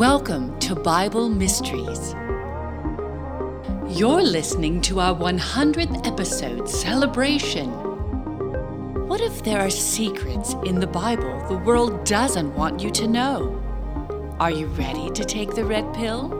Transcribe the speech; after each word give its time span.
Welcome 0.00 0.58
to 0.60 0.74
Bible 0.74 1.28
Mysteries. 1.28 2.14
You're 3.86 4.22
listening 4.22 4.80
to 4.80 4.98
our 4.98 5.14
100th 5.14 6.06
episode 6.06 6.66
celebration. 6.70 7.68
What 9.06 9.20
if 9.20 9.44
there 9.44 9.60
are 9.60 9.68
secrets 9.68 10.54
in 10.64 10.80
the 10.80 10.86
Bible 10.86 11.46
the 11.48 11.58
world 11.58 12.06
doesn't 12.06 12.54
want 12.54 12.82
you 12.82 12.90
to 12.92 13.06
know? 13.06 13.60
Are 14.40 14.50
you 14.50 14.68
ready 14.68 15.10
to 15.10 15.22
take 15.22 15.54
the 15.54 15.66
red 15.66 15.92
pill? 15.92 16.30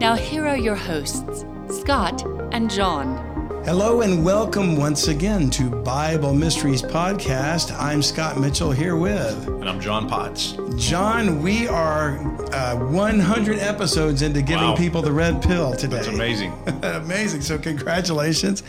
Now, 0.00 0.16
here 0.16 0.44
are 0.44 0.58
your 0.58 0.74
hosts, 0.74 1.44
Scott 1.68 2.26
and 2.50 2.68
John. 2.68 3.33
Hello 3.64 4.02
and 4.02 4.22
welcome 4.22 4.76
once 4.76 5.08
again 5.08 5.48
to 5.50 5.70
Bible 5.70 6.34
Mysteries 6.34 6.82
Podcast. 6.82 7.74
I'm 7.80 8.02
Scott 8.02 8.38
Mitchell 8.38 8.70
here 8.70 8.94
with. 8.96 9.46
And 9.48 9.66
I'm 9.68 9.80
John 9.80 10.06
Potts. 10.06 10.54
John, 10.76 11.40
we 11.42 11.66
are 11.68 12.18
uh, 12.52 12.76
100 12.76 13.58
episodes 13.58 14.20
into 14.20 14.42
giving 14.42 14.64
Wow. 14.64 14.76
people 14.76 15.00
the 15.00 15.12
red 15.12 15.40
pill 15.42 15.72
today. 15.72 15.96
That's 15.96 16.08
amazing. 16.08 16.52
amazing. 16.82 17.40
So 17.40 17.56
congratulations. 17.56 18.62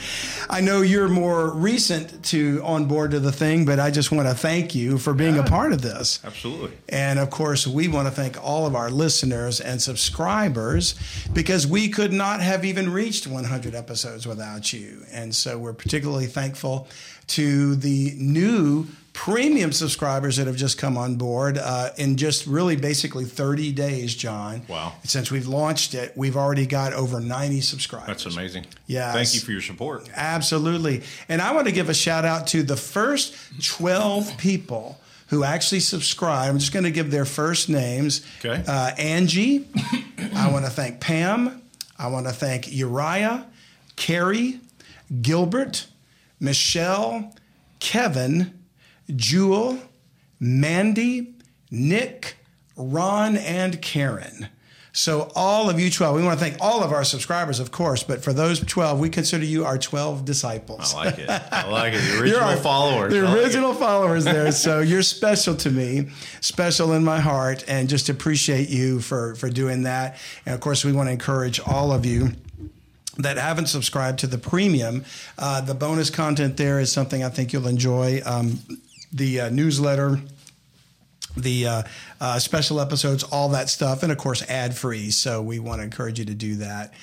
I 0.50 0.62
know 0.62 0.82
you're 0.82 1.10
more 1.10 1.50
recent 1.52 2.24
to 2.26 2.62
on 2.64 2.86
board 2.86 3.12
to 3.12 3.20
the 3.20 3.32
thing, 3.34 3.66
but 3.66 3.80
I 3.82 3.92
just 3.92 4.12
want 4.14 4.30
to 4.30 4.36
thank 4.36 4.74
you 4.76 4.98
for 4.98 5.14
being 5.14 5.38
a 5.38 5.44
part 5.44 5.74
of 5.74 5.82
this. 5.82 6.20
Absolutely. 6.24 6.72
And 6.88 7.20
of 7.20 7.30
course, 7.32 7.68
we 7.68 7.88
want 7.90 8.08
to 8.08 8.14
thank 8.14 8.42
all 8.42 8.66
of 8.66 8.76
our 8.76 8.90
listeners 8.90 9.60
and 9.60 9.82
subscribers 9.82 10.96
because 11.34 11.68
we 11.68 11.90
could 11.90 12.14
not 12.14 12.40
have 12.42 12.64
even 12.64 12.92
reached 12.94 13.28
100 13.28 13.76
episodes 13.76 14.26
without 14.26 14.72
you. 14.72 14.85
And 15.12 15.34
so 15.34 15.58
we're 15.58 15.74
particularly 15.74 16.28
thankful 16.28 16.88
to 17.28 17.76
the 17.76 18.14
new 18.18 18.88
premium 19.14 19.72
subscribers 19.72 20.36
that 20.36 20.46
have 20.46 20.58
just 20.58 20.78
come 20.78 20.98
on 20.98 21.16
board 21.16 21.58
uh, 21.58 21.90
in 21.98 22.18
just 22.18 22.46
really 22.46 22.76
basically 22.76 23.24
30 23.24 23.72
days, 23.72 24.14
John. 24.14 24.62
Wow. 24.68 24.94
Since 25.06 25.32
we've 25.32 25.48
launched 25.48 25.94
it, 25.94 26.12
we've 26.16 26.36
already 26.36 26.68
got 26.68 26.92
over 26.94 27.22
90 27.22 27.62
subscribers. 27.62 28.08
That's 28.08 28.26
amazing. 28.26 28.66
Yeah. 28.88 29.14
Thank 29.14 29.34
you 29.34 29.40
for 29.40 29.52
your 29.52 29.62
support. 29.62 30.10
Absolutely. 30.14 31.02
And 31.30 31.42
I 31.42 31.54
want 31.54 31.68
to 31.68 31.72
give 31.72 31.90
a 31.90 31.94
shout 31.94 32.26
out 32.26 32.48
to 32.48 32.62
the 32.62 32.76
first 32.76 33.34
12 33.64 34.38
people 34.38 35.00
who 35.28 35.44
actually 35.44 35.80
subscribe. 35.80 36.50
I'm 36.50 36.60
just 36.60 36.74
going 36.74 36.84
to 36.84 36.92
give 36.92 37.10
their 37.10 37.26
first 37.26 37.70
names. 37.70 38.26
Okay. 38.44 38.64
Uh, 38.68 38.92
Angie. 38.98 39.68
I 40.36 40.52
want 40.52 40.66
to 40.66 40.72
thank 40.72 41.00
Pam. 41.00 41.62
I 41.98 42.08
want 42.08 42.28
to 42.28 42.34
thank 42.34 42.72
Uriah, 42.72 43.46
Carrie, 43.96 44.60
Gilbert, 45.22 45.88
Michelle, 46.40 47.34
Kevin, 47.80 48.60
Jewel, 49.16 49.80
Mandy, 50.40 51.36
Nick, 51.72 52.38
Ron, 52.76 53.38
and 53.38 53.82
Karen. 53.82 54.50
So, 54.92 55.30
all 55.36 55.70
of 55.70 55.78
you 55.78 55.92
12, 55.92 56.16
we 56.16 56.24
want 56.24 56.40
to 56.40 56.46
thank 56.46 56.56
all 56.62 56.82
of 56.82 56.94
our 56.94 57.04
subscribers, 57.04 57.60
of 57.60 57.70
course, 57.70 58.02
but 58.02 58.24
for 58.24 58.32
those 58.32 58.62
12, 58.62 58.98
we 58.98 59.10
consider 59.10 59.44
you 59.44 59.66
our 59.66 59.78
12 59.78 60.24
disciples. 60.24 60.94
I 60.94 60.98
like 61.06 61.20
it. 61.20 61.30
I 61.30 61.70
like 61.70 61.94
it. 61.94 61.98
The 61.98 62.08
You're 62.14 62.22
original 62.24 62.44
our- 62.44 62.56
followers. 62.56 63.12
The 63.14 63.20
I 63.20 63.24
like 63.24 63.38
original 63.44 63.74
followers 63.74 64.24
there. 64.24 64.54
So 64.54 64.80
you're 64.80 65.02
special 65.02 65.54
to 65.58 65.70
me, 65.70 66.12
special 66.40 66.94
in 66.94 67.04
my 67.04 67.20
heart, 67.20 67.66
and 67.68 67.90
just 67.90 68.08
appreciate 68.08 68.70
you 68.70 69.02
for 69.02 69.36
for 69.36 69.50
doing 69.50 69.84
that. 69.84 70.18
And 70.46 70.56
of 70.56 70.62
course, 70.62 70.86
we 70.86 70.94
want 70.94 71.08
to 71.10 71.12
encourage 71.12 71.60
all 71.60 71.92
of 71.92 72.06
you 72.06 72.32
that 73.18 73.38
haven't 73.38 73.68
subscribed 73.68 74.20
to 74.20 74.28
the 74.28 74.38
premium. 74.38 75.06
Uh, 75.38 75.62
the 75.62 75.74
bonus 75.74 76.10
content 76.10 76.58
there 76.58 76.80
is 76.80 76.92
something 76.92 77.24
I 77.24 77.30
think 77.30 77.54
you'll 77.54 77.68
enjoy. 77.68 78.22
Um, 78.26 78.60
the 79.14 79.42
uh, 79.42 79.50
newsletter. 79.50 80.20
The 81.38 81.68
uh, 81.68 81.84
uh, 82.22 82.40
special 82.40 82.80
episodes, 82.80 83.24
all 83.24 83.50
that 83.50 83.68
stuff, 83.70 84.04
and 84.04 84.12
of 84.12 84.18
course, 84.18 84.42
ad 84.50 84.74
free. 84.74 85.12
So, 85.12 85.42
we 85.42 85.60
want 85.60 85.80
to 85.80 85.84
encourage 85.84 86.18
you 86.18 86.24
to 86.26 86.34
do 86.34 86.56
that. 86.58 86.94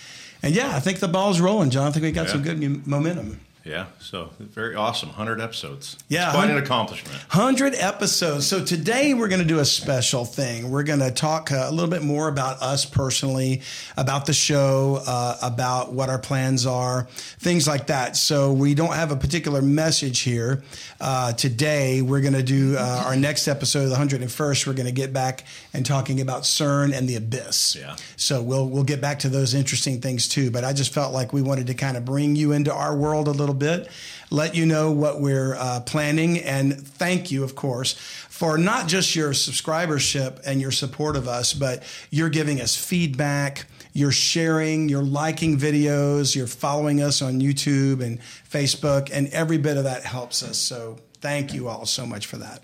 And 0.43 0.55
yeah, 0.55 0.75
I 0.75 0.81
think 0.81 1.01
the 1.01 1.09
ball's 1.09 1.39
rolling, 1.39 1.69
John. 1.69 1.87
I 1.89 1.91
think 1.91 2.03
we 2.05 2.13
got 2.13 2.31
some 2.31 2.39
Yeah. 2.43 2.55
good 2.55 2.59
mu- 2.61 2.81
momentum. 2.87 3.41
Yeah. 3.65 3.87
So 4.01 4.31
very 4.39 4.75
awesome. 4.75 5.11
100 5.11 5.41
episodes. 5.41 5.97
Yeah, 6.09 6.27
It's 6.27 6.35
quite 6.35 6.51
an 6.51 6.57
accomplishment. 6.57 7.17
100 7.33 7.75
episodes. 7.77 8.47
So 8.47 8.65
today 8.65 9.15
we're 9.15 9.29
going 9.29 9.41
to 9.41 9.47
do 9.47 9.61
a 9.61 9.65
special 9.65 10.25
thing. 10.25 10.71
We're 10.71 10.83
going 10.83 10.99
to 10.99 11.11
talk 11.13 11.53
uh, 11.53 11.67
a 11.69 11.71
little 11.71 11.91
bit 11.91 12.03
more 12.03 12.29
about 12.29 12.61
us 12.61 12.85
personally, 12.85 13.63
about 13.97 14.27
the 14.27 14.33
show, 14.33 15.01
uh, 15.07 15.39
about 15.43 15.93
what 15.93 16.09
our 16.09 16.19
plans 16.19 16.67
are, 16.67 17.07
things 17.39 17.69
like 17.69 17.87
that. 17.87 18.17
So 18.17 18.53
we 18.53 18.75
don't 18.75 18.95
have 18.95 19.13
a 19.13 19.17
particular 19.17 19.63
message 19.63 20.21
here. 20.21 20.63
Uh, 21.01 21.33
today 21.33 22.03
we're 22.03 22.21
going 22.21 22.33
to 22.35 22.43
do 22.43 22.77
uh, 22.77 23.05
our 23.07 23.17
next 23.17 23.47
episode, 23.49 23.89
the 23.89 23.97
101st. 23.97 24.67
We're 24.67 24.73
going 24.73 24.87
to 24.87 24.93
get 24.93 25.13
back 25.13 25.45
and 25.73 25.87
talking 25.87 26.21
about 26.21 26.43
CERN 26.43 26.93
and 26.97 27.09
the 27.09 27.17
abyss. 27.17 27.77
Yeah. 27.77 27.97
So 28.17 28.43
we'll 28.43 28.69
we'll 28.69 28.85
get 28.85 29.01
back 29.01 29.21
to 29.21 29.29
those 29.29 29.55
interesting 29.55 30.01
things 30.01 30.29
too. 30.29 30.51
But 30.51 30.65
I 30.65 30.73
just 30.73 30.93
felt 30.93 31.13
like 31.13 31.33
we 31.33 31.43
wanted 31.43 31.69
to 31.69 31.75
kind 31.75 31.97
of 31.97 32.05
bring 32.05 32.35
you 32.37 32.53
into 32.53 32.73
our 32.73 32.97
world 32.97 33.29
a 33.29 33.31
little 33.31 33.52
bit, 33.55 33.89
let 34.31 34.55
you 34.55 34.67
know 34.67 34.91
what 34.91 35.21
we're 35.21 35.55
uh, 35.55 35.81
planning, 35.81 36.39
and 36.39 36.87
thank 36.87 37.31
you, 37.31 37.45
of 37.45 37.55
course, 37.55 37.93
for 37.93 38.59
not 38.59 38.89
just 38.89 39.15
your 39.15 39.31
subscribership 39.33 40.41
and 40.45 40.61
your 40.61 40.71
support 40.71 41.17
of 41.17 41.29
us, 41.29 41.55
but 41.55 41.83
you're 42.11 42.31
giving 42.31 42.61
us 42.61 42.77
feedback. 42.77 43.67
You're 43.95 44.11
sharing, 44.13 44.89
you're 44.89 45.03
liking 45.03 45.59
videos, 45.59 46.35
you're 46.35 46.47
following 46.47 47.03
us 47.03 47.21
on 47.21 47.41
YouTube 47.41 48.03
and 48.03 48.21
Facebook, 48.51 49.11
and 49.13 49.29
every 49.29 49.59
bit 49.59 49.77
of 49.77 49.85
that 49.85 50.03
helps 50.05 50.43
us. 50.43 50.57
So 50.57 50.99
thank 51.21 51.53
you 51.53 51.69
all 51.69 51.85
so 51.85 52.07
much 52.07 52.27
for 52.27 52.39
that. 52.39 52.63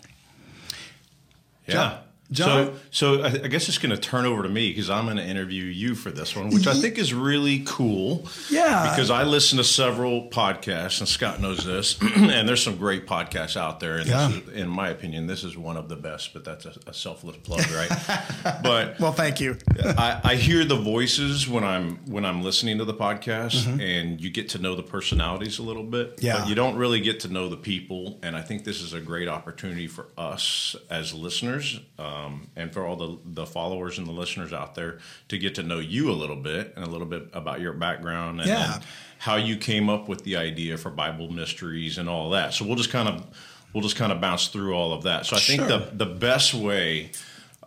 Yeah. 1.66 1.75
John- 1.75 1.99
So, 2.31 2.75
so 2.91 3.22
I, 3.22 3.27
I 3.28 3.49
guess 3.49 3.69
it's 3.69 3.78
going 3.78 3.94
to 3.94 3.97
turn 4.00 4.27
over 4.27 4.43
to 4.43 4.49
me 4.50 4.69
because 4.71 4.91
I'm 4.91 5.06
going 5.06 5.16
to 5.16 5.25
interview 5.25 5.65
you 5.65 5.94
for 5.94 6.11
this 6.11 6.37
one, 6.37 6.50
which 6.50 6.66
I 6.66 6.75
think 6.75 6.99
is 6.99 7.15
really 7.15 7.62
cool. 7.66 8.27
Yeah. 8.50 8.91
Because 8.91 9.11
I 9.11 9.22
listen 9.25 9.56
to 9.59 9.65
several 9.65 10.28
podcasts, 10.28 10.99
and 11.00 11.09
Scott 11.09 11.41
knows 11.41 11.65
this, 11.65 11.99
and 12.17 12.47
there's 12.47 12.62
some 12.62 12.77
great 12.77 13.06
podcasts 13.06 13.56
out 13.56 13.81
there. 13.81 13.97
And 13.97 14.06
Yeah. 14.06 14.28
this 14.28 14.43
is, 14.43 14.53
in 14.55 14.69
my 14.69 14.91
opinion, 14.91 15.27
this 15.27 15.43
is 15.43 15.56
one 15.56 15.78
of 15.78 15.88
the 15.88 15.97
best. 15.97 16.34
But 16.34 16.44
that's 16.44 16.67
a, 16.67 16.75
a 16.87 16.93
selfless 16.93 17.37
plug, 17.38 17.65
right? 17.71 17.91
but 18.62 19.00
Well, 19.00 19.12
thank 19.12 19.41
you. 19.41 19.56
I, 19.83 20.21
I 20.22 20.34
hear 20.34 20.65
the 20.67 20.77
voices 20.77 21.49
when 21.49 21.65
I'm 21.65 21.97
when 22.11 22.25
I'm 22.27 22.43
listening 22.43 22.77
to 22.78 22.84
the 22.84 22.94
podcast, 22.94 23.81
and 23.81 24.21
you 24.21 24.28
get 24.31 24.50
to 24.50 24.59
know 24.59 24.75
the 24.75 24.83
personalities 24.83 25.59
a 25.59 25.62
little 25.62 25.83
bit. 25.84 26.17
Mm-hmm. 26.17 26.27
Yeah. 26.27 26.41
but 26.41 26.49
you 26.49 26.55
don't 26.55 26.77
really 26.77 27.00
get 27.00 27.21
to 27.21 27.28
know 27.28 27.49
the 27.49 27.56
people. 27.56 28.19
And 28.22 28.37
I 28.37 28.43
think 28.43 28.65
this 28.65 28.83
is 28.83 28.93
a 28.93 29.00
great 29.00 29.28
opportunity 29.28 29.87
for 29.87 30.09
us 30.19 30.77
as 30.91 31.15
listeners, 31.15 31.81
um, 31.99 32.18
and 32.56 32.73
for 32.73 32.84
all 32.87 32.97
the 32.97 33.19
the 33.25 33.47
followers 33.47 33.99
and 33.99 34.06
the 34.06 34.12
listeners 34.12 34.53
out 34.53 34.75
there 34.75 34.99
to 35.29 35.39
get 35.39 35.55
to 35.56 35.62
know 35.62 35.79
you 35.79 36.11
a 36.11 36.12
little 36.23 36.37
bit 36.37 36.73
and 36.77 36.84
a 36.84 36.89
little 36.89 37.06
bit 37.06 37.29
about 37.33 37.61
your 37.61 37.73
background 37.73 38.41
and, 38.41 38.49
Yeah. 38.49 38.75
and 38.75 38.84
how 39.19 39.37
you 39.37 39.56
came 39.56 39.89
up 39.89 40.09
with 40.09 40.25
the 40.25 40.37
idea 40.37 40.77
for 40.77 40.91
Bible 40.91 41.31
mysteries 41.33 41.99
and 41.99 42.09
all 42.09 42.31
that. 42.31 42.55
So 42.55 42.65
we'll 42.65 42.77
just 42.77 42.91
kind 42.91 43.09
of 43.09 43.25
we'll 43.73 43.83
just 43.83 43.97
kind 43.97 44.12
of 44.12 44.21
bounce 44.21 44.49
through 44.49 44.75
all 44.75 44.93
of 44.93 45.03
that. 45.05 45.27
So 45.27 45.37
I 45.37 45.41
think 45.41 45.67
the 45.69 45.91
the 45.93 46.06
best 46.06 46.55
way 46.55 47.11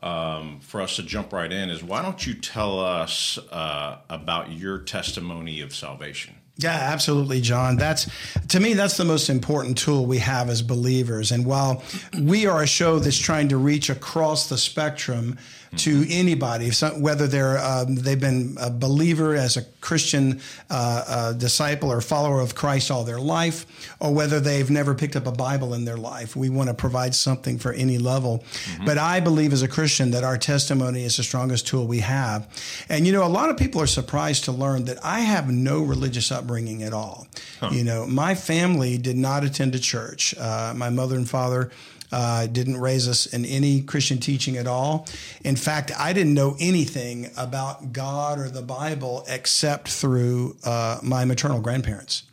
um, 0.04 0.60
for 0.62 0.82
us 0.82 0.96
to 0.96 1.04
jump 1.04 1.32
right 1.32 1.52
in 1.52 1.70
is 1.70 1.84
why 1.84 2.02
don't 2.02 2.26
you 2.26 2.34
tell 2.34 2.80
us 2.80 3.38
uh, 3.52 3.98
about 4.10 4.52
your 4.52 4.80
testimony 4.80 5.62
of 5.62 5.76
salvation? 5.76 6.36
Yeah, 6.62 6.72
absolutely, 6.72 7.42
John. 7.42 7.78
That's 7.78 8.08
to 8.50 8.60
me, 8.60 8.74
that's 8.74 8.98
the 8.98 9.06
most 9.06 9.30
important 9.30 9.78
tool 9.78 10.06
we 10.06 10.20
have 10.20 10.50
as 10.50 10.62
believers. 10.62 11.32
And 11.32 11.46
while 11.46 11.84
we 12.20 12.46
are 12.46 12.62
a 12.62 12.68
show 12.68 13.00
that's 13.00 13.18
trying 13.18 13.50
to 13.50 13.58
reach 13.58 13.90
across 13.90 14.50
the 14.50 14.58
spectrum 14.58 15.38
to 15.78 16.06
anybody, 16.10 16.70
whether 16.98 17.28
they're 17.28 17.58
um, 17.58 17.96
they've 17.96 18.20
been 18.20 18.58
a 18.60 18.70
believer 18.70 19.36
as 19.36 19.56
a 19.56 19.62
Christian 19.80 20.42
uh, 20.70 21.04
uh, 21.08 21.34
disciple 21.34 21.90
or 21.90 22.02
follower 22.02 22.42
of 22.42 22.56
Christ 22.56 22.92
all 22.92 23.06
their 23.06 23.20
life, 23.20 23.96
or 24.02 24.14
whether 24.14 24.42
they've 24.42 24.70
never 24.70 24.94
picked 24.94 25.16
up 25.16 25.28
a 25.28 25.32
Bible 25.32 25.74
in 25.74 25.86
their 25.86 25.96
life, 25.96 26.36
we 26.36 26.50
want 26.50 26.68
to 26.68 26.74
provide 26.74 27.16
something 27.16 27.58
for 27.58 27.72
any 27.72 27.98
level. 27.98 28.44
But 28.86 28.98
I 28.98 29.22
believe 29.22 29.54
as 29.54 29.62
a 29.62 29.68
Christian 29.68 30.12
that 30.12 30.26
our 30.26 30.38
testimony 30.38 31.06
is 31.06 31.16
the 31.16 31.24
strongest 31.24 31.68
tool 31.68 31.88
we 31.88 32.00
have. 32.00 32.50
And 32.90 33.08
you 33.08 33.14
know, 33.14 33.26
a 33.26 33.30
lot 33.30 33.50
of 33.50 33.56
people 33.56 33.82
are 33.82 33.88
surprised 33.88 34.44
to 34.46 34.52
learn 34.52 34.86
that 34.86 34.98
I 35.06 35.22
have 35.22 35.50
no 35.50 35.82
religious 35.82 36.32
upbringing 36.32 36.51
at 36.84 36.94
all. 36.94 37.28
You 37.72 37.84
know, 37.84 38.06
my 38.08 38.36
family 38.36 38.98
did 38.98 39.16
not 39.18 39.44
attend 39.44 39.76
a 39.76 39.80
church. 39.80 40.36
Uh, 40.38 40.74
my 40.76 40.90
mother 40.90 41.16
and 41.16 41.30
father 41.30 41.72
uh, 42.12 42.46
didn't 42.48 42.78
raise 42.78 43.08
us 43.08 43.26
in 43.28 43.46
any 43.46 43.82
Christian 43.82 44.18
teaching 44.18 44.58
at 44.58 44.68
all. 44.68 45.08
In 45.46 45.56
fact, 45.56 45.92
I 45.98 46.12
didn't 46.12 46.34
know 46.34 46.56
anything 46.60 47.30
about 47.38 47.94
God 47.94 48.38
or 48.40 48.50
the 48.50 48.62
Bible 48.62 49.24
except 49.30 49.88
through 49.90 50.58
uh, 50.66 51.00
my 51.02 51.24
maternal 51.26 51.62
grandparents. 51.62 52.24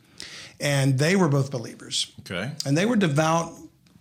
And 0.59 0.99
they 0.99 1.15
were 1.15 1.29
both 1.29 1.49
believers 1.51 2.11
Okay. 2.21 2.51
and 2.65 2.77
they 2.77 2.85
were 2.85 2.97
devout 2.97 3.53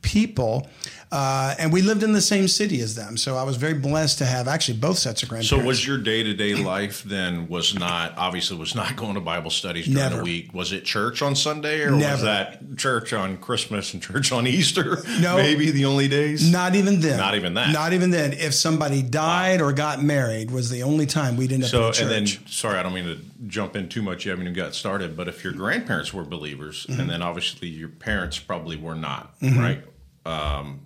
people 0.02 0.66
uh, 1.10 1.54
and 1.58 1.72
we 1.72 1.80
lived 1.82 2.02
in 2.02 2.12
the 2.12 2.20
same 2.20 2.48
city 2.48 2.80
as 2.80 2.94
them. 2.94 3.16
So 3.16 3.36
I 3.36 3.42
was 3.42 3.56
very 3.56 3.74
blessed 3.74 4.18
to 4.18 4.24
have 4.26 4.46
actually 4.48 4.78
both 4.78 4.98
sets 4.98 5.22
of 5.22 5.28
grandparents. 5.28 5.48
So 5.50 5.58
was 5.66 5.86
your 5.86 5.98
day 5.98 6.22
to 6.22 6.34
day 6.34 6.54
life 6.54 7.02
then 7.02 7.48
was 7.48 7.74
not 7.74 8.12
obviously 8.18 8.56
was 8.58 8.74
not 8.74 8.96
going 8.96 9.14
to 9.14 9.20
Bible 9.20 9.50
studies 9.50 9.86
during 9.86 9.96
Never. 9.98 10.16
the 10.18 10.22
week? 10.24 10.52
Was 10.52 10.72
it 10.72 10.84
church 10.84 11.22
on 11.22 11.34
Sunday 11.34 11.82
or 11.82 11.94
was 11.96 12.22
that 12.22 12.76
church 12.76 13.12
on 13.12 13.36
Christmas 13.38 13.94
and 13.94 14.02
church 14.02 14.32
on 14.32 14.46
Easter? 14.46 14.98
No. 15.20 15.36
maybe 15.36 15.70
the 15.70 15.84
only 15.86 16.06
days. 16.08 16.50
Not 16.50 16.74
even 16.76 17.00
then. 17.00 17.16
Not 17.18 17.34
even 17.34 17.54
that. 17.54 17.72
Not 17.72 17.92
even 17.92 18.10
then. 18.10 18.32
If 18.34 18.54
somebody 18.54 19.02
died 19.02 19.60
or 19.60 19.72
got 19.72 20.02
married, 20.02 20.50
was 20.50 20.70
the 20.70 20.82
only 20.84 21.06
time 21.06 21.36
we'd 21.36 21.50
end 21.52 21.64
up 21.64 21.70
So 21.70 21.86
in 21.88 21.92
church. 21.92 22.02
and 22.02 22.10
then 22.10 22.26
sorry, 22.46 22.78
I 22.78 22.82
don't 22.82 22.94
mean 22.94 23.04
to 23.06 23.18
jump 23.48 23.74
in 23.76 23.88
too 23.88 24.02
much. 24.02 24.24
You 24.24 24.30
haven't 24.30 24.44
even 24.46 24.54
got 24.54 24.74
started. 24.74 25.16
But 25.16 25.26
if 25.28 25.42
your 25.42 25.52
grandparents 25.54 26.12
were 26.14 26.24
believers, 26.24 26.86
Mm-hmm. 26.88 27.00
and 27.00 27.10
then 27.10 27.22
obviously 27.22 27.68
your 27.68 27.88
parents 27.88 28.38
probably 28.38 28.76
were 28.76 28.94
not, 28.94 29.34
right? 29.42 29.82
Um, 30.24 30.80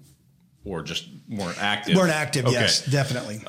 or 0.64 0.82
just 0.82 1.08
weren't 1.28 1.60
active. 1.62 1.96
weren't 1.96 2.12
active. 2.12 2.44
Okay. 2.46 2.54
Yes, 2.54 2.84
definitely. 2.86 3.40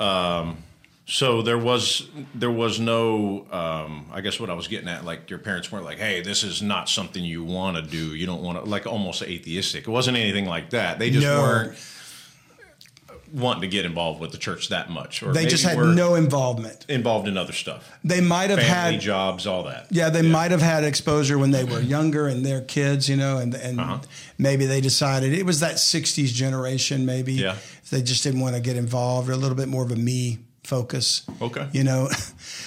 So 1.06 1.42
there 1.42 1.58
was 1.58 2.08
there 2.34 2.50
was 2.50 2.80
no 2.80 3.46
um, 3.52 4.06
I 4.10 4.22
guess 4.22 4.40
what 4.40 4.48
I 4.48 4.54
was 4.54 4.68
getting 4.68 4.88
at 4.88 5.04
like 5.04 5.28
your 5.28 5.38
parents 5.38 5.70
weren't 5.70 5.84
like 5.84 5.98
hey 5.98 6.22
this 6.22 6.42
is 6.42 6.62
not 6.62 6.88
something 6.88 7.22
you 7.22 7.44
want 7.44 7.76
to 7.76 7.82
do 7.82 8.14
you 8.14 8.24
don't 8.24 8.42
want 8.42 8.56
to 8.64 8.64
like 8.70 8.86
almost 8.86 9.20
atheistic 9.20 9.86
it 9.86 9.90
wasn't 9.90 10.16
anything 10.16 10.46
like 10.46 10.70
that 10.70 10.98
they 10.98 11.10
just 11.10 11.26
No. 11.26 11.42
weren't 11.42 11.76
wanting 13.34 13.62
to 13.62 13.68
get 13.68 13.84
involved 13.84 14.20
with 14.20 14.30
the 14.30 14.38
church 14.38 14.68
that 14.68 14.88
much 14.90 15.22
or 15.22 15.32
they 15.32 15.44
just 15.44 15.64
had 15.64 15.76
no 15.76 16.14
involvement. 16.14 16.86
involved 16.88 17.26
in 17.26 17.36
other 17.36 17.52
stuff 17.52 17.90
They 18.04 18.20
might 18.20 18.50
have 18.50 18.60
family 18.60 18.92
had 18.92 19.00
jobs 19.00 19.46
all 19.46 19.64
that 19.64 19.86
Yeah, 19.90 20.08
they 20.08 20.22
might 20.22 20.52
have 20.52 20.62
had 20.62 20.84
exposure 20.84 21.36
when 21.36 21.50
they 21.50 21.64
were 21.64 21.80
younger 21.80 22.28
and 22.28 22.46
their 22.46 22.60
kids, 22.60 23.08
you 23.08 23.16
know, 23.16 23.38
and 23.38 23.52
and 23.54 23.80
Uh-huh. 23.80 23.98
maybe 24.38 24.66
they 24.66 24.80
decided 24.80 25.32
it 25.32 25.44
was 25.44 25.58
that 25.60 25.74
'60s 25.78 26.32
generation. 26.32 27.04
Maybe 27.04 27.32
Yeah. 27.34 27.56
they 27.90 28.02
just 28.02 28.22
didn't 28.22 28.40
want 28.40 28.54
to 28.54 28.60
get 28.60 28.76
involved, 28.76 29.28
or 29.28 29.32
a 29.32 29.36
little 29.36 29.56
bit 29.56 29.68
more 29.68 29.82
of 29.84 29.90
a 29.90 29.96
me 29.96 30.38
focus. 30.62 31.22
Okay. 31.42 31.66
you 31.72 31.84
know. 31.84 32.08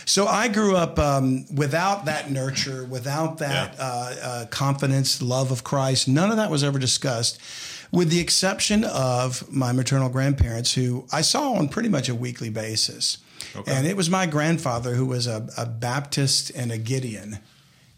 So 0.06 0.26
I 0.26 0.48
grew 0.48 0.76
up 0.76 0.98
um, 1.00 1.46
without 1.54 2.06
that 2.06 2.32
nurture, 2.32 2.86
without 2.86 3.38
that 3.40 3.76
Yeah. 3.78 3.84
uh, 3.86 4.16
uh, 4.30 4.46
confidence, 4.48 5.22
love 5.22 5.52
of 5.52 5.64
Christ. 5.64 6.08
None 6.08 6.32
of 6.32 6.38
that 6.38 6.50
was 6.50 6.64
ever 6.64 6.80
discussed, 6.80 7.38
with 7.92 8.10
the 8.10 8.20
exception 8.20 8.84
of 8.84 9.52
my 9.52 9.72
maternal 9.72 10.10
grandparents, 10.10 10.74
who 10.74 11.06
I 11.12 11.22
saw 11.22 11.54
on 11.54 11.70
pretty 11.70 11.90
much 11.90 12.10
a 12.10 12.16
weekly 12.16 12.50
basis. 12.50 13.18
Okay. 13.56 13.72
And 13.72 13.86
it 13.88 13.96
was 13.96 14.10
my 14.10 14.26
grandfather 14.26 14.96
who 14.96 15.06
was 15.06 15.28
a, 15.28 15.48
a 15.58 15.66
Baptist 15.66 16.50
and 16.56 16.72
a 16.72 16.78
Gideon. 16.78 17.40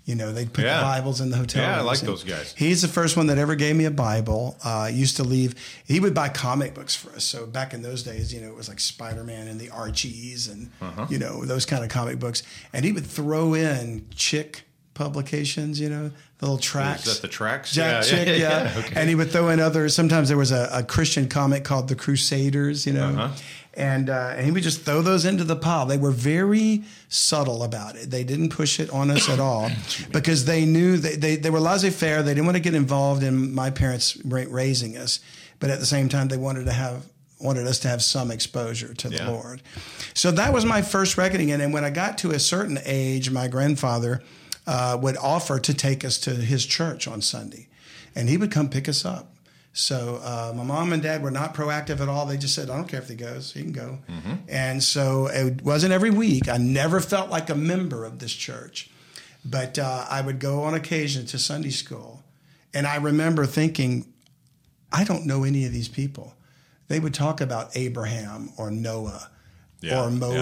You 0.06 0.15
know, 0.15 0.33
they'd 0.33 0.51
put 0.51 0.63
Yeah. 0.65 0.77
the 0.77 0.83
Bibles 0.86 1.21
in 1.21 1.30
the 1.30 1.38
hotel. 1.38 1.62
Yeah, 1.62 1.77
I 1.80 1.81
like 1.81 2.00
And 2.00 2.07
those 2.07 2.24
guys. 2.24 2.56
He's 2.57 2.81
the 2.81 2.88
first 2.88 3.15
one 3.15 3.27
that 3.27 3.38
ever 3.38 3.53
gave 3.56 3.75
me 3.75 3.86
a 3.86 3.91
Bible. 3.91 4.57
Uh, 4.63 4.89
used 4.91 5.18
to 5.18 5.24
leave. 5.24 5.53
He 5.86 6.00
would 6.00 6.15
buy 6.15 6.30
comic 6.30 6.74
books 6.74 6.95
for 6.95 7.12
us. 7.12 7.24
So 7.24 7.45
back 7.45 7.75
in 7.75 7.83
those 7.83 8.01
days, 8.01 8.33
you 8.33 8.41
know, 8.41 8.47
it 8.47 8.56
was 8.56 8.68
like 8.68 8.80
Spider 8.80 9.24
Man 9.24 9.47
and 9.47 9.59
the 9.59 9.69
Archies 9.69 10.47
and 10.47 10.71
Uh-huh. 10.81 11.06
you 11.12 11.19
know 11.19 11.45
those 11.45 11.65
kind 11.65 11.83
of 11.83 11.89
comic 11.91 12.18
books. 12.19 12.41
And 12.74 12.86
he 12.86 12.91
would 12.91 13.06
throw 13.06 13.53
in 13.53 14.07
chick 14.15 14.63
publications. 14.95 15.80
You 15.80 15.89
know, 15.89 16.12
the 16.39 16.45
little 16.45 16.57
tracks. 16.57 17.06
is 17.06 17.15
that 17.15 17.21
the 17.21 17.27
tracks 17.27 17.71
Jack 17.74 18.06
yeah, 18.06 18.09
Chick, 18.09 18.27
yeah. 18.39 18.63
yeah, 18.74 18.74
okay. 18.80 18.94
And 18.95 19.07
he 19.09 19.15
would 19.15 19.30
throw 19.31 19.50
in 19.50 19.59
other. 19.59 19.88
Sometimes 19.89 20.27
there 20.30 20.38
was 20.38 20.51
a, 20.51 20.69
a 20.74 20.83
Christian 20.83 21.27
comic 21.30 21.63
called 21.63 21.88
The 21.89 21.95
Crusaders, 21.95 22.86
you 22.88 22.94
know, 22.94 23.09
Uh-huh. 23.09 23.36
and 23.74 24.09
uh, 24.09 24.33
and 24.36 24.45
he 24.45 24.51
would 24.51 24.63
just 24.63 24.81
throw 24.83 25.01
those 25.01 25.25
into 25.25 25.44
the 25.44 25.56
pile. 25.56 25.86
They 25.86 25.97
were 25.97 26.12
very 26.12 26.83
subtle 27.09 27.63
about 27.63 27.95
it. 27.95 28.09
They 28.09 28.24
didn't 28.24 28.50
push 28.50 28.80
it 28.80 28.89
on 28.89 29.12
us 29.12 29.27
at 29.30 29.39
all 29.39 29.69
because 30.12 30.45
they 30.45 30.65
knew 30.65 30.97
they, 30.97 31.15
they 31.15 31.36
they 31.36 31.50
were 31.50 31.59
laissez 31.59 31.89
faire. 31.89 32.24
They 32.24 32.31
didn't 32.33 32.45
want 32.45 32.56
to 32.57 32.62
get 32.63 32.74
involved 32.75 33.21
in 33.24 33.53
my 33.53 33.69
parents 33.69 34.18
raising 34.25 34.95
us, 34.97 35.19
but 35.59 35.69
at 35.69 35.80
the 35.80 35.86
same 35.86 36.07
time 36.09 36.30
they 36.30 36.38
wanted 36.38 36.65
to 36.65 36.71
have 36.74 37.03
wanted 37.41 37.68
us 37.68 37.80
to 37.80 37.88
have 37.88 38.01
some 38.01 38.31
exposure 38.31 38.94
to 38.94 39.09
the 39.09 39.15
Yeah. 39.15 39.30
Lord. 39.30 39.62
So 40.13 40.30
that 40.31 40.51
was 40.53 40.65
my 40.65 40.81
first 40.81 41.18
reckoning. 41.18 41.51
And 41.51 41.62
then 41.62 41.71
when 41.71 41.86
I 41.86 41.89
got 41.89 42.18
to 42.19 42.31
a 42.31 42.39
certain 42.39 42.80
age, 42.86 43.30
my 43.31 43.47
grandfather 43.47 44.21
uh, 44.69 44.95
would 45.01 45.18
offer 45.18 45.60
to 45.60 45.74
take 45.74 46.06
us 46.06 46.19
to 46.19 46.30
his 46.30 46.63
church 46.63 47.07
on 47.07 47.21
Sunday, 47.21 47.68
and 48.16 48.30
he 48.30 48.38
would 48.38 48.51
come 48.51 48.69
pick 48.69 48.88
us 48.88 49.04
up. 49.04 49.33
So 49.74 50.19
uh, 50.24 50.54
my 50.56 50.63
mom 50.63 50.94
and 50.94 51.01
dad 51.01 51.24
were 51.24 51.31
not 51.31 51.56
proactive 51.56 52.00
at 52.00 52.07
all. 52.07 52.27
They 52.27 52.38
just 52.38 52.54
said, 52.54 52.69
"I 52.69 52.75
don't 52.77 52.88
care 52.88 53.01
if 53.01 53.10
he 53.10 53.16
goes; 53.16 53.51
he 53.54 53.63
can 53.63 53.71
go." 53.71 53.98
And 54.48 54.83
so 54.83 55.27
it 55.27 55.63
wasn't 55.63 55.92
every 55.92 56.12
week. 56.12 56.48
I 56.48 56.57
never 56.57 57.00
felt 57.00 57.31
like 57.31 57.50
a 57.50 57.56
member 57.56 58.06
of 58.06 58.19
this 58.19 58.33
church, 58.33 58.92
but 59.44 59.80
uh, 59.80 60.06
I 60.07 60.21
would 60.21 60.39
go 60.39 60.62
on 60.63 60.75
occasion 60.75 61.25
to 61.27 61.39
Sunday 61.39 61.72
school, 61.72 62.22
and 62.72 62.86
I 62.86 62.98
remember 62.98 63.48
thinking, 63.48 64.06
I 64.92 65.04
don't 65.04 65.25
know 65.25 65.44
any 65.44 65.65
of 65.65 65.72
these 65.74 65.89
people. 65.89 66.36
They 66.89 67.00
would 67.00 67.13
talk 67.15 67.42
about 67.42 67.75
Abraham 67.75 68.51
or 68.57 68.69
Noah 68.69 69.31
Yeah, 69.81 70.04
or 70.04 70.12
yeah. 70.33 70.42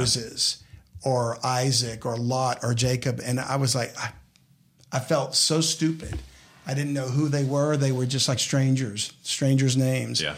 Or 1.04 1.38
Isaac 1.44 2.06
or 2.06 2.18
Lot 2.18 2.60
or 2.64 2.74
Jacob. 2.74 3.22
And 3.24 3.40
I 3.40 3.56
was 3.58 3.76
like, 3.76 3.98
I, 3.98 4.12
I 4.92 5.00
felt 5.00 5.36
so 5.36 5.62
stupid. 5.62 6.18
I 6.66 6.74
didn't 6.74 6.94
know 6.94 7.08
who 7.08 7.30
they 7.30 7.44
were. 7.46 7.78
They 7.78 7.92
were 7.92 8.06
just 8.06 8.28
like 8.28 8.40
strangers, 8.40 9.14
strangers' 9.24 9.78
names. 9.78 10.22
Yeah. 10.22 10.36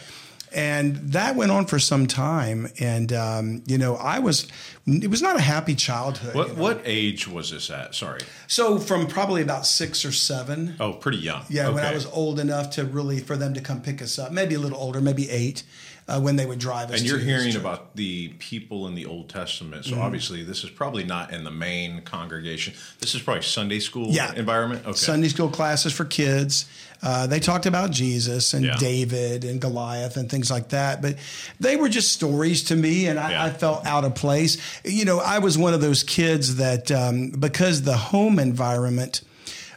And 0.51 0.95
that 1.13 1.35
went 1.35 1.51
on 1.51 1.65
for 1.67 1.77
some 1.77 2.07
time. 2.07 2.69
And, 2.79 3.13
um, 3.13 3.63
you 3.67 3.77
know, 3.77 3.95
I 3.95 4.17
was, 4.19 4.47
it 4.87 5.09
was 5.09 5.21
not 5.21 5.35
a 5.37 5.41
happy 5.41 5.75
childhood. 5.75 6.33
what 6.33 6.47
you 6.49 6.55
know. 6.55 6.61
what 6.61 6.81
age 6.85 7.27
was 7.27 7.51
this 7.51 7.69
at 7.69 7.93
sorry 7.93 8.21
So 8.47 8.79
from 8.79 9.05
probably 9.05 9.43
about 9.43 9.67
six 9.67 10.03
or 10.03 10.11
seven. 10.11 10.75
oh 10.79 10.93
pretty 10.93 11.19
young 11.19 11.45
Yeah, 11.49 11.69
when 11.69 11.85
I 11.85 11.93
was 11.93 12.07
old 12.07 12.39
enough 12.39 12.71
to 12.71 12.83
really 12.83 13.19
for 13.19 13.37
them 13.37 13.53
to 13.53 13.61
come 13.61 13.81
pick 13.81 14.01
us 14.01 14.17
up, 14.17 14.31
maybe 14.31 14.55
a 14.55 14.59
little 14.59 14.79
older, 14.79 15.01
maybe 15.01 15.29
eight, 15.29 15.63
uh, 16.09 16.19
when 16.19 16.35
they 16.35 16.45
would 16.45 16.59
drive 16.59 16.89
us. 16.91 16.99
And 16.99 17.07
you're 17.07 17.19
hearing 17.19 17.55
about 17.55 17.95
the 17.95 18.29
people 18.39 18.87
in 18.87 18.95
the 18.95 19.05
Old 19.05 19.29
Testament. 19.29 19.83
Mm-hmm. 19.85 19.95
So 19.95 20.01
obviously, 20.01 20.43
this 20.43 20.63
is 20.63 20.69
probably 20.69 21.03
not 21.03 21.31
in 21.31 21.43
the 21.43 21.51
main 21.51 22.01
congregation. 22.01 22.73
This 22.99 23.13
is 23.15 23.21
probably 23.21 23.43
Sunday 23.43 23.79
school 23.79 24.07
Yeah. 24.09 24.33
environment. 24.35 24.83
Okay. 24.85 24.97
Sunday 24.97 25.27
school 25.29 25.49
classes 25.49 25.93
for 25.93 26.05
kids. 26.05 26.65
Uh, 27.01 27.27
they 27.27 27.39
talked 27.39 27.65
about 27.65 27.91
Jesus 27.91 28.53
and 28.53 28.65
Yeah. 28.65 28.75
David 28.77 29.45
and 29.45 29.61
Goliath 29.61 30.17
and 30.17 30.29
things 30.29 30.51
like 30.51 30.69
that, 30.69 31.01
but 31.01 31.15
they 31.59 31.77
were 31.77 31.87
just 31.87 32.11
stories 32.11 32.63
to 32.65 32.75
me, 32.75 33.05
and 33.07 33.17
I, 33.17 33.31
Yeah. 33.31 33.45
I 33.45 33.49
felt 33.51 33.85
out 33.85 34.03
of 34.03 34.15
place. 34.15 34.57
You 34.83 35.05
know, 35.05 35.19
I 35.19 35.39
was 35.39 35.57
one 35.57 35.73
of 35.73 35.79
those 35.79 36.03
kids 36.03 36.55
that 36.55 36.91
um, 36.91 37.29
because 37.29 37.83
the 37.83 37.95
home 37.95 38.39
environment 38.39 39.21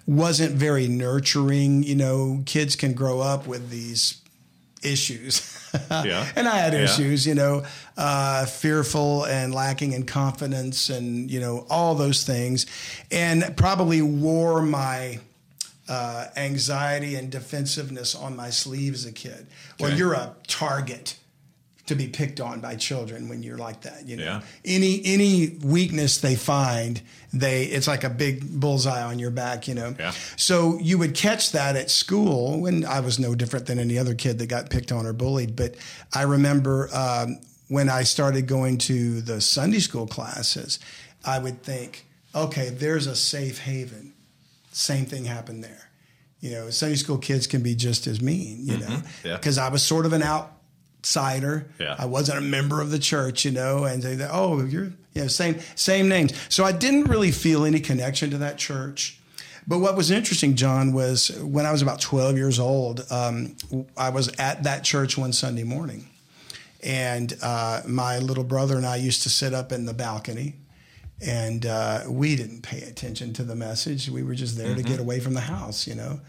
wasn't 0.06 0.52
very 0.56 0.88
nurturing. 0.88 1.84
You 1.84 1.94
know, 1.94 2.42
kids 2.44 2.74
can 2.74 2.92
grow 2.94 3.20
up 3.20 3.46
with 3.46 3.70
these 3.70 4.16
issues. 4.82 5.58
Yeah. 5.90 6.26
and 6.36 6.46
I 6.46 6.58
had 6.58 6.74
Yeah. 6.74 6.80
issues, 6.80 7.26
you 7.26 7.34
know, 7.34 7.64
uh, 7.96 8.44
fearful 8.44 9.24
and 9.24 9.54
lacking 9.54 9.92
in 9.94 10.04
confidence 10.04 10.90
and, 10.90 11.30
you 11.30 11.40
know, 11.40 11.66
all 11.70 11.94
those 11.94 12.24
things. 12.24 12.66
And 13.10 13.56
probably 13.56 14.02
wore 14.02 14.60
my 14.60 15.18
uh, 15.88 16.26
anxiety 16.36 17.14
and 17.16 17.30
defensiveness 17.30 18.14
on 18.14 18.36
my 18.36 18.50
sleeve 18.50 18.92
as 18.92 19.06
a 19.06 19.12
kid. 19.12 19.46
Well, 19.80 19.96
you're 19.96 20.12
a 20.12 20.34
target 20.46 21.14
to 21.92 22.04
be 22.04 22.08
picked 22.08 22.40
on 22.40 22.60
by 22.60 22.74
children 22.76 23.28
when 23.28 23.42
you're 23.42 23.58
like 23.58 23.82
that. 23.82 24.06
You 24.08 24.16
know, 24.16 24.24
Yeah. 24.24 24.40
any 24.64 25.02
any 25.04 25.56
weakness 25.62 26.18
they 26.18 26.34
find, 26.34 27.00
they 27.32 27.64
it's 27.64 27.86
like 27.86 28.04
a 28.04 28.10
big 28.10 28.60
bullseye 28.60 29.02
on 29.02 29.18
your 29.18 29.30
back. 29.30 29.68
You 29.68 29.74
know, 29.74 29.94
Yeah. 29.98 30.12
so 30.36 30.78
you 30.80 30.98
would 30.98 31.14
catch 31.14 31.52
that 31.52 31.76
at 31.76 31.90
school 31.90 32.60
when 32.60 32.84
I 32.84 33.00
was 33.00 33.18
no 33.18 33.34
different 33.34 33.66
than 33.66 33.78
any 33.78 33.98
other 33.98 34.14
kid 34.14 34.38
that 34.38 34.46
got 34.46 34.70
picked 34.70 34.92
on 34.92 35.06
or 35.06 35.12
bullied. 35.12 35.54
But 35.56 35.74
I 36.12 36.22
remember 36.22 36.88
um, 36.92 37.38
when 37.68 37.88
I 37.88 38.02
started 38.02 38.46
going 38.46 38.78
to 38.78 39.20
the 39.22 39.40
Sunday 39.40 39.78
school 39.80 40.06
classes, 40.06 40.78
I 41.24 41.38
would 41.38 41.62
think, 41.62 42.06
okay, 42.34 42.68
there's 42.70 43.06
a 43.06 43.16
safe 43.16 43.58
haven. 43.60 44.12
Same 44.72 45.04
thing 45.06 45.24
happened 45.26 45.62
there. 45.62 45.88
You 46.40 46.50
know, 46.50 46.70
Sunday 46.70 46.96
school 46.96 47.18
kids 47.18 47.46
can 47.46 47.62
be 47.62 47.74
just 47.76 48.06
as 48.08 48.20
mean, 48.20 48.66
you 48.66 48.76
know, 48.78 48.86
Mm-hmm. 48.86 49.26
Yeah. 49.28 49.36
because 49.36 49.58
I 49.58 49.68
was 49.68 49.82
sort 49.82 50.06
of 50.06 50.12
an 50.12 50.22
outsider. 51.02 51.66
Yeah. 51.80 51.96
I 51.98 52.06
wasn't 52.06 52.38
a 52.38 52.42
member 52.42 52.80
of 52.80 52.90
the 52.90 52.98
church, 52.98 53.44
you 53.44 53.50
know, 53.50 53.84
and 53.84 54.02
they, 54.02 54.24
oh, 54.30 54.64
you're, 54.64 54.92
you 55.14 55.22
know, 55.22 55.26
same, 55.26 55.58
same 55.74 56.08
names. 56.08 56.32
So 56.48 56.64
I 56.64 56.70
didn't 56.70 57.04
really 57.04 57.32
feel 57.32 57.64
any 57.64 57.80
connection 57.80 58.30
to 58.30 58.38
that 58.38 58.56
church. 58.56 59.18
But 59.66 59.78
what 59.78 59.96
was 59.96 60.10
interesting, 60.12 60.54
John, 60.54 60.92
was 60.92 61.28
when 61.40 61.66
I 61.66 61.72
was 61.72 61.82
about 61.82 62.00
12 62.00 62.36
years 62.36 62.58
old, 62.60 63.04
um, 63.10 63.56
I 63.96 64.10
was 64.10 64.28
at 64.38 64.62
that 64.62 64.84
church 64.84 65.18
one 65.18 65.32
Sunday 65.32 65.64
morning. 65.64 66.08
And 66.84 67.36
uh, 67.42 67.82
my 67.86 68.18
little 68.18 68.44
brother 68.44 68.76
and 68.76 68.86
I 68.86 68.96
used 68.96 69.22
to 69.24 69.28
sit 69.28 69.54
up 69.54 69.70
in 69.70 69.86
the 69.86 69.94
balcony, 69.94 70.54
and 71.24 71.64
uh, 71.64 72.02
we 72.08 72.34
didn't 72.34 72.62
pay 72.62 72.82
attention 72.82 73.32
to 73.34 73.44
the 73.44 73.54
message. 73.54 74.08
We 74.08 74.24
were 74.24 74.34
just 74.34 74.56
there 74.56 74.74
to 74.74 74.82
get 74.82 74.98
away 74.98 75.20
from 75.20 75.34
the 75.34 75.42
house, 75.42 75.86
you 75.86 75.94
know. 75.94 76.20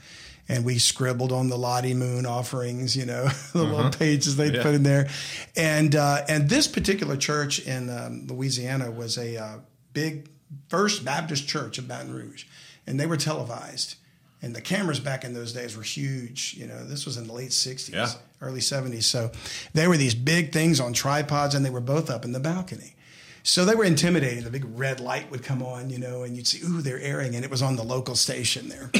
And 0.49 0.65
we 0.65 0.77
scribbled 0.77 1.31
on 1.31 1.47
the 1.49 1.57
Lottie 1.57 1.93
Moon 1.93 2.25
offerings, 2.25 2.95
you 2.97 3.05
know, 3.05 3.27
the 3.53 3.63
little 3.63 3.89
pages 3.91 4.35
they 4.35 4.51
Yeah. 4.51 4.61
put 4.61 4.75
in 4.75 4.83
there. 4.83 5.07
And 5.55 5.95
uh, 5.95 6.25
and 6.27 6.49
this 6.49 6.67
particular 6.67 7.15
church 7.15 7.59
in 7.59 7.89
um, 7.89 8.27
Louisiana 8.27 8.91
was 8.91 9.17
a 9.17 9.37
uh, 9.37 9.57
big 9.93 10.27
First 10.69 11.05
Baptist 11.05 11.47
Church 11.47 11.77
of 11.77 11.87
Baton 11.87 12.13
Rouge, 12.13 12.45
and 12.85 12.99
they 12.99 13.05
were 13.05 13.17
televised. 13.17 13.95
And 14.41 14.53
the 14.53 14.59
cameras 14.61 14.99
back 14.99 15.23
in 15.23 15.33
those 15.33 15.53
days 15.53 15.77
were 15.77 15.83
huge. 15.83 16.55
You 16.57 16.67
know, 16.67 16.83
this 16.85 17.05
was 17.05 17.15
in 17.15 17.27
the 17.27 17.33
late 17.33 17.51
60s, 17.51 17.93
Yeah. 17.93 18.09
early 18.41 18.59
70s. 18.59 19.03
So 19.03 19.31
they 19.73 19.87
were 19.87 19.95
these 19.95 20.13
big 20.15 20.51
things 20.51 20.81
on 20.81 20.91
tripods, 20.91 21.55
and 21.55 21.65
they 21.65 21.69
were 21.69 21.79
both 21.79 22.09
up 22.09 22.25
in 22.25 22.33
the 22.33 22.41
balcony. 22.41 22.95
So 23.43 23.63
they 23.63 23.73
were 23.75 23.85
intimidating. 23.85 24.43
The 24.43 24.49
big 24.51 24.65
red 24.77 24.99
light 24.99 25.31
would 25.31 25.43
come 25.43 25.63
on, 25.63 25.89
you 25.89 25.97
know, 25.97 26.23
and 26.23 26.35
you'd 26.35 26.47
see, 26.47 26.59
ooh, 26.65 26.81
they're 26.81 26.99
airing, 26.99 27.35
and 27.35 27.45
it 27.45 27.49
was 27.51 27.61
on 27.61 27.77
the 27.77 27.83
local 27.83 28.15
station 28.17 28.67
there. 28.67 28.91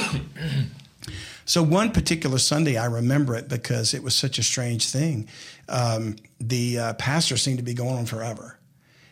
So 1.45 1.61
one 1.63 1.91
particular 1.91 2.37
Sunday, 2.37 2.77
I 2.77 2.85
remember 2.85 3.35
it 3.35 3.49
because 3.49 3.93
it 3.93 4.03
was 4.03 4.15
such 4.15 4.37
a 4.39 4.43
strange 4.43 4.89
thing. 4.89 5.27
Um, 5.69 6.15
the 6.39 6.79
uh, 6.79 6.93
pastor 6.93 7.37
seemed 7.37 7.57
to 7.57 7.63
be 7.63 7.73
going 7.73 7.97
on 7.97 8.05
forever, 8.05 8.57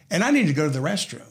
and 0.09 0.23
I 0.23 0.31
needed 0.31 0.47
to 0.47 0.53
go 0.53 0.65
to 0.65 0.73
the 0.73 0.79
restroom. 0.79 1.21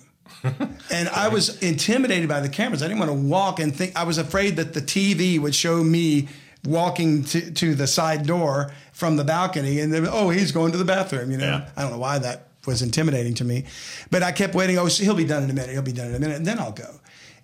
and 0.91 1.09
I 1.11 1.29
was 1.29 1.59
intimidated 1.63 2.29
by 2.29 2.41
the 2.41 2.49
cameras. 2.49 2.83
I 2.83 2.89
didn't 2.89 3.01
want 3.01 3.11
to 3.11 3.29
walk 3.29 3.61
and 3.61 3.75
think. 3.75 3.97
I 3.97 4.05
was 4.05 4.17
afraid 4.19 4.57
that 4.57 4.73
the 4.73 4.81
TV 4.81 5.39
would 5.39 5.55
show 5.55 5.83
me 5.83 6.29
walking 6.65 7.25
to, 7.25 7.51
to 7.53 7.75
the 7.75 7.87
side 7.87 8.27
door 8.27 8.73
from 8.93 9.17
the 9.17 9.25
balcony, 9.25 9.81
and 9.81 9.93
then, 9.93 10.07
oh, 10.11 10.31
he's 10.31 10.53
going 10.53 10.73
to 10.73 10.79
the 10.79 10.85
bathroom. 10.85 11.31
You 11.31 11.39
know, 11.39 11.45
Yeah. 11.45 11.69
I 11.77 11.83
don't 11.83 11.93
know 11.93 11.99
why 11.99 12.19
that 12.19 12.49
was 12.67 12.83
intimidating 12.83 13.35
to 13.35 13.45
me, 13.45 13.65
but 14.11 14.23
I 14.23 14.33
kept 14.33 14.55
waiting. 14.55 14.79
Oh, 14.79 14.87
he'll 14.87 15.15
be 15.15 15.25
done 15.25 15.43
in 15.43 15.51
a 15.51 15.55
minute. 15.55 15.71
He'll 15.71 15.83
be 15.83 15.93
done 15.93 16.09
in 16.09 16.15
a 16.15 16.21
minute, 16.21 16.37
and 16.37 16.47
then 16.47 16.59
I'll 16.59 16.73
go. 16.73 17.01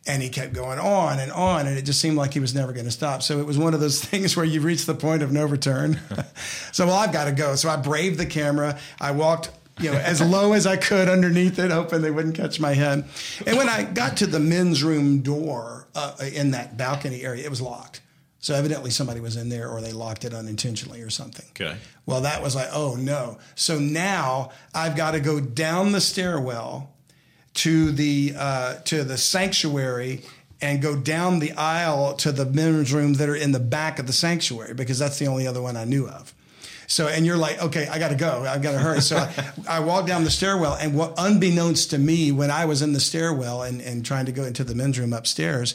And 0.06 0.22
he 0.22 0.28
kept 0.28 0.52
going 0.52 0.78
on 0.78 1.18
and 1.18 1.32
on, 1.32 1.66
and 1.66 1.76
it 1.76 1.82
just 1.82 2.00
seemed 2.00 2.16
like 2.16 2.32
he 2.32 2.38
was 2.38 2.54
never 2.54 2.72
going 2.72 2.84
to 2.84 2.92
stop. 2.92 3.22
So 3.22 3.40
it 3.40 3.46
was 3.46 3.58
one 3.58 3.74
of 3.74 3.80
those 3.80 4.00
things 4.04 4.36
where 4.36 4.44
you 4.44 4.60
reach 4.60 4.86
the 4.86 4.94
point 4.94 5.22
of 5.22 5.32
no 5.32 5.44
return. 5.46 5.98
so, 6.72 6.86
well, 6.86 6.96
I've 6.96 7.12
got 7.12 7.24
to 7.24 7.32
go. 7.32 7.56
So 7.56 7.68
I 7.68 7.76
braved 7.76 8.18
the 8.18 8.26
camera. 8.26 8.78
I 9.00 9.10
walked, 9.10 9.50
you 9.80 9.90
know, 9.90 9.98
as 9.98 10.20
low 10.20 10.52
as 10.52 10.66
I 10.66 10.76
could 10.76 11.08
underneath 11.08 11.58
it, 11.58 11.70
hoping 11.70 12.02
they 12.02 12.10
wouldn't 12.12 12.36
catch 12.36 12.60
my 12.60 12.74
head. 12.74 13.04
And 13.46 13.56
when 13.56 13.68
I 13.68 13.82
got 13.82 14.18
to 14.18 14.26
the 14.26 14.40
men's 14.40 14.84
room 14.84 15.22
door 15.22 15.88
uh, 15.94 16.14
in 16.32 16.52
that 16.52 16.76
balcony 16.76 17.22
area, 17.22 17.44
it 17.44 17.50
was 17.50 17.60
locked. 17.60 18.00
So 18.46 18.54
evidently 18.54 18.92
somebody 18.92 19.18
was 19.18 19.34
in 19.34 19.48
there, 19.48 19.68
or 19.68 19.80
they 19.80 19.90
locked 19.90 20.24
it 20.24 20.32
unintentionally, 20.32 21.02
or 21.02 21.10
something. 21.10 21.46
Okay. 21.50 21.76
Well, 22.06 22.20
that 22.20 22.44
was 22.44 22.54
like, 22.54 22.68
oh 22.72 22.94
no. 22.94 23.38
So 23.56 23.80
now 23.80 24.50
I've 24.72 24.94
got 24.94 25.10
to 25.12 25.20
go 25.20 25.40
down 25.40 25.90
the 25.90 26.00
stairwell 26.00 26.92
to 27.56 27.90
the 27.90 28.34
uh, 28.36 28.74
to 28.84 29.04
the 29.04 29.16
sanctuary 29.16 30.22
and 30.60 30.80
go 30.80 30.96
down 30.96 31.38
the 31.38 31.52
aisle 31.52 32.14
to 32.14 32.32
the 32.32 32.46
men's 32.46 32.92
room 32.92 33.14
that 33.14 33.28
are 33.28 33.36
in 33.36 33.52
the 33.52 33.60
back 33.60 33.98
of 33.98 34.06
the 34.06 34.12
sanctuary 34.12 34.74
because 34.74 34.98
that's 34.98 35.18
the 35.18 35.26
only 35.26 35.46
other 35.46 35.60
one 35.60 35.76
I 35.76 35.84
knew 35.84 36.06
of. 36.08 36.34
So, 36.86 37.08
and 37.08 37.26
you're 37.26 37.36
like, 37.36 37.60
okay, 37.60 37.88
I 37.88 37.98
got 37.98 38.08
to 38.08 38.14
go. 38.14 38.44
I've 38.44 38.62
got 38.62 38.72
to 38.72 38.78
hurry. 38.78 39.00
So 39.00 39.16
I, 39.16 39.52
I 39.68 39.80
walked 39.80 40.06
down 40.06 40.24
the 40.24 40.30
stairwell, 40.30 40.74
and 40.74 40.94
what, 40.94 41.14
unbeknownst 41.18 41.90
to 41.90 41.98
me, 41.98 42.30
when 42.30 42.50
I 42.50 42.64
was 42.64 42.80
in 42.80 42.92
the 42.92 43.00
stairwell 43.00 43.62
and, 43.62 43.80
and 43.80 44.06
trying 44.06 44.26
to 44.26 44.32
go 44.32 44.44
into 44.44 44.62
the 44.62 44.74
men's 44.74 44.98
room 44.98 45.12
upstairs, 45.12 45.74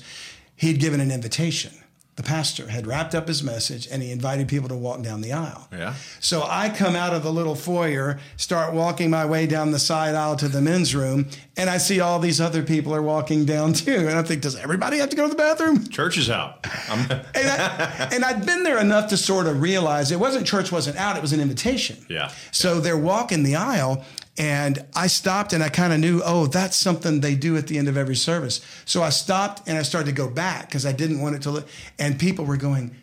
he'd 0.56 0.80
given 0.80 1.02
an 1.02 1.12
invitation. 1.12 1.74
The 2.18 2.24
pastor 2.24 2.68
had 2.68 2.86
wrapped 2.88 3.16
up 3.16 3.28
his 3.28 3.42
message 3.42 3.88
and 3.90 4.04
he 4.04 4.12
invited 4.12 4.48
people 4.50 4.68
to 4.70 4.76
walk 4.76 5.02
down 5.02 5.22
the 5.22 5.32
aisle. 5.32 5.68
Yeah. 5.72 5.94
So 6.20 6.44
I 6.46 6.70
come 6.70 6.96
out 6.96 7.14
of 7.14 7.24
the 7.24 7.32
little 7.32 7.56
foyer, 7.56 8.20
start 8.36 8.74
walking 8.74 9.10
my 9.10 9.26
way 9.26 9.48
down 9.48 9.72
the 9.72 9.80
side 9.80 10.14
aisle 10.14 10.36
to 10.36 10.50
the 10.50 10.62
men's 10.62 10.94
room, 10.94 11.28
and 11.56 11.70
I 11.70 11.78
see 11.78 12.00
all 12.02 12.20
these 12.20 12.42
other 12.42 12.64
people 12.64 12.94
are 12.94 13.02
walking 13.02 13.46
down 13.46 13.74
too. 13.86 13.96
And 14.10 14.12
I 14.20 14.24
think, 14.24 14.42
does 14.42 14.58
everybody 14.58 14.98
have 14.98 15.10
to 15.10 15.16
go 15.16 15.24
to 15.24 15.30
the 15.30 15.36
bathroom? 15.36 15.88
Church 15.88 16.18
is 16.18 16.30
out. 16.30 16.68
I'm, 16.90 17.00
And, 17.34 17.48
I, 17.48 18.10
and 18.14 18.26
I'd 18.26 18.46
been 18.46 18.64
there 18.64 18.80
enough 18.80 19.10
to 19.10 19.18
sort 19.18 19.48
of 19.48 19.62
realize 19.62 20.12
it 20.12 20.20
wasn't 20.20 20.46
church 20.46 20.72
wasn't 20.72 20.98
out, 20.98 21.16
it 21.16 21.22
was 21.22 21.32
an 21.34 21.40
invitation. 21.40 22.06
Yeah. 22.10 22.32
So 22.52 22.80
they're 22.82 22.98
walking 22.98 23.44
the 23.44 23.56
aisle, 23.56 24.04
and 24.42 24.84
I 24.96 25.06
stopped 25.06 25.54
and 25.54 25.62
I 25.62 25.70
kind 25.70 25.94
of 25.94 26.00
knew, 26.00 26.20
oh, 26.26 26.48
that's 26.48 26.76
something 26.76 27.22
they 27.22 27.36
do 27.36 27.58
at 27.58 27.68
the 27.68 27.78
end 27.78 27.88
of 27.88 27.96
every 27.96 28.16
service. 28.16 28.60
So 28.86 29.04
I 29.04 29.10
stopped 29.12 29.68
and 29.68 29.78
I 29.78 29.84
started 29.84 30.08
to 30.08 30.16
go 30.16 30.28
back 30.28 30.66
because 30.66 30.84
I 30.84 30.94
didn't 30.94 31.22
want 31.22 31.36
it 31.36 31.44
to 31.44 31.52
look, 31.52 31.68
and 32.00 32.20
people 32.20 32.46
were 32.46 32.58
going, 32.58 32.96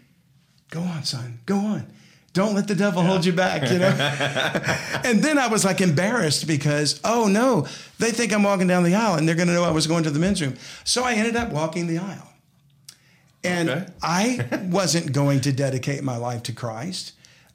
go 0.70 0.80
on, 0.80 1.04
son, 1.04 1.38
go 1.46 1.56
on. 1.56 1.86
Don't 2.32 2.56
let 2.56 2.66
the 2.66 2.74
devil 2.74 3.02
hold 3.02 3.24
you 3.24 3.32
back, 3.32 3.70
you 3.70 3.78
know? 3.78 3.86
and 5.04 5.22
then 5.22 5.38
I 5.38 5.46
was 5.46 5.64
like 5.64 5.80
embarrassed 5.80 6.48
because, 6.48 7.00
oh 7.04 7.28
no, 7.28 7.68
they 8.00 8.10
think 8.10 8.32
I'm 8.32 8.42
walking 8.42 8.66
down 8.66 8.82
the 8.82 8.96
aisle 8.96 9.14
and 9.14 9.26
they're 9.28 9.36
going 9.36 9.48
to 9.48 9.54
know 9.54 9.62
I 9.62 9.70
was 9.70 9.86
going 9.86 10.02
to 10.04 10.10
the 10.10 10.18
men's 10.18 10.42
room. 10.42 10.56
So 10.82 11.04
I 11.04 11.14
ended 11.14 11.36
up 11.36 11.52
walking 11.52 11.86
the 11.86 11.98
aisle. 11.98 12.32
And 13.44 13.70
Okay. 13.70 13.86
I 14.02 14.48
wasn't 14.72 15.12
going 15.12 15.40
to 15.42 15.52
dedicate 15.52 16.02
my 16.02 16.16
life 16.16 16.42
to 16.44 16.52
Christ. 16.52 17.12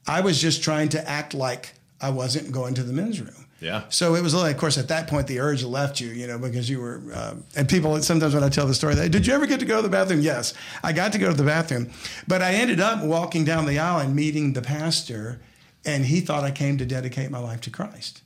I 0.07 0.21
was 0.21 0.39
just 0.41 0.63
trying 0.63 0.87
to 0.89 1.09
act 1.09 1.33
like 1.33 1.73
I 1.99 2.11
wasn't 2.11 2.53
going 2.53 2.75
to 2.75 2.83
the 2.83 2.93
men's 2.93 3.19
room. 3.19 3.42
Yeah. 3.63 3.83
So 3.87 4.15
it 4.15 4.21
was 4.21 4.33
like, 4.33 4.55
of 4.55 4.59
course, 4.59 4.77
at 4.77 4.89
that 4.89 5.07
point, 5.07 5.27
the 5.27 5.39
urge 5.39 5.63
left 5.63 6.01
you, 6.01 6.09
you 6.09 6.27
know, 6.27 6.37
because 6.37 6.69
you 6.69 6.81
were, 6.81 7.01
um, 7.13 7.45
and 7.55 7.67
people 7.67 7.99
sometimes 8.01 8.33
when 8.33 8.43
I 8.43 8.49
tell 8.49 8.67
the 8.67 8.73
story, 8.73 8.93
they, 8.93 9.07
did 9.07 9.25
you 9.25 9.33
ever 9.33 9.45
get 9.45 9.61
to 9.61 9.65
go 9.65 9.77
to 9.77 9.81
the 9.81 9.89
bathroom? 9.89 10.19
Yes, 10.19 10.53
I 10.83 10.91
got 10.91 11.13
to 11.13 11.17
go 11.17 11.29
to 11.29 11.37
the 11.37 11.43
bathroom. 11.43 11.89
But 12.27 12.41
I 12.41 12.55
ended 12.55 12.81
up 12.81 13.03
walking 13.03 13.45
down 13.45 13.65
the 13.65 13.79
aisle 13.79 13.99
and 13.99 14.13
meeting 14.13 14.51
the 14.51 14.61
pastor, 14.61 15.39
and 15.85 16.05
he 16.05 16.19
thought 16.19 16.43
I 16.43 16.51
came 16.51 16.77
to 16.77 16.85
dedicate 16.85 17.31
my 17.31 17.39
life 17.39 17.61
to 17.61 17.69
Christ. 17.69 18.21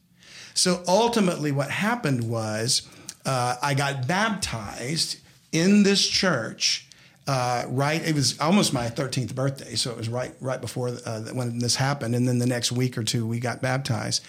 So 0.55 0.83
ultimately, 0.87 1.51
what 1.51 1.69
happened 1.69 2.27
was 2.27 2.89
uh, 3.23 3.57
I 3.61 3.75
got 3.75 4.07
baptized 4.07 5.17
in 5.51 5.83
this 5.83 6.07
church. 6.07 6.86
Uh, 7.27 7.65
right, 7.67 8.01
it 8.07 8.15
was 8.15 8.39
almost 8.39 8.71
my 8.73 8.87
13th 8.87 9.35
birthday, 9.35 9.75
so 9.75 9.91
it 9.91 9.97
was 9.97 10.07
right 10.07 10.33
right 10.39 10.61
before 10.61 10.89
uh, 11.05 11.21
when 11.33 11.59
this 11.59 11.75
happened, 11.75 12.15
and 12.15 12.25
then 12.27 12.39
the 12.39 12.45
next 12.45 12.71
week 12.71 12.97
or 12.97 13.03
two 13.03 13.27
we 13.27 13.39
got 13.39 13.61
baptized, 13.61 14.23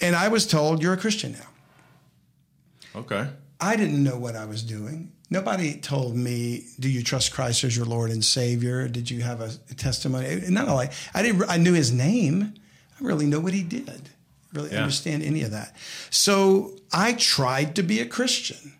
and 0.00 0.16
I 0.16 0.26
was 0.28 0.46
told 0.46 0.82
you're 0.82 0.94
a 0.94 0.96
Christian 0.96 1.32
now. 1.32 3.00
okay. 3.00 3.28
I 3.60 3.76
didn't 3.76 4.02
know 4.02 4.16
what 4.18 4.36
I 4.36 4.46
was 4.46 4.62
doing. 4.62 5.12
Nobody 5.28 5.74
told 5.74 6.16
me, 6.16 6.64
"Do 6.80 6.88
you 6.88 7.02
trust 7.04 7.30
Christ 7.32 7.62
as 7.62 7.76
your 7.76 7.86
Lord 7.86 8.10
and 8.10 8.24
Savior? 8.24 8.88
Did 8.88 9.10
you 9.10 9.20
have 9.20 9.40
a 9.42 9.50
testimony?" 9.74 10.40
None 10.48 10.66
of 10.68 10.74
like 10.74 10.92
I 11.14 11.22
didn't. 11.22 11.48
I 11.48 11.56
knew 11.58 11.74
His 11.74 11.92
name. 11.92 12.54
I 13.00 13.04
really 13.04 13.26
know 13.26 13.38
what 13.38 13.52
He 13.52 13.62
did. 13.62 14.08
Really 14.52 14.70
Yeah. 14.72 14.78
understand 14.80 15.22
any 15.22 15.42
of 15.42 15.52
that. 15.52 15.76
So 16.08 16.74
I 16.92 17.12
tried 17.12 17.76
to 17.76 17.82
be 17.84 18.00
a 18.00 18.06
Christian, 18.06 18.72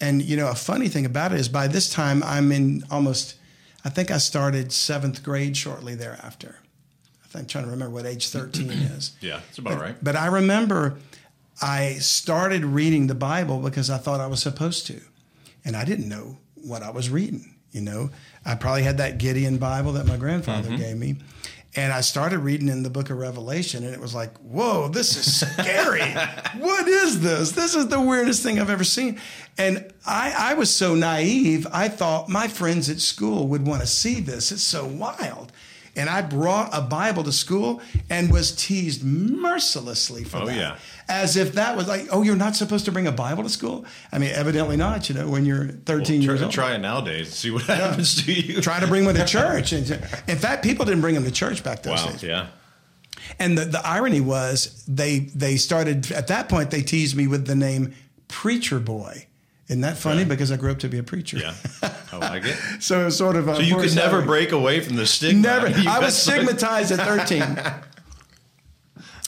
and 0.00 0.22
you 0.22 0.36
know, 0.36 0.48
a 0.48 0.54
funny 0.54 0.88
thing 0.88 1.06
about 1.06 1.32
it 1.32 1.40
is, 1.40 1.48
by 1.48 1.68
this 1.68 1.90
time 1.90 2.22
I'm 2.22 2.52
in 2.52 2.84
almost. 2.90 3.34
I 3.84 3.90
think 3.90 4.10
I 4.10 4.18
started 4.18 4.72
seventh 4.72 5.22
grade 5.22 5.56
shortly 5.56 5.94
thereafter. 5.94 6.58
I 7.24 7.28
think 7.28 7.42
I'm 7.42 7.46
trying 7.46 7.64
to 7.64 7.70
remember 7.70 7.94
what 7.94 8.06
age 8.06 8.28
13 8.28 8.70
is. 8.70 9.12
Yeah, 9.20 9.40
it's 9.48 9.58
about 9.58 9.80
right. 9.80 9.96
But 10.02 10.16
I 10.16 10.26
remember 10.26 10.98
I 11.60 11.94
started 11.94 12.64
reading 12.64 13.06
the 13.06 13.14
Bible 13.14 13.60
because 13.60 13.88
I 13.90 13.98
thought 13.98 14.20
I 14.20 14.26
was 14.26 14.42
supposed 14.42 14.86
to. 14.88 15.00
And 15.64 15.76
I 15.76 15.84
didn't 15.84 16.08
know 16.08 16.38
what 16.54 16.82
I 16.82 16.90
was 16.90 17.10
reading. 17.10 17.54
You 17.72 17.82
know, 17.82 18.10
I 18.44 18.54
probably 18.54 18.82
had 18.82 18.98
that 18.98 19.18
Gideon 19.18 19.58
Bible 19.58 19.92
that 19.92 20.06
my 20.06 20.16
grandfather 20.16 20.68
mm-hmm. 20.68 20.78
gave 20.78 20.96
me. 20.96 21.16
And 21.76 21.92
I 21.92 22.00
started 22.00 22.38
reading 22.38 22.68
in 22.68 22.82
the 22.82 22.90
book 22.90 23.10
of 23.10 23.18
Revelation, 23.18 23.84
and 23.84 23.92
it 23.92 24.00
was 24.00 24.14
like, 24.14 24.36
whoa, 24.38 24.88
this 24.88 25.16
is 25.16 25.40
scary. 25.40 26.00
what 26.58 26.88
is 26.88 27.20
this? 27.20 27.52
This 27.52 27.74
is 27.74 27.88
the 27.88 28.00
weirdest 28.00 28.42
thing 28.42 28.58
I've 28.58 28.70
ever 28.70 28.84
seen. 28.84 29.20
And 29.58 29.92
I, 30.06 30.34
I 30.36 30.54
was 30.54 30.74
so 30.74 30.94
naive, 30.94 31.66
I 31.70 31.88
thought 31.88 32.28
my 32.28 32.48
friends 32.48 32.88
at 32.88 33.00
school 33.00 33.48
would 33.48 33.66
want 33.66 33.82
to 33.82 33.86
see 33.86 34.20
this. 34.20 34.50
It's 34.50 34.62
so 34.62 34.86
wild. 34.86 35.52
And 35.98 36.08
I 36.08 36.22
brought 36.22 36.70
a 36.72 36.80
Bible 36.80 37.24
to 37.24 37.32
school 37.32 37.82
and 38.08 38.32
was 38.32 38.54
teased 38.54 39.02
mercilessly 39.04 40.24
for 40.24 40.38
Oh, 40.38 40.46
that. 40.46 40.56
yeah. 40.56 40.76
As 41.08 41.36
if 41.36 41.54
that 41.54 41.76
was 41.76 41.88
like, 41.88 42.06
oh, 42.12 42.22
you're 42.22 42.36
not 42.36 42.54
supposed 42.54 42.84
to 42.84 42.92
bring 42.92 43.06
a 43.06 43.12
Bible 43.12 43.42
to 43.42 43.48
school? 43.48 43.84
I 44.12 44.18
mean, 44.18 44.30
evidently 44.32 44.76
not, 44.76 45.08
you 45.08 45.14
know, 45.14 45.28
when 45.28 45.44
you're 45.44 45.68
13 45.86 46.20
Well, 46.20 46.22
years 46.24 46.38
try, 46.38 46.44
old. 46.46 46.52
try 46.54 46.74
it 46.74 46.78
nowadays. 46.78 47.34
See 47.34 47.50
what 47.50 47.62
happens 47.84 48.24
to 48.24 48.32
you. 48.32 48.60
Try 48.60 48.80
to 48.80 48.86
bring 48.86 49.04
one 49.04 49.16
to 49.16 49.24
church. 49.26 49.72
And 49.78 49.90
in 50.28 50.38
fact, 50.38 50.62
people 50.62 50.84
didn't 50.84 51.00
bring 51.00 51.14
them 51.14 51.24
to 51.24 51.30
church 51.30 51.62
back 51.64 51.82
those 51.82 52.00
Wow. 52.04 52.10
days. 52.12 52.22
Yeah. 52.22 52.46
And 53.38 53.58
the, 53.58 53.64
the 53.66 53.86
irony 53.86 54.20
was 54.20 54.84
they 54.88 55.18
they 55.34 55.56
started 55.56 56.10
at 56.12 56.28
that 56.28 56.48
point 56.48 56.70
they 56.70 56.82
teased 56.82 57.14
me 57.16 57.26
with 57.26 57.46
the 57.46 57.54
name 57.56 57.94
preacher 58.28 58.78
boy. 58.78 59.26
Isn't 59.68 59.82
that 59.82 59.98
funny? 59.98 60.22
Okay. 60.22 60.28
Because 60.30 60.50
I 60.50 60.56
grew 60.56 60.70
up 60.70 60.78
to 60.80 60.88
be 60.88 60.98
a 60.98 61.02
preacher. 61.02 61.36
Yeah. 61.36 61.54
I 62.12 62.16
like 62.16 62.44
it. 62.44 62.56
So 62.80 63.02
it 63.02 63.04
was 63.04 63.18
sort 63.18 63.36
of 63.36 63.48
a 63.48 63.56
So 63.56 63.60
you 63.60 63.76
could 63.76 63.94
never 63.94 64.22
break 64.22 64.52
away 64.52 64.80
from 64.80 64.96
the 64.96 65.06
stigma. 65.06 65.42
Never. 65.42 65.68
You 65.78 65.90
I 65.90 65.98
was 65.98 66.16
stigmatized 66.22 66.90
at 66.90 67.06
13. 67.06 67.42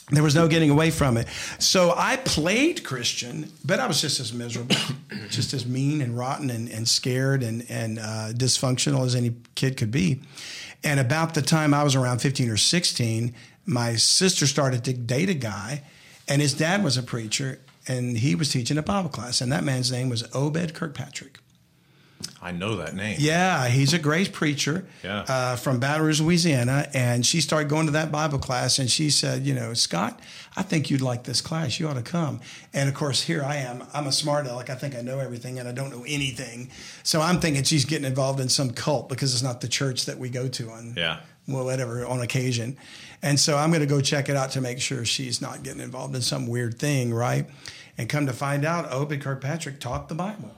There 0.09 0.23
was 0.23 0.35
no 0.35 0.47
getting 0.47 0.69
away 0.69 0.91
from 0.91 1.15
it. 1.15 1.27
So 1.59 1.93
I 1.95 2.17
played 2.17 2.83
Christian, 2.83 3.49
but 3.63 3.79
I 3.79 3.87
was 3.87 4.01
just 4.01 4.19
as 4.19 4.33
miserable, 4.33 4.75
just 5.29 5.53
as 5.53 5.65
mean 5.65 6.01
and 6.01 6.17
rotten 6.17 6.49
and, 6.49 6.69
and 6.69 6.87
scared 6.87 7.43
and, 7.43 7.65
and 7.69 7.99
uh, 7.99 8.33
dysfunctional 8.33 9.05
as 9.05 9.15
any 9.15 9.35
kid 9.55 9.77
could 9.77 9.91
be. 9.91 10.21
And 10.83 10.99
about 10.99 11.33
the 11.35 11.41
time 11.41 11.73
I 11.73 11.83
was 11.83 11.95
around 11.95 12.19
15 12.19 12.49
or 12.49 12.57
16, 12.57 13.33
my 13.65 13.95
sister 13.95 14.47
started 14.47 14.83
to 14.85 14.93
date 14.93 15.29
a 15.29 15.33
guy, 15.35 15.83
and 16.27 16.41
his 16.41 16.53
dad 16.53 16.83
was 16.83 16.97
a 16.97 17.03
preacher, 17.03 17.59
and 17.97 18.17
he 18.17 18.35
was 18.35 18.49
teaching 18.49 18.77
a 18.77 18.83
Bible 18.83 19.09
class. 19.09 19.41
And 19.41 19.51
that 19.51 19.63
man's 19.63 19.91
name 19.91 20.09
was 20.09 20.23
Obed 20.33 20.73
Kirkpatrick. 20.73 21.37
I 22.43 22.51
know 22.51 22.75
that 22.77 22.95
name. 22.95 23.17
Yeah, 23.19 23.67
he's 23.67 23.93
a 23.93 23.99
great 23.99 24.31
preacher 24.31 24.85
Yeah. 25.03 25.21
uh, 25.27 25.55
from 25.55 25.79
Baton 25.79 26.03
Rouge, 26.05 26.21
Louisiana. 26.21 26.87
And 26.93 27.25
she 27.25 27.39
started 27.41 27.67
going 27.69 27.85
to 27.87 27.91
that 27.93 28.11
Bible 28.11 28.39
class 28.39 28.77
and 28.79 28.89
she 28.89 29.09
said, 29.09 29.43
You 29.45 29.53
know, 29.55 29.73
Scott, 29.73 30.19
I 30.55 30.61
think 30.63 30.89
you'd 30.89 31.01
like 31.01 31.23
this 31.23 31.41
class. 31.41 31.79
You 31.79 31.87
ought 31.87 31.95
to 31.95 32.01
come. 32.03 32.39
And 32.73 32.89
of 32.89 32.95
course, 32.95 33.21
here 33.23 33.43
I 33.43 33.57
am. 33.57 33.83
I'm 33.93 34.05
a 34.07 34.11
smart 34.11 34.45
aleck. 34.47 34.69
I 34.69 34.75
think 34.75 34.95
I 34.95 35.01
know 35.01 35.19
everything 35.19 35.57
and 35.59 35.67
I 35.67 35.71
don't 35.71 35.91
know 35.91 36.03
anything. 36.07 36.69
So 37.03 37.21
I'm 37.21 37.39
thinking 37.39 37.63
she's 37.63 37.85
getting 37.85 38.05
involved 38.05 38.39
in 38.39 38.49
some 38.49 38.71
cult 38.71 39.07
because 39.09 39.33
it's 39.33 39.43
not 39.43 39.61
the 39.61 39.67
church 39.67 40.05
that 40.05 40.17
we 40.19 40.29
go 40.29 40.47
to 40.47 40.69
on, 40.71 40.93
Yeah. 40.97 41.19
well, 41.47 41.65
whatever, 41.65 42.05
on 42.05 42.21
occasion. 42.21 42.77
And 43.23 43.39
so 43.39 43.55
I'm 43.57 43.69
going 43.69 43.81
to 43.81 43.87
go 43.87 44.01
check 44.01 44.29
it 44.29 44.35
out 44.35 44.51
to 44.51 44.61
make 44.61 44.79
sure 44.81 45.05
she's 45.05 45.41
not 45.41 45.61
getting 45.63 45.81
involved 45.81 46.15
in 46.15 46.21
some 46.23 46.47
weird 46.47 46.77
thing, 46.79 47.13
right? 47.13 47.47
And 48.01 48.09
come 48.09 48.25
to 48.25 48.33
find 48.33 48.65
out, 48.65 48.91
Obed 48.91 49.21
Kirkpatrick 49.21 49.79
taught 49.79 50.09
the 50.09 50.15
Bible 50.15 50.55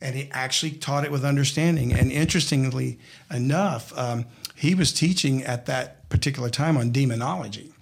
and 0.00 0.16
he 0.16 0.28
actually 0.32 0.72
taught 0.72 1.04
it 1.04 1.12
with 1.12 1.24
understanding. 1.24 1.92
And 1.92 2.10
interestingly 2.10 2.98
enough, 3.30 3.96
um, 3.96 4.26
he 4.56 4.74
was 4.74 4.92
teaching 4.92 5.44
at 5.44 5.66
that 5.66 6.08
particular 6.08 6.50
time 6.50 6.76
on 6.76 6.90
demonology. 6.90 7.72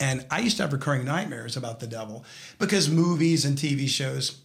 And 0.00 0.24
I 0.30 0.38
used 0.38 0.56
to 0.58 0.62
have 0.62 0.72
recurring 0.72 1.04
nightmares 1.04 1.56
about 1.56 1.80
the 1.80 1.88
devil 1.88 2.24
because 2.60 2.88
movies 2.88 3.44
and 3.44 3.58
TV 3.58 3.88
shows 3.88 4.38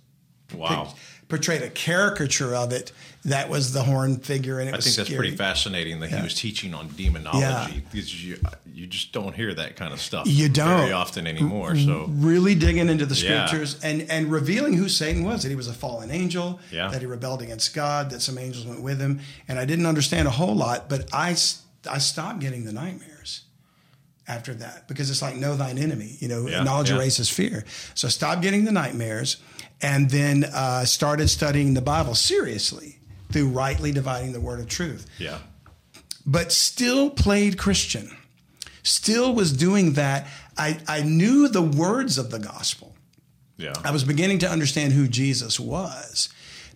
Wow. 0.55 0.95
Portrayed 1.31 1.63
a 1.63 1.69
caricature 1.69 2.53
of 2.55 2.71
it 2.71 2.91
that 3.25 3.49
was 3.49 3.71
the 3.73 3.83
horn 3.83 4.17
figure, 4.17 4.59
and 4.59 4.67
it 4.69 4.73
I 4.73 4.75
was 4.75 4.85
think 4.85 4.97
that's 4.97 5.07
scary. 5.09 5.17
pretty 5.29 5.37
fascinating 5.37 5.99
that 6.01 6.11
Yeah. 6.11 6.17
he 6.17 6.23
was 6.23 6.33
teaching 6.33 6.73
on 6.73 6.89
demonology 6.97 7.41
Yeah. 7.41 7.67
because 7.91 8.23
you, 8.25 8.37
you 8.73 8.85
just 8.87 9.11
don't 9.13 9.33
hear 9.35 9.53
that 9.53 9.75
kind 9.75 9.93
of 9.93 10.01
stuff 10.01 10.27
You 10.27 10.49
don't. 10.49 10.79
very 10.81 10.91
often 10.91 11.25
anymore. 11.27 11.75
So 11.77 12.07
really 12.09 12.53
digging 12.55 12.89
into 12.89 13.05
the 13.05 13.15
Yeah. 13.15 13.45
scriptures 13.47 13.77
and 13.81 14.01
and 14.11 14.31
revealing 14.31 14.73
who 14.73 14.89
Satan 14.89 15.23
was 15.23 15.43
that 15.43 15.49
he 15.49 15.55
was 15.55 15.67
a 15.67 15.73
fallen 15.73 16.11
angel 16.11 16.59
Yeah. 16.71 16.89
that 16.89 16.99
he 17.01 17.07
rebelled 17.07 17.41
against 17.41 17.73
God 17.73 18.09
that 18.11 18.21
some 18.21 18.37
angels 18.37 18.65
went 18.65 18.81
with 18.81 18.99
him 18.99 19.19
and 19.47 19.57
I 19.59 19.65
didn't 19.65 19.85
understand 19.85 20.27
a 20.27 20.31
whole 20.31 20.55
lot 20.55 20.89
but 20.89 21.07
I 21.13 21.35
I 21.89 21.97
stopped 21.99 22.39
getting 22.39 22.65
the 22.65 22.73
nightmares 22.73 23.41
after 24.27 24.53
that 24.53 24.87
because 24.87 25.09
it's 25.09 25.21
like 25.21 25.35
know 25.35 25.55
thine 25.55 25.77
enemy 25.77 26.15
you 26.19 26.27
know 26.27 26.47
Yeah, 26.47 26.63
knowledge 26.63 26.89
yeah. 26.89 26.97
erases 26.97 27.29
fear 27.29 27.65
so 27.95 28.07
stop 28.07 28.41
getting 28.41 28.65
the 28.65 28.71
nightmares 28.71 29.37
and 29.81 30.09
then 30.09 30.43
uh, 30.43 30.85
started 30.85 31.27
studying 31.29 31.73
the 31.73 31.81
Bible 31.81 32.13
seriously 32.15 32.99
through 33.31 33.47
rightly 33.49 33.91
dividing 33.91 34.31
the 34.33 34.39
word 34.39 34.59
of 34.59 34.67
truth 34.67 35.07
yeah, 35.17 35.39
but 36.25 36.51
still 36.51 37.09
played 37.09 37.57
Christian, 37.57 38.15
still 38.83 39.33
was 39.33 39.51
doing 39.53 39.93
that. 39.93 40.27
I, 40.57 40.79
I 40.87 41.01
knew 41.01 41.47
the 41.47 41.61
words 41.61 42.17
of 42.17 42.29
the 42.29 42.39
gospel. 42.39 42.95
yeah, 43.57 43.73
I 43.83 43.91
was 43.91 44.03
beginning 44.03 44.39
to 44.39 44.49
understand 44.49 44.93
who 44.93 45.07
Jesus 45.07 45.59
was, 45.59 46.29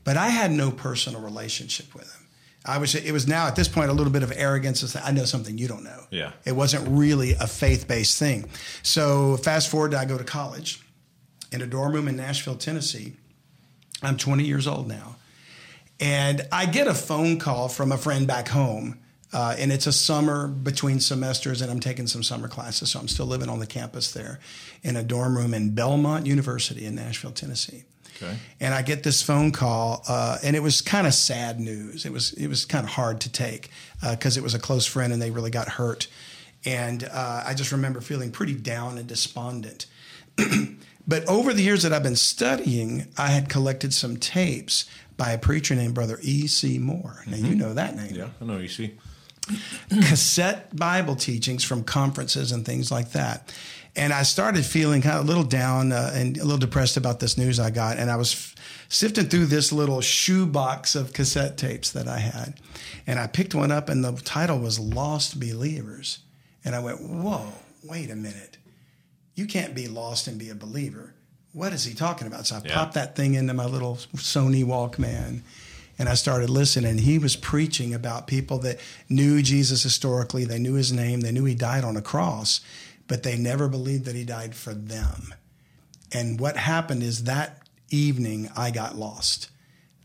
but 0.04 0.18
I 0.18 0.30
had 0.30 0.52
no 0.52 0.72
personal 0.72 1.22
relationship 1.22 1.94
with 1.94 2.12
him. 2.12 2.25
I 2.68 2.78
was 2.78 2.96
it 2.96 3.12
was 3.12 3.28
now 3.28 3.48
at 3.48 3.56
this 3.56 3.68
point 3.68 3.90
a 3.90 3.94
little 3.94 4.12
bit 4.12 4.24
of 4.24 4.32
arrogance 4.36 4.96
I 4.96 5.12
know 5.12 5.26
something 5.26 5.58
you 5.58 5.68
don't 5.68 5.84
know. 5.84 6.04
Yeah. 6.10 6.32
It 6.46 6.54
wasn't 6.54 6.88
really 6.88 7.34
a 7.34 7.48
faith-based 7.48 8.18
thing. 8.18 8.50
So 8.84 9.38
fast 9.38 9.70
forward 9.70 9.94
I 9.94 10.06
go 10.06 10.18
to 10.18 10.24
college 10.24 10.82
in 11.52 11.62
a 11.62 11.68
dorm 11.68 11.94
room 11.94 12.08
in 12.08 12.16
Nashville, 12.16 12.56
Tennessee. 12.56 13.14
I'm 14.02 14.18
20 14.18 14.44
years 14.44 14.68
old 14.68 14.88
now. 14.88 15.16
And 16.00 16.46
I 16.52 16.66
get 16.66 16.88
a 16.88 16.94
phone 16.94 17.40
call 17.40 17.70
from 17.70 17.92
a 17.92 17.98
friend 17.98 18.28
back 18.28 18.50
home. 18.50 19.00
Uh, 19.34 19.56
and 19.58 19.72
it's 19.72 19.88
a 19.88 19.92
summer 19.92 20.48
between 20.48 21.00
semesters, 21.00 21.62
and 21.62 21.70
I'm 21.70 21.80
taking 21.80 22.08
some 22.08 22.24
summer 22.24 22.48
classes. 22.48 22.92
So 22.92 23.00
I'm 23.00 23.08
still 23.08 23.26
living 23.26 23.50
on 23.50 23.60
the 23.60 23.68
campus 23.68 24.12
there 24.12 24.40
in 24.84 24.96
a 24.96 25.04
dorm 25.04 25.38
room 25.38 25.54
in 25.54 25.76
Belmont 25.76 26.26
University 26.26 26.86
in 26.86 26.96
Nashville, 26.96 27.32
Tennessee. 27.32 27.84
Okay. 28.16 28.38
And 28.60 28.74
I 28.74 28.82
get 28.82 29.04
this 29.04 29.22
phone 29.22 29.52
call, 29.52 30.04
uh, 30.08 30.38
and 30.44 30.56
it 30.56 30.64
was 30.64 30.82
kind 30.82 31.06
of 31.06 31.14
sad 31.14 31.60
news. 31.60 32.06
It 32.06 32.12
was 32.12 32.34
it 32.34 32.48
was 32.48 32.66
kind 32.66 32.84
of 32.84 32.92
hard 32.92 33.22
to 33.22 33.32
take 33.32 33.70
because 34.02 34.38
it 34.38 34.44
was 34.44 34.54
a 34.54 34.60
close 34.60 34.86
friend, 34.86 35.12
and 35.12 35.22
they 35.22 35.32
really 35.32 35.52
got 35.52 35.68
hurt. 35.68 36.08
And 36.66 37.04
uh, 37.04 37.44
I 37.46 37.54
just 37.54 37.72
remember 37.72 38.02
feeling 38.02 38.32
pretty 38.32 38.56
down 38.56 38.98
and 38.98 39.08
despondent. 39.08 39.86
but 41.08 41.28
over 41.28 41.54
the 41.54 41.62
years 41.62 41.84
that 41.84 41.94
I've 41.94 42.04
been 42.04 42.16
studying, 42.16 43.08
I 43.18 43.28
had 43.28 43.50
collected 43.50 43.94
some 43.94 44.18
tapes 44.18 44.86
by 45.18 45.32
a 45.32 45.38
preacher 45.38 45.76
named 45.76 45.94
Brother 45.94 46.20
E. 46.22 46.48
C. 46.48 46.78
Moore. 46.78 47.24
Now 47.28 47.38
you 47.38 47.56
know 47.56 47.74
that 47.74 47.96
name 47.96 48.16
yeah. 48.16 48.30
I 48.42 48.46
know 48.46 48.58
you 48.58 48.68
see. 48.68 48.96
Cassette 49.90 50.76
Bible 50.76 51.16
teachings 51.16 51.64
from 51.64 51.84
conferences 51.84 52.52
and 52.52 52.66
things 52.66 52.92
like 52.92 53.12
that. 53.12 53.54
And 53.98 54.12
I 54.12 54.24
started 54.24 54.66
feeling 54.66 55.02
kind 55.02 55.18
of 55.20 55.24
a 55.24 55.28
little 55.28 55.44
down 55.46 55.92
uh, 55.94 56.12
and 56.14 56.38
a 56.38 56.44
little 56.44 56.58
depressed 56.58 56.98
about 56.98 57.20
this 57.22 57.38
news 57.38 57.60
I 57.60 57.70
got. 57.70 57.98
And 57.98 58.12
I 58.12 58.18
was 58.18 58.34
f- 58.34 58.56
sifting 58.90 59.28
through 59.28 59.46
this 59.46 59.72
little 59.72 60.02
shoebox 60.02 60.96
of 60.96 61.14
cassette 61.14 61.58
tapes 61.58 61.92
that 61.92 62.06
I 62.08 62.20
had. 62.20 62.56
And 63.08 63.20
I 63.20 63.28
picked 63.28 63.56
one 63.56 63.72
up, 63.72 63.88
and 63.88 64.04
the 64.04 64.12
title 64.12 64.60
was 64.60 64.80
Lost 64.80 65.40
Believers. 65.40 66.20
And 66.66 66.76
I 66.76 66.80
went, 66.80 67.02
Whoa, 67.02 67.48
wait 67.86 68.10
a 68.12 68.16
minute. 68.16 68.58
You 69.36 69.46
can't 69.46 69.74
be 69.74 69.88
lost 69.88 70.28
and 70.28 70.38
be 70.38 70.50
a 70.50 70.56
believer. 70.56 71.14
What 71.54 71.72
is 71.72 71.86
he 71.86 71.94
talking 71.94 72.28
about? 72.28 72.48
So 72.48 72.58
I 72.58 72.62
Yeah. 72.66 72.74
popped 72.74 72.96
that 72.96 73.16
thing 73.16 73.36
into 73.36 73.54
my 73.54 73.66
little 73.66 73.96
Sony 74.18 74.66
Walkman 74.66 75.42
and 75.98 76.10
I 76.10 76.14
started 76.16 76.50
listening. 76.50 77.00
He 77.00 77.18
was 77.18 77.36
preaching 77.36 77.94
about 77.94 78.28
people 78.28 78.60
that 78.60 78.80
knew 79.10 79.42
Jesus 79.42 79.84
historically, 79.84 80.46
they 80.46 80.60
knew 80.60 80.74
his 80.74 80.92
name, 80.92 81.22
they 81.22 81.32
knew 81.32 81.46
he 81.46 81.56
died 81.56 81.84
on 81.84 81.98
a 81.98 82.02
cross, 82.02 82.62
but 83.08 83.24
they 83.24 83.38
never 83.38 83.68
believed 83.68 84.06
that 84.06 84.16
he 84.16 84.24
died 84.24 84.56
for 84.56 84.74
them. 84.74 85.34
And 86.12 86.40
what 86.40 86.58
happened 86.58 87.04
is 87.04 87.24
that 87.24 87.62
evening 87.90 88.50
I 88.56 88.72
got 88.72 88.98
lost. 88.98 89.50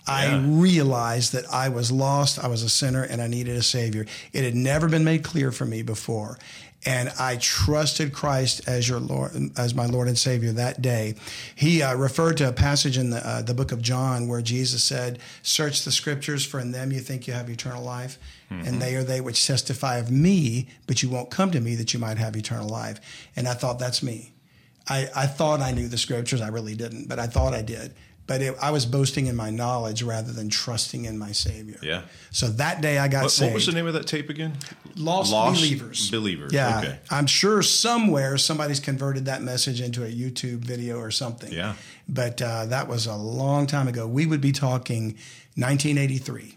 I 0.07 0.38
realized 0.38 1.33
that 1.35 1.44
I 1.53 1.68
was 1.68 1.92
lost, 1.92 2.42
I 2.42 2.48
was 2.48 2.62
a 2.62 2.68
sinner, 2.68 3.03
and 3.03 3.22
I 3.22 3.29
needed 3.29 3.57
a 3.57 3.62
Savior. 3.62 4.07
It 4.33 4.42
had 4.42 4.57
never 4.57 4.88
been 4.88 5.05
made 5.05 5.22
clear 5.22 5.53
for 5.53 5.64
me 5.64 5.83
before. 5.83 6.37
And 6.86 7.10
I 7.18 7.36
trusted 7.36 8.14
Christ 8.14 8.66
as 8.66 8.88
your 8.88 9.00
Lord, 9.00 9.32
as 9.58 9.74
my 9.74 9.84
Lord 9.84 10.08
and 10.08 10.18
Savior 10.18 10.52
that 10.52 10.80
day. 10.80 11.14
He 11.54 11.82
uh, 11.82 11.94
referred 11.94 12.38
to 12.38 12.48
a 12.48 12.52
passage 12.52 12.96
in 12.96 13.10
the, 13.10 13.26
uh, 13.26 13.42
the 13.42 13.52
book 13.52 13.70
of 13.70 13.82
John 13.82 14.28
where 14.28 14.40
Jesus 14.40 14.82
said, 14.82 15.18
"Search 15.42 15.84
the 15.84 15.92
Scriptures, 15.92 16.44
for 16.46 16.58
in 16.58 16.72
them 16.72 16.90
you 16.90 17.00
think 17.00 17.26
you 17.26 17.34
have 17.34 17.50
eternal 17.50 17.84
life, 17.84 18.18
and 18.48 18.80
they 18.80 18.96
are 18.96 19.04
they 19.04 19.20
which 19.20 19.46
testify 19.46 19.98
of 19.98 20.10
me. 20.10 20.68
But 20.86 21.02
you 21.02 21.10
won't 21.10 21.30
come 21.30 21.50
to 21.50 21.60
me 21.60 21.74
that 21.74 21.92
you 21.92 22.00
might 22.00 22.16
have 22.16 22.34
eternal 22.34 22.68
life." 22.68 22.98
And 23.36 23.46
I 23.46 23.54
thought, 23.54 23.78
that's 23.78 24.02
me. 24.02 24.32
I, 24.88 25.08
I 25.14 25.26
thought 25.26 25.60
I 25.60 25.70
knew 25.72 25.86
the 25.86 25.98
scriptures. 25.98 26.40
I 26.40 26.48
really 26.48 26.74
didn't, 26.74 27.08
but 27.08 27.18
I 27.18 27.26
thought 27.26 27.54
I 27.54 27.62
did. 27.62 27.94
But 28.30 28.42
it, 28.42 28.54
I 28.62 28.70
was 28.70 28.86
boasting 28.86 29.26
in 29.26 29.34
my 29.34 29.50
knowledge 29.50 30.04
rather 30.04 30.30
than 30.30 30.50
trusting 30.50 31.04
in 31.04 31.18
my 31.18 31.32
Savior. 31.32 31.80
Yeah. 31.82 32.02
So 32.30 32.46
that 32.46 32.80
day 32.80 32.96
I 32.96 33.08
got 33.08 33.24
What, 33.24 33.32
saved. 33.32 33.50
what 33.50 33.54
was 33.56 33.66
the 33.66 33.72
name 33.72 33.88
of 33.88 33.94
that 33.94 34.06
tape 34.06 34.30
again? 34.30 34.56
Lost, 34.94 35.32
Lost 35.32 35.60
Believers. 35.60 36.12
Believers. 36.12 36.52
Yeah. 36.52 36.78
Okay. 36.78 36.98
I'm 37.10 37.26
sure 37.26 37.60
somewhere 37.60 38.38
somebody's 38.38 38.78
converted 38.78 39.24
that 39.24 39.42
message 39.42 39.80
into 39.80 40.04
a 40.04 40.08
YouTube 40.08 40.58
video 40.58 41.00
or 41.00 41.10
something. 41.10 41.52
Yeah. 41.52 41.74
But 42.08 42.40
uh, 42.40 42.66
that 42.66 42.86
was 42.86 43.06
a 43.06 43.16
long 43.16 43.66
time 43.66 43.88
ago. 43.88 44.06
We 44.06 44.26
would 44.26 44.40
be 44.40 44.52
talking 44.52 45.16
1983. 45.56 46.56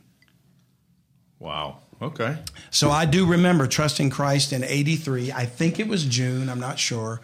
Wow. 1.39 1.79
Okay. 1.99 2.37
So 2.69 2.91
I 2.91 3.05
do 3.05 3.25
remember 3.25 3.65
trusting 3.65 4.11
Christ 4.11 4.53
in 4.53 4.63
83. 4.63 5.31
I 5.31 5.47
think 5.47 5.79
it 5.79 5.87
was 5.87 6.05
June. 6.05 6.49
I'm 6.49 6.59
not 6.59 6.77
sure. 6.77 7.19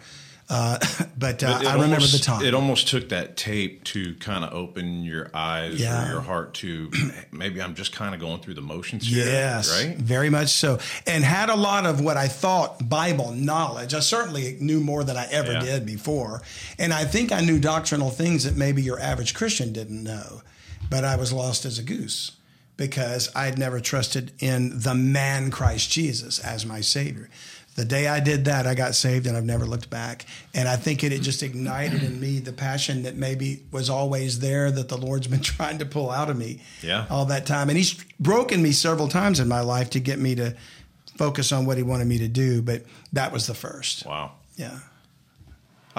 Uh, 0.50 0.78
but, 1.18 1.42
uh, 1.44 1.60
It 1.62 1.66
I 1.68 1.74
remember 1.74 1.94
almost- 1.96 2.12
the 2.12 2.18
time. 2.18 2.44
It 2.44 2.54
almost 2.54 2.88
took 2.88 3.08
that 3.10 3.36
tape 3.36 3.84
to 3.84 4.14
kind 4.16 4.44
of 4.44 4.52
open 4.52 5.04
your 5.04 5.30
eyes 5.32 5.80
Yeah. 5.80 6.06
or 6.08 6.10
your 6.12 6.20
heart 6.20 6.54
to 6.54 6.90
maybe 7.32 7.62
I'm 7.62 7.74
just 7.76 7.92
kind 7.92 8.14
of 8.14 8.20
going 8.20 8.40
through 8.40 8.54
the 8.54 8.60
motions 8.60 9.06
here. 9.06 9.24
Yes, 9.24 9.70
Right? 9.70 9.96
very 9.96 10.28
much 10.28 10.48
so. 10.48 10.78
And 11.06 11.22
had 11.24 11.50
a 11.50 11.54
lot 11.56 11.86
of 11.86 12.00
what 12.00 12.16
I 12.16 12.26
thought 12.28 12.88
Bible 12.88 13.32
knowledge. 13.32 13.94
I 13.94 14.00
certainly 14.00 14.56
knew 14.60 14.80
more 14.80 15.04
than 15.04 15.16
I 15.16 15.26
ever 15.30 15.52
Yeah. 15.52 15.60
did 15.60 15.86
before. 15.86 16.42
And 16.78 16.92
I 16.92 17.04
think 17.04 17.30
I 17.32 17.40
knew 17.40 17.58
doctrinal 17.60 18.10
things 18.10 18.44
that 18.44 18.56
maybe 18.56 18.82
your 18.82 18.98
average 18.98 19.34
Christian 19.34 19.72
didn't 19.72 20.02
know. 20.02 20.42
But 20.90 21.04
I 21.04 21.14
was 21.14 21.32
lost 21.32 21.64
as 21.64 21.78
a 21.78 21.82
goose 21.84 22.32
because 22.76 23.30
I'd 23.36 23.58
never 23.58 23.78
trusted 23.78 24.32
in 24.40 24.80
the 24.80 24.94
man 24.94 25.50
Christ 25.52 25.92
Jesus 25.92 26.38
as 26.40 26.66
my 26.66 26.80
Savior. 26.80 27.28
The 27.76 27.84
day 27.84 28.08
I 28.08 28.20
did 28.20 28.44
that, 28.46 28.66
I 28.66 28.74
got 28.74 28.94
saved 28.94 29.26
and 29.26 29.36
I've 29.36 29.44
never 29.44 29.64
looked 29.64 29.88
back. 29.88 30.26
And 30.52 30.68
I 30.68 30.76
think 30.76 31.02
it 31.04 31.12
had 31.12 31.22
just 31.22 31.42
ignited 31.42 32.02
in 32.02 32.20
me 32.20 32.38
the 32.40 32.52
passion 32.52 33.04
that 33.04 33.16
maybe 33.16 33.62
was 33.70 33.88
always 33.88 34.40
there 34.40 34.70
that 34.70 34.88
the 34.88 34.96
Lord's 34.98 35.28
been 35.28 35.40
trying 35.56 35.78
to 35.78 35.86
pull 35.86 36.10
out 36.10 36.28
of 36.28 36.36
me 36.36 36.60
Yeah. 36.82 37.06
all 37.08 37.24
that 37.26 37.46
time. 37.46 37.68
And 37.70 37.78
He's 37.78 37.94
broken 38.18 38.62
me 38.62 38.72
several 38.72 39.08
times 39.08 39.40
in 39.40 39.48
my 39.48 39.60
life 39.60 39.90
to 39.90 40.00
get 40.00 40.18
me 40.18 40.34
to 40.34 40.56
focus 41.16 41.52
on 41.52 41.64
what 41.64 41.76
He 41.76 41.82
wanted 41.82 42.06
me 42.08 42.18
to 42.18 42.28
do. 42.28 42.60
But 42.60 42.82
that 43.12 43.32
was 43.32 43.46
the 43.46 43.54
first. 43.54 44.04
Wow. 44.04 44.32
Yeah. 44.56 44.80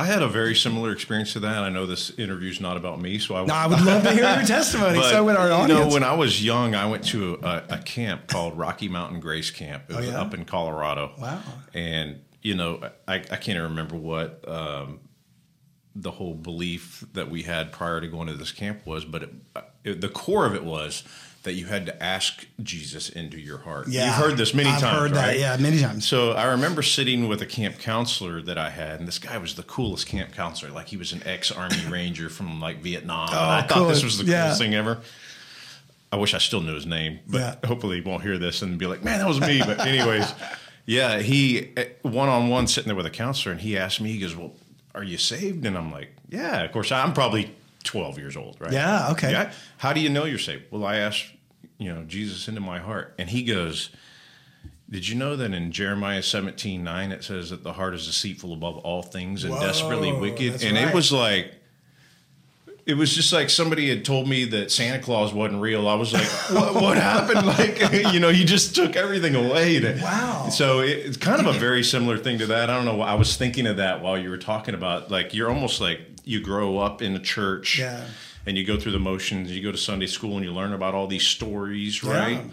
I 0.01 0.05
had 0.05 0.23
a 0.23 0.27
very 0.27 0.55
similar 0.55 0.91
experience 0.91 1.33
to 1.33 1.39
that. 1.41 1.59
I 1.63 1.69
know 1.69 1.85
this 1.85 2.09
interview's 2.17 2.59
not 2.59 2.75
about 2.75 2.99
me, 2.99 3.19
so 3.19 3.35
I 3.35 3.45
No, 3.45 3.53
I 3.53 3.67
would 3.71 3.81
love 3.81 4.01
to 4.03 4.11
hear 4.11 4.23
your 4.35 4.43
testimony. 4.45 4.97
But, 4.97 5.11
so 5.11 5.23
would 5.25 5.35
our 5.35 5.47
you 5.47 5.53
audience. 5.53 5.79
know, 5.79 5.93
when 5.93 6.03
I 6.03 6.13
was 6.15 6.43
young, 6.43 6.73
I 6.73 6.87
went 6.89 7.03
to 7.09 7.35
a, 7.43 7.63
a 7.69 7.77
camp 7.77 8.27
called 8.27 8.57
Rocky 8.57 8.89
Mountain 8.89 9.19
Grace 9.19 9.51
Camp. 9.51 9.83
It 9.89 9.95
was 9.95 10.07
Oh, 10.07 10.11
yeah? 10.11 10.21
up 10.21 10.33
in 10.33 10.45
Colorado. 10.45 11.13
Wow. 11.19 11.39
And 11.75 12.21
you 12.41 12.55
know, 12.55 12.81
I, 13.07 13.15
I 13.15 13.19
can't 13.19 13.49
even 13.49 13.63
remember 13.63 13.95
what 13.95 14.43
um, 14.47 15.01
the 15.95 16.09
whole 16.11 16.33
belief 16.33 17.05
that 17.13 17.29
we 17.29 17.43
had 17.43 17.71
prior 17.71 18.01
to 18.01 18.07
going 18.07 18.27
to 18.27 18.33
this 18.33 18.51
camp 18.51 18.85
was, 18.85 19.05
but 19.05 19.23
it, 19.23 19.29
it, 19.83 20.01
the 20.01 20.09
core 20.09 20.47
of 20.47 20.55
it 20.55 20.63
was 20.63 21.03
that 21.43 21.53
you 21.53 21.65
had 21.65 21.87
to 21.87 22.03
ask 22.03 22.45
Jesus 22.61 23.09
into 23.09 23.39
your 23.39 23.57
heart. 23.57 23.87
Yeah, 23.87 24.05
You've 24.05 24.15
heard 24.15 24.37
this 24.37 24.53
many 24.53 24.69
I've 24.69 24.79
times, 24.79 24.99
heard 24.99 25.11
right? 25.11 25.37
that. 25.37 25.39
Yeah, 25.39 25.57
many 25.57 25.79
times. 25.79 26.07
So 26.07 26.33
I 26.33 26.45
remember 26.51 26.83
sitting 26.83 27.27
with 27.27 27.41
a 27.41 27.47
camp 27.47 27.79
counselor 27.79 28.41
that 28.43 28.57
I 28.59 28.69
had, 28.69 28.99
and 28.99 29.07
this 29.07 29.17
guy 29.17 29.37
was 29.39 29.55
the 29.55 29.63
coolest 29.63 30.05
camp 30.07 30.33
counselor. 30.33 30.71
Like 30.71 30.87
he 30.87 30.97
was 30.97 31.13
an 31.13 31.23
ex-army 31.25 31.83
ranger 31.89 32.29
from 32.29 32.59
like 32.61 32.77
Vietnam. 32.81 33.29
and 33.29 33.37
oh, 33.37 33.49
I 33.49 33.61
thought 33.63 33.77
Oh, 33.79 33.87
this 33.87 34.03
was 34.03 34.17
the 34.19 34.25
Yeah. 34.25 34.43
coolest 34.43 34.61
thing 34.61 34.75
ever. 34.75 34.99
I 36.11 36.17
wish 36.17 36.33
I 36.33 36.39
still 36.39 36.61
knew 36.61 36.75
his 36.75 36.85
name, 36.85 37.19
but 37.27 37.39
Yeah. 37.39 37.67
hopefully 37.67 37.95
he 37.95 38.01
won't 38.07 38.21
hear 38.21 38.37
this 38.37 38.61
and 38.61 38.77
be 38.77 38.85
like, 38.85 39.03
"Man, 39.03 39.19
that 39.19 39.27
was 39.27 39.39
me." 39.39 39.61
But 39.65 39.79
anyways, 39.79 40.31
yeah, 40.85 41.19
he 41.19 41.69
one 42.03 42.27
on 42.29 42.49
one 42.49 42.67
sitting 42.67 42.87
there 42.89 42.95
with 42.97 43.05
a 43.05 43.09
counselor, 43.11 43.53
and 43.53 43.61
he 43.61 43.77
asked 43.77 43.99
me, 44.01 44.11
he 44.11 44.19
goes, 44.19 44.35
"Well, 44.35 44.51
are 44.93 45.03
you 45.03 45.17
saved?" 45.17 45.65
And 45.65 45.77
I'm 45.77 45.91
like, 45.91 46.09
"Yeah." 46.29 46.63
Of 46.63 46.71
course, 46.73 46.91
I'm 46.91 47.13
probably 47.13 47.55
12 47.83 48.17
years 48.17 48.37
old, 48.37 48.57
right? 48.59 48.71
Yeah, 48.71 49.11
okay. 49.11 49.31
Yeah. 49.31 49.51
How 49.77 49.93
do 49.93 49.99
you 49.99 50.09
know 50.09 50.25
you're 50.25 50.39
saved? 50.39 50.65
Well, 50.71 50.85
I 50.85 50.97
asked, 50.97 51.25
you 51.77 51.93
know, 51.93 52.03
Jesus 52.03 52.47
into 52.47 52.61
my 52.61 52.79
heart, 52.79 53.13
and 53.17 53.29
he 53.29 53.43
goes. 53.43 53.89
Did 54.89 55.07
you 55.07 55.15
know 55.15 55.37
that 55.37 55.53
in 55.53 55.71
Jeremiah 55.71 56.21
17, 56.21 56.83
9, 56.83 57.11
it 57.13 57.23
says 57.23 57.49
that 57.51 57.63
the 57.63 57.71
heart 57.71 57.93
is 57.93 58.05
deceitful 58.07 58.51
above 58.51 58.79
all 58.79 59.01
things 59.01 59.45
and 59.45 59.53
Whoa, 59.53 59.61
desperately 59.61 60.11
wicked? 60.11 60.61
And 60.61 60.75
right. 60.75 60.89
it 60.89 60.93
was 60.93 61.13
like, 61.13 61.53
it 62.85 62.95
was 62.95 63.13
just 63.13 63.31
like 63.31 63.49
somebody 63.49 63.89
had 63.89 64.03
told 64.03 64.27
me 64.27 64.45
that 64.45 64.71
Santa 64.71 64.99
Claus 64.99 65.33
wasn't 65.33 65.61
real. 65.61 65.87
I 65.87 65.95
was 65.95 66.13
like, 66.13 66.27
what, 66.51 66.73
what 66.81 66.97
happened? 66.97 67.45
Like, 67.45 67.79
you 68.13 68.19
know, 68.19 68.29
you 68.29 68.43
just 68.43 68.75
took 68.75 68.95
everything 68.95 69.35
away. 69.35 69.79
To, 69.79 69.99
Wow. 70.01 70.49
So 70.49 70.79
it, 70.79 70.89
it's 70.89 71.17
kind 71.17 71.39
of 71.39 71.55
a 71.55 71.57
very 71.57 71.83
similar 71.83 72.17
thing 72.17 72.39
to 72.39 72.47
that. 72.47 72.69
I 72.69 72.75
don't 72.75 72.85
know. 72.85 73.01
I 73.01 73.15
was 73.15 73.37
thinking 73.37 73.67
of 73.67 73.77
that 73.77 74.01
while 74.01 74.17
you 74.17 74.29
were 74.29 74.37
talking 74.37 74.73
about, 74.73 75.11
like, 75.11 75.33
you're 75.33 75.49
almost 75.49 75.79
like 75.79 76.10
you 76.23 76.41
grow 76.41 76.77
up 76.77 77.01
in 77.01 77.15
a 77.15 77.19
church. 77.19 77.79
Yeah. 77.79 78.05
And 78.45 78.57
you 78.57 78.65
go 78.65 78.75
through 78.79 78.93
the 78.93 78.99
motions. 78.99 79.51
You 79.51 79.61
go 79.61 79.71
to 79.71 79.77
Sunday 79.77 80.07
school 80.07 80.35
and 80.35 80.43
you 80.43 80.51
learn 80.51 80.73
about 80.73 80.95
all 80.95 81.05
these 81.05 81.27
stories, 81.27 82.03
right? 82.03 82.43
Yeah. 82.43 82.51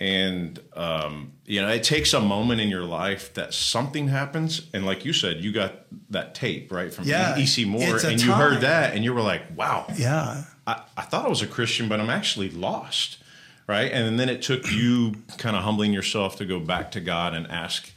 And 0.00 0.60
um, 0.74 1.32
you 1.46 1.62
know, 1.62 1.68
it 1.68 1.82
takes 1.82 2.12
a 2.12 2.20
moment 2.20 2.60
in 2.60 2.68
your 2.68 2.82
life 2.84 3.32
that 3.34 3.54
something 3.54 4.08
happens, 4.08 4.68
and 4.74 4.84
like 4.84 5.04
you 5.04 5.12
said, 5.12 5.38
you 5.38 5.52
got 5.52 5.86
that 6.10 6.34
tape 6.34 6.70
right 6.72 6.92
from 6.92 7.04
Yeah, 7.04 7.38
E.C. 7.38 7.64
Moore, 7.64 7.96
and 8.04 8.20
you 8.22 8.32
heard 8.32 8.60
that, 8.62 8.94
and 8.94 9.04
you 9.04 9.14
were 9.14 9.22
like, 9.22 9.56
"Wow, 9.56 9.86
Yeah. 9.96 10.44
I, 10.66 10.82
I 10.96 11.02
thought 11.02 11.24
I 11.24 11.28
was 11.28 11.42
a 11.42 11.46
Christian, 11.46 11.88
but 11.88 12.00
I'm 12.00 12.10
actually 12.10 12.50
lost." 12.50 13.18
Right, 13.66 13.90
and 13.90 14.20
then 14.20 14.28
it 14.28 14.42
took 14.42 14.70
you 14.70 15.14
kind 15.38 15.56
of 15.56 15.62
humbling 15.62 15.94
yourself 15.94 16.36
to 16.36 16.44
go 16.44 16.60
back 16.60 16.90
to 16.92 17.00
God 17.00 17.32
and 17.32 17.46
ask, 17.46 17.90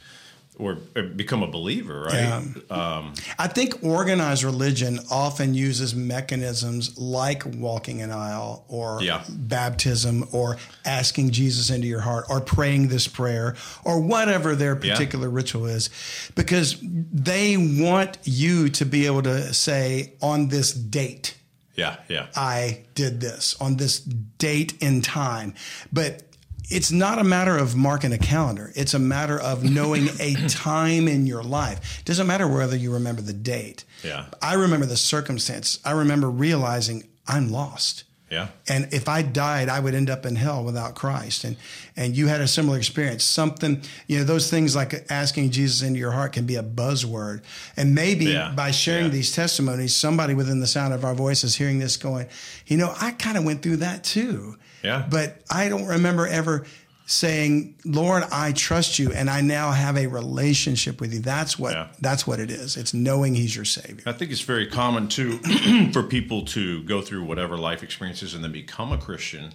or, 0.58 0.78
or 0.96 1.02
become 1.04 1.42
a 1.42 1.46
believer, 1.46 2.02
right? 2.02 2.14
Yeah. 2.14 2.42
Um, 2.70 3.14
I 3.38 3.46
think 3.48 3.82
organized 3.82 4.42
religion 4.44 4.98
often 5.10 5.54
uses 5.54 5.94
mechanisms 5.94 6.98
like 6.98 7.44
walking 7.46 8.02
an 8.02 8.10
aisle 8.10 8.64
or 8.68 9.02
Yeah. 9.02 9.22
baptism 9.28 10.26
or 10.32 10.56
asking 10.84 11.30
Jesus 11.30 11.70
into 11.70 11.86
your 11.86 12.00
heart 12.00 12.26
or 12.28 12.40
praying 12.40 12.88
this 12.88 13.06
prayer 13.08 13.56
or 13.84 14.00
whatever 14.00 14.54
their 14.54 14.78
Yeah. 14.82 14.92
particular 14.94 15.30
ritual 15.30 15.66
is 15.66 15.90
because 16.34 16.76
they 16.82 17.56
want 17.56 18.18
you 18.24 18.68
to 18.70 18.84
be 18.84 19.06
able 19.06 19.22
to 19.22 19.54
say 19.54 20.14
on 20.20 20.48
this 20.48 20.72
date 20.72 21.34
yeah, 21.76 21.94
yeah, 22.08 22.26
I 22.34 22.86
did 22.96 23.20
this 23.20 23.54
on 23.60 23.76
this 23.76 24.00
date 24.00 24.74
in 24.80 25.00
time. 25.00 25.54
But 25.92 26.24
it's 26.68 26.92
not 26.92 27.18
a 27.18 27.24
matter 27.24 27.56
of 27.56 27.74
marking 27.76 28.12
a 28.12 28.18
calendar. 28.18 28.72
It's 28.76 28.94
a 28.94 28.98
matter 28.98 29.38
of 29.40 29.64
knowing 29.64 30.08
a 30.20 30.34
time 30.48 31.08
in 31.08 31.26
your 31.26 31.42
life. 31.42 32.00
It 32.00 32.04
Doesn't 32.04 32.26
matter 32.26 32.46
whether 32.46 32.76
you 32.76 32.92
remember 32.92 33.22
the 33.22 33.32
date. 33.32 33.84
Yeah. 34.04 34.26
I 34.42 34.54
remember 34.54 34.86
the 34.86 34.96
circumstance. 34.96 35.78
I 35.84 35.92
remember 35.92 36.28
realizing 36.30 37.08
I'm 37.26 37.50
lost. 37.50 38.04
yeah. 38.30 38.48
And 38.68 38.88
if 38.92 39.08
I 39.08 39.22
died, 39.22 39.68
I 39.70 39.80
would 39.80 39.94
end 39.94 40.10
up 40.10 40.26
in 40.26 40.36
hell 40.36 40.62
without 40.62 40.94
Christ. 40.94 41.44
And 41.44 41.56
and 41.96 42.14
you 42.16 42.26
had 42.28 42.40
a 42.42 42.46
similar 42.48 42.76
experience. 42.76 43.24
Something, 43.24 43.82
you 44.06 44.18
know, 44.18 44.24
those 44.24 44.50
things 44.50 44.76
like 44.76 45.06
asking 45.10 45.50
Jesus 45.50 45.82
into 45.82 45.98
your 45.98 46.12
heart 46.12 46.32
can 46.34 46.44
be 46.46 46.56
a 46.56 46.62
buzzword. 46.62 47.42
And 47.76 47.94
maybe 47.94 48.26
Yeah, 48.26 48.52
by 48.54 48.70
sharing 48.70 49.06
yeah. 49.06 49.10
these 49.12 49.32
testimonies, 49.34 49.96
somebody 49.96 50.34
within 50.34 50.60
the 50.60 50.66
sound 50.66 50.92
of 50.94 51.04
our 51.04 51.14
voices 51.14 51.56
hearing 51.56 51.78
this 51.78 51.96
going, 51.96 52.26
you 52.66 52.76
know, 52.76 52.94
I 53.00 53.12
kind 53.12 53.36
of 53.38 53.44
went 53.44 53.62
through 53.62 53.78
that 53.78 54.04
too. 54.04 54.56
Yeah. 54.82 55.06
But 55.08 55.40
I 55.50 55.68
don't 55.68 55.86
remember 55.86 56.26
ever 56.26 56.66
saying, 57.06 57.74
Lord, 57.86 58.22
I 58.30 58.52
trust 58.52 58.98
you 58.98 59.12
and 59.12 59.30
I 59.30 59.40
now 59.40 59.70
have 59.72 59.96
a 59.96 60.06
relationship 60.08 61.00
with 61.00 61.14
you. 61.14 61.20
That's 61.20 61.58
what 61.58 61.72
Yeah. 61.72 61.88
that's 62.00 62.26
what 62.26 62.38
it 62.38 62.50
is. 62.50 62.76
It's 62.76 62.92
knowing 62.92 63.34
he's 63.34 63.56
your 63.56 63.64
savior. 63.64 64.02
I 64.06 64.12
think 64.12 64.30
it's 64.30 64.42
very 64.42 64.66
common 64.66 65.08
too 65.08 65.38
for 65.92 66.02
people 66.02 66.44
to 66.46 66.82
go 66.84 67.00
through 67.00 67.24
whatever 67.24 67.56
life 67.56 67.82
experiences 67.82 68.34
and 68.34 68.44
then 68.44 68.52
become 68.52 68.92
a 68.92 68.98
Christian 68.98 69.54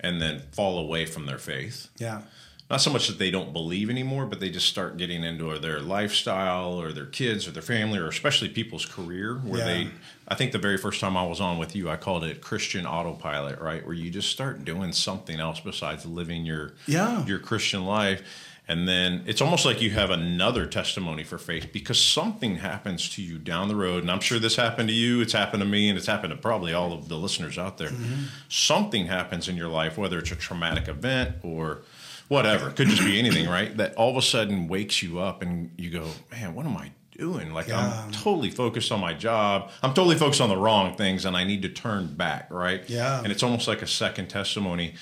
and 0.00 0.20
then 0.20 0.40
fall 0.52 0.78
away 0.78 1.06
from 1.06 1.26
their 1.26 1.38
faith. 1.38 1.88
Yeah. 1.98 2.22
Not 2.70 2.80
so 2.80 2.90
much 2.92 3.08
that 3.08 3.18
they 3.18 3.32
don't 3.32 3.52
believe 3.52 3.90
anymore, 3.90 4.26
but 4.26 4.38
they 4.38 4.48
just 4.48 4.68
start 4.68 4.96
getting 4.96 5.24
into 5.24 5.58
their 5.58 5.80
lifestyle 5.80 6.80
or 6.80 6.92
their 6.92 7.06
kids 7.06 7.48
or 7.48 7.50
their 7.50 7.62
family 7.62 7.98
or 7.98 8.06
especially 8.06 8.48
people's 8.48 8.86
career 8.86 9.34
where 9.38 9.58
Yeah. 9.60 9.64
they 9.66 9.88
I 10.28 10.36
think 10.36 10.52
the 10.52 10.58
very 10.58 10.76
first 10.78 11.00
time 11.00 11.16
I 11.16 11.26
was 11.26 11.40
on 11.40 11.58
with 11.58 11.74
you, 11.74 11.90
I 11.90 11.96
called 11.96 12.22
it 12.22 12.40
Christian 12.40 12.86
autopilot, 12.86 13.58
right? 13.60 13.84
Where 13.84 13.94
you 13.96 14.10
just 14.10 14.30
start 14.30 14.64
doing 14.64 14.92
something 14.92 15.40
else 15.40 15.58
besides 15.58 16.06
living 16.06 16.44
your 16.46 16.74
Yeah. 16.86 17.26
your 17.26 17.40
Christian 17.40 17.84
life. 17.84 18.22
And 18.68 18.86
then 18.88 19.24
it's 19.26 19.40
almost 19.40 19.64
like 19.66 19.80
you 19.82 19.90
have 19.90 20.10
another 20.10 20.64
testimony 20.66 21.24
for 21.24 21.38
faith 21.38 21.70
because 21.72 21.98
something 22.00 22.58
happens 22.58 23.08
to 23.08 23.22
you 23.22 23.36
down 23.38 23.66
the 23.66 23.74
road. 23.74 24.02
And 24.04 24.10
I'm 24.12 24.20
sure 24.20 24.38
this 24.38 24.54
happened 24.54 24.88
to 24.90 24.94
you, 24.94 25.20
it's 25.20 25.32
happened 25.32 25.60
to 25.62 25.68
me, 25.68 25.88
and 25.88 25.98
it's 25.98 26.06
happened 26.06 26.30
to 26.30 26.36
probably 26.36 26.72
all 26.72 26.92
of 26.92 27.08
the 27.08 27.16
listeners 27.16 27.58
out 27.58 27.78
there. 27.78 27.88
Mm-hmm. 27.90 28.26
Something 28.48 29.06
happens 29.06 29.48
in 29.48 29.56
your 29.56 29.66
life, 29.66 29.98
whether 29.98 30.20
it's 30.20 30.30
a 30.30 30.36
traumatic 30.36 30.86
event 30.86 31.34
or 31.42 31.80
whatever, 32.30 32.70
could 32.70 32.86
just 32.86 33.02
be 33.04 33.18
anything, 33.18 33.48
right? 33.48 33.76
That 33.76 33.96
all 33.96 34.08
of 34.10 34.16
a 34.16 34.22
sudden 34.22 34.68
wakes 34.68 35.02
you 35.02 35.18
up 35.18 35.42
and 35.42 35.72
you 35.76 35.90
go, 35.90 36.06
man, 36.30 36.54
what 36.54 36.64
am 36.64 36.76
I 36.76 36.92
doing? 37.18 37.52
Like, 37.52 37.66
Yeah. 37.66 38.04
I'm 38.04 38.12
totally 38.12 38.50
focused 38.52 38.92
on 38.92 39.00
my 39.00 39.12
job. 39.14 39.70
I'm 39.82 39.94
totally 39.94 40.14
focused 40.16 40.40
on 40.40 40.48
the 40.48 40.56
wrong 40.56 40.94
things 40.96 41.24
and 41.24 41.36
I 41.36 41.42
need 41.42 41.62
to 41.62 41.68
turn 41.68 42.14
back, 42.14 42.46
right? 42.50 42.88
Yeah. 42.88 43.18
And 43.20 43.32
it's 43.32 43.42
almost 43.42 43.66
like 43.66 43.82
a 43.82 43.86
second 43.88 44.28
testimony. 44.28 44.94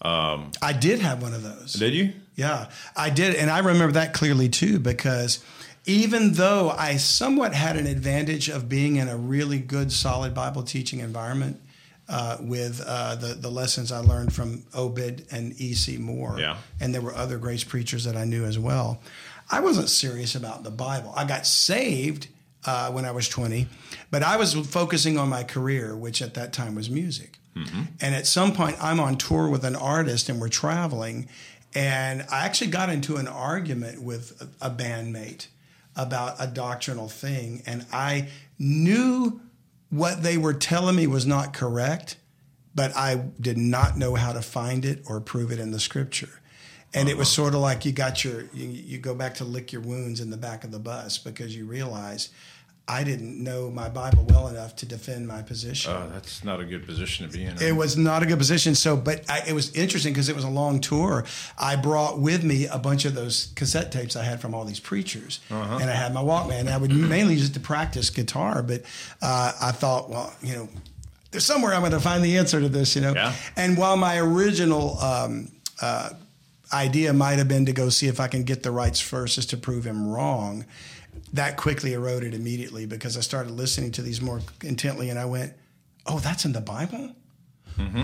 Um, 0.00 0.52
I 0.62 0.72
did 0.72 1.00
have 1.00 1.20
one 1.20 1.34
of 1.34 1.42
those. 1.42 1.74
Did 1.74 1.92
you? 1.92 2.14
Yeah, 2.34 2.70
I 2.96 3.10
did. 3.10 3.34
And 3.36 3.50
I 3.50 3.58
remember 3.58 3.92
that 3.92 4.14
clearly 4.14 4.48
too, 4.48 4.78
because 4.78 5.44
even 5.84 6.32
though 6.32 6.70
I 6.70 6.96
somewhat 6.96 7.52
had 7.52 7.76
an 7.76 7.86
advantage 7.86 8.48
of 8.48 8.70
being 8.70 8.96
in 8.96 9.08
a 9.08 9.18
really 9.18 9.58
good, 9.58 9.92
solid 9.92 10.32
Bible 10.32 10.62
teaching 10.62 11.00
environment 11.00 11.60
uh, 12.10 12.36
with 12.40 12.82
uh, 12.86 13.14
the, 13.14 13.34
the 13.34 13.50
lessons 13.50 13.90
I 13.92 13.98
learned 14.00 14.32
from 14.34 14.64
Obed 14.74 15.24
and 15.30 15.58
E.C. 15.60 15.96
Moore, 15.96 16.36
Yeah. 16.38 16.56
and 16.80 16.92
there 16.92 17.00
were 17.00 17.14
other 17.14 17.38
grace 17.38 17.64
preachers 17.64 18.04
that 18.04 18.16
I 18.16 18.24
knew 18.24 18.44
as 18.44 18.58
well, 18.58 19.00
I 19.50 19.60
wasn't 19.60 19.88
serious 19.88 20.34
about 20.34 20.62
the 20.64 20.70
Bible. 20.70 21.12
I 21.16 21.24
got 21.24 21.46
saved 21.46 22.28
uh, 22.66 22.90
when 22.92 23.04
I 23.04 23.10
was 23.12 23.28
20, 23.28 23.66
but 24.10 24.22
I 24.22 24.36
was 24.36 24.54
focusing 24.54 25.16
on 25.18 25.28
my 25.28 25.44
career, 25.44 25.96
which 25.96 26.20
at 26.20 26.34
that 26.34 26.52
time 26.52 26.74
was 26.74 26.90
music. 26.90 27.36
And 28.00 28.14
at 28.14 28.26
some 28.26 28.54
point, 28.54 28.76
I'm 28.80 29.00
on 29.00 29.16
tour 29.18 29.48
with 29.50 29.64
an 29.64 29.76
artist 29.76 30.30
and 30.30 30.40
we're 30.40 30.48
traveling. 30.48 31.28
And 31.74 32.24
I 32.32 32.46
actually 32.46 32.70
got 32.70 32.88
into 32.88 33.16
an 33.18 33.28
argument 33.28 34.00
with 34.02 34.40
a 34.62 34.70
bandmate 34.70 35.48
about 35.94 36.36
a 36.38 36.46
doctrinal 36.46 37.08
thing. 37.08 37.62
And 37.66 37.84
I 37.92 38.28
knew 38.58 39.40
what 39.90 40.22
they 40.22 40.38
were 40.38 40.54
telling 40.54 40.96
me 40.96 41.06
was 41.06 41.26
not 41.26 41.52
correct, 41.52 42.16
but 42.74 42.96
I 42.96 43.16
did 43.40 43.58
not 43.58 43.98
know 43.98 44.14
how 44.14 44.32
to 44.32 44.40
find 44.40 44.84
it 44.84 45.02
or 45.06 45.20
prove 45.20 45.50
it 45.50 45.58
in 45.58 45.72
the 45.72 45.80
scripture. 45.80 46.40
And 46.94 47.08
it 47.08 47.16
was 47.16 47.28
uh-huh. 47.28 47.42
sort 47.42 47.54
of 47.54 47.60
like 47.60 47.84
you 47.84 47.92
got 47.92 48.24
your, 48.24 48.44
you, 48.52 48.66
you 48.66 48.98
go 48.98 49.14
back 49.14 49.34
to 49.36 49.44
lick 49.44 49.72
your 49.72 49.82
wounds 49.82 50.20
in 50.20 50.30
the 50.30 50.36
back 50.36 50.64
of 50.64 50.70
the 50.70 50.78
bus 50.78 51.18
because 51.18 51.54
you 51.54 51.64
realize 51.66 52.30
I 52.90 53.04
didn't 53.04 53.42
know 53.42 53.70
my 53.70 53.88
Bible 53.88 54.24
well 54.28 54.48
enough 54.48 54.74
to 54.76 54.86
defend 54.86 55.28
my 55.28 55.42
position. 55.42 55.92
Oh, 55.92 56.10
that's 56.12 56.42
not 56.42 56.58
a 56.58 56.64
good 56.64 56.84
position 56.84 57.28
to 57.28 57.32
be 57.32 57.44
in. 57.44 57.56
It 57.62 57.76
was 57.76 57.96
not 57.96 58.24
a 58.24 58.26
good 58.26 58.38
position. 58.38 58.74
So, 58.74 58.96
but 58.96 59.30
I, 59.30 59.42
it 59.46 59.52
was 59.52 59.72
interesting 59.76 60.12
because 60.12 60.28
it 60.28 60.34
was 60.34 60.42
a 60.44 60.50
long 60.50 60.80
tour. 60.80 61.24
I 61.56 61.76
brought 61.76 62.18
with 62.18 62.42
me 62.42 62.66
a 62.66 62.78
bunch 62.78 63.04
of 63.04 63.14
those 63.14 63.52
cassette 63.54 63.92
tapes 63.92 64.16
I 64.16 64.24
had 64.24 64.40
from 64.40 64.54
all 64.54 64.64
these 64.64 64.80
preachers, 64.80 65.38
and 65.50 65.88
I 65.88 65.94
had 65.94 66.12
my 66.12 66.20
Walkman. 66.20 66.60
And 66.60 66.68
I 66.68 66.78
would 66.78 66.90
mainly 66.90 67.34
use 67.34 67.50
it 67.50 67.54
to 67.54 67.60
practice 67.60 68.10
guitar, 68.10 68.62
but 68.62 68.82
uh, 69.22 69.52
I 69.60 69.70
thought, 69.70 70.10
well, 70.10 70.34
you 70.42 70.54
know, 70.54 70.68
there's 71.30 71.44
somewhere 71.44 71.72
I'm 71.74 71.80
going 71.80 71.92
to 71.92 72.00
find 72.00 72.24
the 72.24 72.38
answer 72.38 72.60
to 72.60 72.68
this, 72.68 72.96
you 72.96 73.02
know. 73.02 73.14
Yeah. 73.14 73.32
And 73.56 73.78
while 73.78 73.96
my 73.96 74.18
original 74.18 74.98
um, 74.98 75.52
uh, 75.80 76.10
idea 76.72 77.12
might 77.12 77.38
have 77.38 77.48
been 77.48 77.66
to 77.66 77.72
go 77.72 77.88
see 77.88 78.08
if 78.08 78.18
I 78.18 78.26
can 78.26 78.42
get 78.42 78.64
the 78.64 78.72
rights 78.72 79.00
first, 79.00 79.36
verses 79.36 79.46
to 79.46 79.56
prove 79.56 79.84
him 79.84 80.08
wrong, 80.08 80.64
that 81.32 81.56
quickly 81.56 81.92
eroded 81.92 82.34
immediately 82.34 82.86
because 82.86 83.16
I 83.16 83.20
started 83.20 83.52
listening 83.52 83.92
to 83.92 84.02
these 84.02 84.20
more 84.20 84.40
intently, 84.62 85.10
and 85.10 85.18
I 85.18 85.24
went, 85.24 85.54
"Oh, 86.06 86.18
that's 86.18 86.44
in 86.44 86.52
the 86.52 86.60
Bible." 86.60 87.14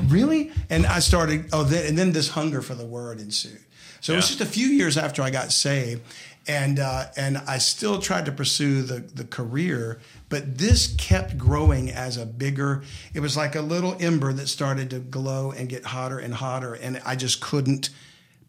Really? 0.09 0.53
And 0.71 0.87
I 0.87 1.01
started, 1.01 1.51
oh, 1.53 1.63
then, 1.63 1.87
and 1.87 1.99
then 1.99 2.13
this 2.13 2.31
hunger 2.31 2.63
for 2.63 2.75
the 2.75 2.87
word 2.87 3.21
ensued. 3.21 3.61
So 4.01 4.13
it 4.13 4.17
was 4.17 4.29
just 4.29 4.41
a 4.41 4.47
few 4.47 4.69
years 4.69 4.97
after 4.97 5.21
I 5.21 5.31
got 5.31 5.53
saved, 5.53 6.03
and 6.47 6.79
uh, 6.79 7.07
and 7.17 7.39
I 7.39 7.59
still 7.59 7.99
tried 8.01 8.27
to 8.27 8.33
pursue 8.33 8.83
the 8.83 9.01
the 9.01 9.25
career, 9.25 10.01
but 10.29 10.59
this 10.59 10.95
kept 10.97 11.37
growing 11.37 11.91
as 11.91 12.17
a 12.17 12.25
bigger. 12.25 12.85
It 13.15 13.21
was 13.21 13.37
like 13.37 13.57
a 13.57 13.61
little 13.61 13.97
ember 13.99 14.33
that 14.33 14.47
started 14.49 14.91
to 14.91 15.01
glow 15.01 15.51
and 15.51 15.69
get 15.69 15.87
hotter 15.87 16.19
and 16.19 16.35
hotter, 16.35 16.75
and 16.75 17.01
I 17.05 17.17
just 17.17 17.41
couldn't 17.41 17.91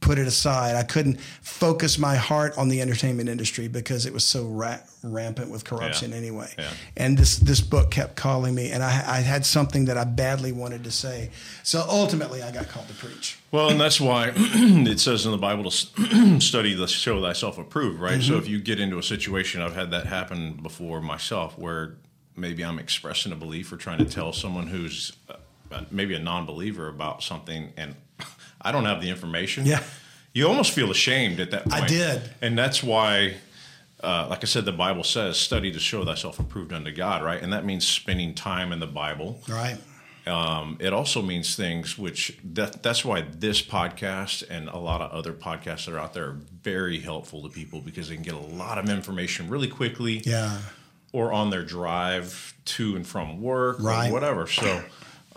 put 0.08 0.17
it 0.17 0.26
aside. 0.28 0.76
I 0.76 0.84
couldn't 0.84 1.20
focus 1.41 2.00
my 2.00 2.15
heart 2.15 2.58
on 2.58 2.70
the 2.70 2.82
entertainment 2.82 3.28
industry 3.28 3.67
because 3.67 4.06
it 4.06 4.13
was 4.13 4.24
so 4.24 4.46
ra- 4.46 4.80
rampant 5.04 5.52
with 5.52 5.65
corruption 5.65 6.12
Yeah. 6.12 6.17
anyway. 6.17 6.54
Yeah. 6.58 6.70
And 6.96 7.17
this 7.17 7.38
this 7.38 7.60
book 7.60 7.91
kept 7.91 8.15
calling 8.15 8.56
me, 8.56 8.72
and 8.72 8.82
I, 8.82 8.89
I 8.89 9.20
had 9.20 9.46
something 9.46 9.86
that 9.86 9.98
I 9.98 10.06
badly 10.06 10.52
wanted 10.54 10.86
to 10.86 10.91
say. 10.91 11.32
So 11.63 11.86
ultimately, 11.89 12.41
I 12.41 12.52
got 12.52 12.70
called 12.70 12.88
to 12.88 12.93
preach. 12.93 13.38
Well, 13.52 13.70
and 13.70 13.80
that's 13.80 14.00
why 14.00 14.32
it 14.36 15.00
says 15.00 15.26
in 15.26 15.32
the 15.32 15.38
Bible 15.38 15.70
to 15.70 16.39
study 16.39 16.74
the 16.74 16.88
show 16.88 17.22
thyself 17.22 17.58
approved, 17.58 18.00
right? 18.00 18.20
Mm-hmm. 18.20 18.32
So 18.34 18.38
if 18.38 18.48
you 18.48 18.60
get 18.62 18.80
into 18.80 18.98
a 18.98 19.04
situation, 19.04 19.62
I've 19.62 19.76
had 19.76 19.91
that 19.91 20.06
happen 20.08 20.54
before 20.63 21.02
myself, 21.02 21.58
where 21.58 21.96
maybe 22.36 22.63
I'm 22.63 22.80
expressing 22.80 23.32
a 23.34 23.36
belief 23.36 23.72
or 23.74 23.78
trying 23.78 23.98
to 24.00 24.06
tell 24.06 24.32
someone 24.32 24.67
who's 24.67 25.12
uh, 25.30 25.82
maybe 25.91 26.15
a 26.15 26.20
non-believer 26.20 26.88
about 26.88 27.24
something, 27.24 27.74
and 27.76 27.96
I 28.67 28.71
don't 28.71 28.86
have 28.86 29.01
the 29.01 29.10
information. 29.10 29.65
Yeah. 29.65 29.82
you 30.34 30.47
almost 30.47 30.71
feel 30.73 30.91
ashamed 30.91 31.39
at 31.39 31.51
that 31.51 31.63
point. 31.69 31.84
I 31.84 31.88
did. 31.88 32.21
and 32.41 32.58
that's 32.58 32.84
why. 32.84 33.36
Uh, 34.03 34.27
like 34.30 34.43
I 34.43 34.45
said, 34.45 34.63
the 34.65 34.71
Bible 34.71 35.03
says, 35.03 35.38
"Study 35.38 35.71
to 35.71 35.80
show 35.80 36.06
thyself 36.06 36.39
approved 36.39 36.71
unto 36.71 36.91
God," 36.91 37.23
right? 37.23 37.41
And 37.41 37.51
that 37.53 37.65
means 37.65 37.88
spending 37.88 38.36
time 38.36 38.71
in 38.71 38.80
the 38.80 38.86
Bible. 38.86 39.41
Right. 39.49 39.77
Um, 40.27 40.77
it 40.80 40.93
also 40.93 41.21
means 41.23 41.56
things 41.56 41.97
which 41.97 42.38
that, 42.43 42.84
that's 42.84 43.03
why 43.03 43.21
this 43.21 43.60
podcast 43.62 44.43
and 44.49 44.67
a 44.69 44.77
lot 44.77 45.01
of 45.01 45.10
other 45.12 45.34
podcasts 45.34 45.86
that 45.86 45.95
are 45.95 45.99
out 45.99 46.13
there 46.13 46.25
are 46.25 46.38
very 46.62 46.99
helpful 46.99 47.41
to 47.43 47.49
people 47.49 47.80
because 47.82 48.10
they 48.10 48.15
can 48.15 48.23
get 48.23 48.34
a 48.36 48.38
lot 48.38 48.77
of 48.77 48.88
information 48.89 49.49
really 49.49 49.69
quickly 49.69 50.21
Yeah. 50.25 50.60
or 51.13 51.32
on 51.34 51.49
their 51.49 51.63
drive 51.63 52.53
to 52.65 52.95
and 52.97 53.08
from 53.08 53.41
work 53.41 53.77
Right. 53.80 54.10
or 54.10 54.13
whatever. 54.13 54.45
So 54.47 54.84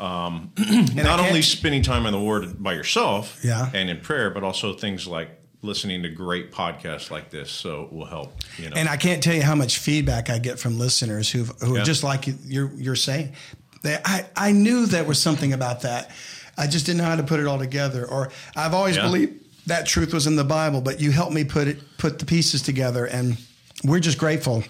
Um, 0.01 0.53
I 0.59 1.03
not 1.03 1.21
only 1.21 1.43
spending 1.43 1.83
time 1.83 2.07
in 2.07 2.13
the 2.13 2.21
Word 2.21 2.63
by 2.63 2.73
yourself 2.75 3.39
Yeah. 3.45 3.71
and 3.75 3.91
in 3.91 4.01
prayer, 4.01 4.31
but 4.31 4.43
also 4.43 4.73
things 4.73 5.07
like 5.07 5.31
listening 5.63 6.03
to 6.03 6.09
great 6.09 6.51
podcasts 6.53 7.11
like 7.11 7.29
this. 7.31 7.51
So 7.51 7.83
it 7.83 7.93
will 7.93 8.07
help. 8.07 8.33
You 8.57 8.71
know, 8.71 8.77
And 8.77 8.89
I 8.89 8.97
can't 8.97 9.23
tell 9.23 9.35
you 9.35 9.43
how 9.43 9.55
much 9.55 9.79
feedback 9.79 10.31
I 10.31 10.39
get 10.39 10.59
from 10.59 10.79
listeners 10.79 11.31
who 11.31 11.45
who 11.45 11.75
Yeah. 11.77 11.83
are 11.83 11.85
just 11.85 12.03
like 12.03 12.27
you're 12.47 12.73
you're 12.77 12.97
saying. 12.97 13.35
They, 13.83 13.99
I 14.05 14.27
I 14.37 14.53
knew 14.53 14.87
there 14.87 15.05
was 15.05 15.21
something 15.21 15.53
about 15.53 15.83
that. 15.83 16.11
I 16.57 16.67
just 16.67 16.87
didn't 16.87 16.99
know 16.99 17.05
how 17.05 17.17
to 17.17 17.23
put 17.23 17.41
it 17.41 17.47
all 17.47 17.59
together. 17.59 18.07
Or 18.07 18.31
I've 18.57 18.75
always 18.75 18.97
Yeah. 18.97 19.03
believed 19.03 19.35
that 19.67 19.87
truth 19.87 20.13
was 20.15 20.27
in 20.27 20.37
the 20.37 20.45
Bible, 20.45 20.81
but 20.81 21.01
you 21.01 21.11
helped 21.13 21.33
me 21.35 21.45
put 21.45 21.69
it 21.69 21.79
put 21.99 22.19
the 22.19 22.25
pieces 22.27 22.63
together, 22.63 23.05
and 23.07 23.37
we're 23.85 24.01
just 24.01 24.17
grateful 24.19 24.65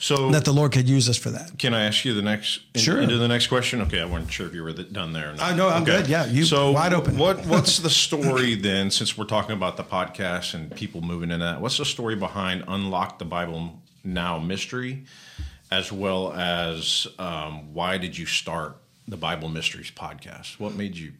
so 0.00 0.30
that 0.30 0.44
the 0.44 0.52
Lord 0.52 0.72
could 0.72 0.88
use 0.88 1.08
us 1.08 1.16
for 1.18 1.30
that. 1.30 1.58
Can 1.58 1.74
I 1.74 1.84
ask 1.84 2.04
you 2.04 2.14
the 2.14 2.22
next 2.22 2.60
in- 2.74 2.80
Sure. 2.80 3.00
into 3.00 3.18
the 3.18 3.26
next 3.28 3.48
question? 3.48 3.80
Okay, 3.82 4.00
I 4.00 4.04
wasn't 4.04 4.32
sure 4.32 4.46
if 4.46 4.54
you 4.54 4.62
were 4.62 4.72
done 4.72 5.12
there. 5.12 5.30
Or 5.30 5.34
not. 5.34 5.58
Uh, 5.58 5.66
I'm 5.68 5.82
Okay. 5.82 5.90
good. 6.02 6.06
Yeah, 6.08 6.26
you- 6.26 6.44
so 6.44 6.70
wide 6.70 6.92
open. 6.94 7.18
What 7.18 7.44
What's 7.52 7.78
the 7.78 7.90
story 7.90 8.54
then? 8.54 8.90
Since 8.90 9.18
we're 9.18 9.24
talking 9.24 9.52
about 9.56 9.76
the 9.76 9.84
podcast 9.84 10.54
and 10.54 10.74
people 10.74 11.00
moving 11.00 11.30
in 11.30 11.40
that, 11.40 11.60
what's 11.60 11.76
the 11.78 11.84
story 11.84 12.14
behind 12.16 12.64
Unlock 12.68 13.18
the 13.18 13.24
Bible 13.24 13.82
Now 14.04 14.38
mystery, 14.38 15.04
as 15.70 15.90
well 15.92 16.32
as 16.32 17.06
um, 17.18 17.74
why 17.74 17.98
did 17.98 18.16
you 18.16 18.24
start 18.26 18.76
the 19.08 19.16
Bible 19.16 19.48
Mysteries 19.48 19.90
podcast? 19.90 20.58
What 20.60 20.74
made 20.74 20.96
you 20.96 21.12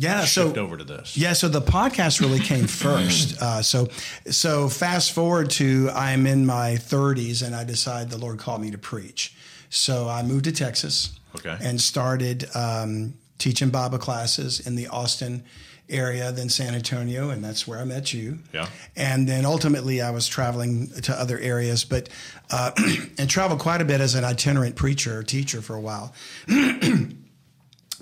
Yeah, 0.00 0.20
shift 0.24 0.54
so 0.54 0.62
over 0.62 0.76
to 0.76 0.84
this? 0.84 1.16
Yeah, 1.16 1.32
so 1.32 1.48
the 1.48 1.60
podcast 1.60 2.20
really 2.20 2.38
came 2.38 2.66
first. 2.84 3.42
Uh, 3.42 3.62
so, 3.62 3.88
so 4.30 4.68
fast 4.68 5.10
forward 5.12 5.50
to 5.50 5.90
I'm 5.92 6.24
in 6.26 6.46
my 6.46 6.76
30s, 6.78 7.44
and 7.44 7.54
I 7.54 7.64
decide 7.64 8.08
the 8.08 8.16
Lord 8.18 8.38
called 8.38 8.60
me 8.60 8.70
to 8.70 8.78
preach. 8.78 9.34
So 9.70 10.08
I 10.08 10.22
moved 10.22 10.44
to 10.44 10.52
Texas, 10.52 11.18
Okay. 11.34 11.56
and 11.60 11.80
started 11.80 12.48
um, 12.54 13.14
teaching 13.38 13.70
Bible 13.70 13.98
classes 13.98 14.60
in 14.66 14.76
the 14.76 14.86
Austin 14.86 15.42
area, 15.90 16.30
then 16.32 16.48
San 16.48 16.74
Antonio, 16.74 17.30
and 17.30 17.42
that's 17.44 17.66
where 17.66 17.78
I 17.80 17.84
met 17.84 18.12
you. 18.14 18.38
Yeah. 18.54 18.68
And 18.96 19.28
then 19.28 19.44
ultimately, 19.44 20.00
I 20.00 20.10
was 20.10 20.28
traveling 20.28 20.88
to 21.02 21.12
other 21.12 21.38
areas, 21.38 21.84
but 21.84 22.08
uh, 22.50 22.70
and 23.18 23.28
traveled 23.28 23.58
quite 23.60 23.80
a 23.80 23.84
bit 23.84 24.00
as 24.00 24.14
an 24.14 24.24
itinerant 24.24 24.76
preacher, 24.76 25.18
or 25.18 25.22
teacher 25.24 25.60
for 25.60 25.74
a 25.74 25.80
while. 25.80 26.14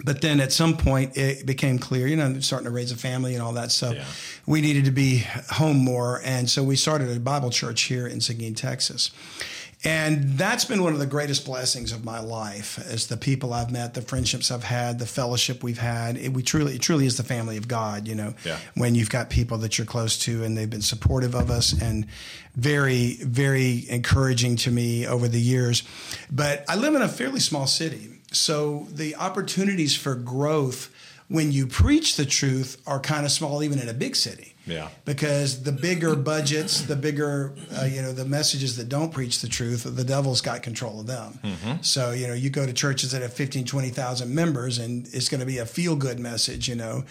but 0.05 0.21
then 0.21 0.41
at 0.41 0.53
some 0.53 0.77
point 0.77 1.17
it 1.17 1.47
became 1.47 1.79
clear, 1.79 2.07
you 2.07 2.17
know, 2.17 2.39
starting 2.41 2.67
to 2.67 2.71
raise 2.71 2.93
a 2.93 2.97
family 2.97 3.35
and 3.35 3.43
all 3.43 3.53
that 3.55 3.71
stuff. 3.73 3.95
Yeah. 3.95 4.05
We 4.47 4.61
needed 4.61 4.85
to 4.87 4.91
be 4.91 5.25
home 5.51 5.79
more, 5.79 6.21
and 6.25 6.49
so 6.51 6.63
we 6.63 6.77
started 6.77 7.15
a 7.17 7.21
Bible 7.21 7.51
church 7.51 7.83
here 7.83 8.07
in 8.07 8.21
Seguin, 8.21 8.55
Texas. 8.55 9.11
And 9.85 10.37
that's 10.39 10.65
been 10.65 10.83
one 10.83 10.95
of 10.95 10.99
the 10.99 11.07
greatest 11.07 11.45
blessings 11.45 11.93
of 11.93 12.03
my 12.05 12.19
life 12.19 12.79
is 12.91 13.07
the 13.07 13.17
people 13.17 13.53
I've 13.53 13.71
met, 13.71 13.93
the 13.95 14.01
friendships 14.03 14.51
I've 14.51 14.65
had, 14.65 14.99
the 14.99 15.07
fellowship 15.07 15.63
we've 15.63 15.79
had. 15.79 16.17
It, 16.17 16.33
we 16.33 16.43
truly, 16.43 16.75
it 16.77 16.81
truly 16.81 17.07
is 17.07 17.19
the 17.19 17.23
family 17.23 17.57
of 17.57 17.69
God, 17.69 18.09
you 18.09 18.15
know, 18.15 18.35
Yeah. 18.45 18.59
when 18.75 18.95
you've 18.95 19.11
got 19.11 19.29
people 19.31 19.59
that 19.59 19.77
you're 19.79 19.87
close 19.87 20.19
to 20.21 20.43
and 20.43 20.57
they've 20.57 20.69
been 20.69 20.83
supportive 20.83 21.35
of 21.35 21.51
us 21.51 21.73
and 21.81 22.07
very, 22.57 23.17
very 23.21 23.85
encouraging 23.89 24.57
to 24.57 24.71
me 24.71 25.07
over 25.07 25.29
the 25.29 25.41
years. 25.41 25.83
But 26.33 26.65
I 26.69 26.75
live 26.77 26.95
in 26.95 27.03
a 27.03 27.09
fairly 27.09 27.41
small 27.41 27.67
city. 27.67 28.09
So 28.33 28.87
the 28.93 29.17
opportunities 29.17 29.95
for 29.97 30.15
growth 30.15 30.91
when 31.29 31.51
you 31.51 31.67
preach 31.67 32.17
the 32.17 32.25
truth 32.25 32.81
are 32.87 33.01
kind 33.01 33.27
of 33.27 33.33
small, 33.33 33.62
even 33.65 33.81
in 33.81 33.89
a 33.89 33.93
big 33.95 34.15
city 34.15 34.55
Yeah. 34.65 34.91
because 35.05 35.65
the 35.65 35.73
bigger 35.73 36.15
budgets, 36.15 36.83
the 36.83 36.95
bigger, 36.95 37.53
uh, 37.77 37.85
you 37.85 38.01
know, 38.01 38.12
the 38.12 38.25
messages 38.25 38.77
that 38.77 38.89
don't 38.89 39.12
preach 39.12 39.41
the 39.41 39.49
truth, 39.49 39.83
the 39.85 40.05
devil's 40.05 40.41
got 40.41 40.62
control 40.62 41.01
of 41.01 41.09
them. 41.09 41.41
So, 41.83 42.12
you 42.12 42.29
know, 42.29 42.35
you 42.35 42.49
go 42.51 42.65
to 42.65 42.73
churches 42.73 43.11
that 43.11 43.23
have 43.23 43.33
15, 43.33 43.65
20,000 43.65 44.33
members 44.33 44.79
and 44.79 45.09
it's 45.12 45.29
going 45.29 45.41
to 45.41 45.47
be 45.47 45.59
a 45.59 45.67
feel 45.67 45.97
good 45.97 46.21
message, 46.21 46.69
you 46.69 46.77
know, 46.77 47.03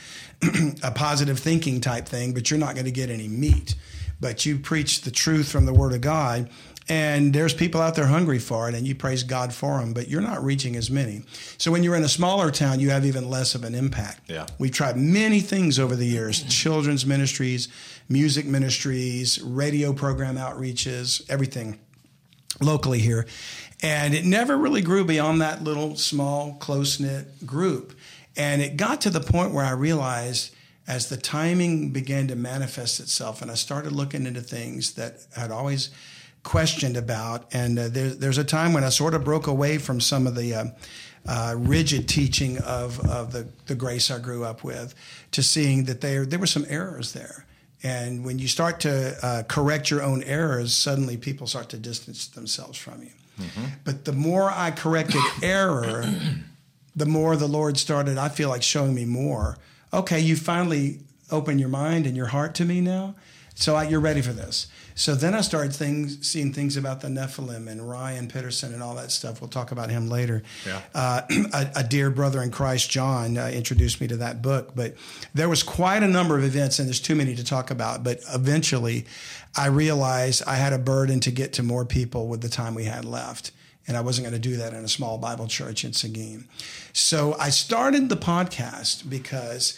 a 0.83 0.91
positive 0.91 1.37
thinking 1.39 1.81
type 1.81 2.07
thing, 2.07 2.33
but 2.33 2.49
you're 2.49 2.59
not 2.59 2.73
going 2.75 2.85
to 2.85 2.91
get 2.91 3.09
any 3.09 3.27
meat. 3.27 3.75
But 4.21 4.45
you 4.45 4.57
preach 4.59 5.01
the 5.01 5.11
truth 5.11 5.51
from 5.51 5.65
the 5.65 5.73
word 5.73 5.91
of 5.93 5.99
God. 5.99 6.49
And 6.87 7.33
there's 7.33 7.53
people 7.53 7.81
out 7.81 7.95
there 7.95 8.05
hungry 8.05 8.37
for 8.37 8.69
it, 8.69 8.75
and 8.75 8.85
you 8.85 8.93
praise 8.93 9.23
God 9.23 9.53
for 9.53 9.79
them, 9.79 9.93
but 9.93 10.07
you're 10.07 10.21
not 10.21 10.43
reaching 10.43 10.75
as 10.75 10.91
many. 10.91 11.23
So 11.57 11.71
when 11.71 11.81
you're 11.81 11.95
in 11.95 12.03
a 12.03 12.09
smaller 12.09 12.51
town, 12.51 12.79
you 12.79 12.91
have 12.91 13.05
even 13.05 13.27
less 13.27 13.55
of 13.55 13.63
an 13.63 13.73
impact. 13.73 14.29
Yeah. 14.29 14.45
We've 14.59 14.71
tried 14.71 14.95
many 14.95 15.39
things 15.39 15.79
over 15.79 15.95
the 15.95 16.05
years 16.05 16.43
children's 16.43 17.03
ministries, 17.05 17.69
music 18.07 18.45
ministries, 18.45 19.41
radio 19.41 19.93
program 19.93 20.35
outreaches, 20.35 21.27
everything 21.27 21.79
locally 22.61 22.99
here. 22.99 23.25
And 23.81 24.13
it 24.13 24.23
never 24.23 24.55
really 24.55 24.81
grew 24.81 25.05
beyond 25.05 25.41
that 25.41 25.63
little 25.63 25.95
small, 25.95 26.53
close 26.53 26.99
knit 26.99 27.45
group. 27.47 27.97
And 28.37 28.61
it 28.61 28.77
got 28.77 29.01
to 29.01 29.09
the 29.09 29.21
point 29.21 29.53
where 29.53 29.65
I 29.65 29.71
realized 29.71 30.53
as 30.87 31.09
the 31.09 31.17
timing 31.17 31.89
began 31.89 32.27
to 32.27 32.35
manifest 32.35 32.99
itself, 32.99 33.41
and 33.41 33.49
I 33.49 33.55
started 33.55 33.91
looking 33.91 34.27
into 34.27 34.41
things 34.41 34.93
that 34.93 35.25
I'd 35.35 35.49
always 35.49 35.89
questioned 36.45 36.95
about. 36.95 37.53
And 37.53 37.77
uh, 37.77 37.89
there, 37.89 38.09
there's 38.11 38.37
a 38.37 38.43
time 38.45 38.71
when 38.71 38.85
I 38.85 38.89
sort 38.89 39.13
of 39.13 39.25
broke 39.25 39.47
away 39.47 39.77
from 39.77 39.99
some 39.99 40.27
of 40.27 40.35
the 40.35 40.53
uh, 40.53 40.65
uh, 41.25 41.55
rigid 41.57 42.07
teaching 42.07 42.59
of, 42.59 42.99
of 43.09 43.33
the, 43.33 43.47
the 43.65 43.75
grace 43.75 44.09
I 44.09 44.19
grew 44.19 44.45
up 44.45 44.63
with 44.63 44.95
to 45.31 45.43
seeing 45.43 45.85
that 45.85 45.99
there, 45.99 46.25
there 46.25 46.39
were 46.39 46.47
some 46.47 46.65
errors 46.69 47.11
there. 47.11 47.45
And 47.83 48.23
when 48.23 48.39
you 48.39 48.47
start 48.47 48.79
to 48.81 49.17
uh, 49.21 49.43
correct 49.47 49.91
your 49.91 50.01
own 50.01 50.23
errors, 50.23 50.73
suddenly 50.73 51.17
people 51.17 51.47
start 51.47 51.69
to 51.69 51.77
distance 51.77 52.27
themselves 52.27 52.77
from 52.77 53.01
you. 53.01 53.11
But 53.83 54.05
the 54.05 54.13
more 54.13 54.49
I 54.49 54.71
corrected 54.71 55.21
error, 55.43 56.05
the 56.95 57.05
more 57.05 57.35
the 57.35 57.47
Lord 57.47 57.77
started, 57.77 58.17
I 58.17 58.29
feel 58.29 58.49
like, 58.49 58.63
showing 58.63 58.95
me 58.95 59.03
more. 59.03 59.57
Okay, 59.91 60.19
you 60.19 60.35
finally 60.35 60.99
open 61.31 61.59
your 61.59 61.69
mind 61.69 62.05
and 62.05 62.15
your 62.15 62.27
heart 62.27 62.55
to 62.55 62.65
me 62.65 62.81
now. 62.81 63.15
So 63.55 63.75
I, 63.75 63.87
you're 63.87 63.99
ready 63.99 64.21
for 64.21 64.33
this. 64.33 64.67
So 64.97 65.13
then 65.13 65.35
I 65.35 65.41
started 65.41 65.73
things, 65.73 66.25
seeing 66.25 66.53
things 66.53 66.77
about 66.77 67.01
the 67.01 67.09
Nephilim 67.09 67.67
and 67.67 67.87
Ryan 67.87 68.29
Pitterson 68.29 68.73
and 68.73 68.81
all 68.81 68.95
that 68.95 69.11
stuff. 69.11 69.41
We'll 69.41 69.49
talk 69.49 69.73
about 69.73 69.89
him 69.89 70.09
later. 70.09 70.41
Yeah. 70.65 70.81
Uh, 70.95 71.21
a, 71.53 71.67
a 71.75 71.83
dear 71.83 72.09
brother 72.09 72.41
in 72.41 72.49
Christ, 72.49 72.89
John, 72.89 73.37
uh, 73.37 73.47
introduced 73.53 73.99
me 73.99 74.07
to 74.07 74.17
that 74.17 74.41
book. 74.41 74.71
But 74.73 74.95
there 75.33 75.49
was 75.49 75.63
quite 75.63 76.01
a 76.01 76.07
number 76.07 76.37
of 76.37 76.45
events, 76.45 76.79
and 76.79 76.87
there's 76.87 77.01
too 77.01 77.15
many 77.15 77.35
to 77.35 77.43
talk 77.43 77.69
about. 77.71 78.05
But 78.05 78.21
eventually, 78.33 79.05
I 79.57 79.67
realized 79.67 80.43
I 80.47 80.55
had 80.55 80.71
a 80.71 80.79
burden 80.79 81.19
to 81.21 81.31
get 81.31 81.51
to 81.53 81.63
more 81.63 81.83
people 81.83 82.29
with 82.29 82.41
the 82.41 82.49
time 82.49 82.73
we 82.73 82.85
had 82.85 83.03
left. 83.03 83.51
And 83.87 83.97
I 83.97 84.01
wasn't 84.01 84.25
going 84.27 84.41
to 84.41 84.49
do 84.49 84.55
that 84.57 84.73
in 84.73 84.83
a 84.83 84.87
small 84.87 85.17
Bible 85.17 85.47
church 85.47 85.83
in 85.83 85.93
Seguin. 85.93 86.47
So 86.93 87.35
I 87.39 87.49
started 87.49 88.09
the 88.09 88.17
podcast 88.17 89.07
because 89.09 89.77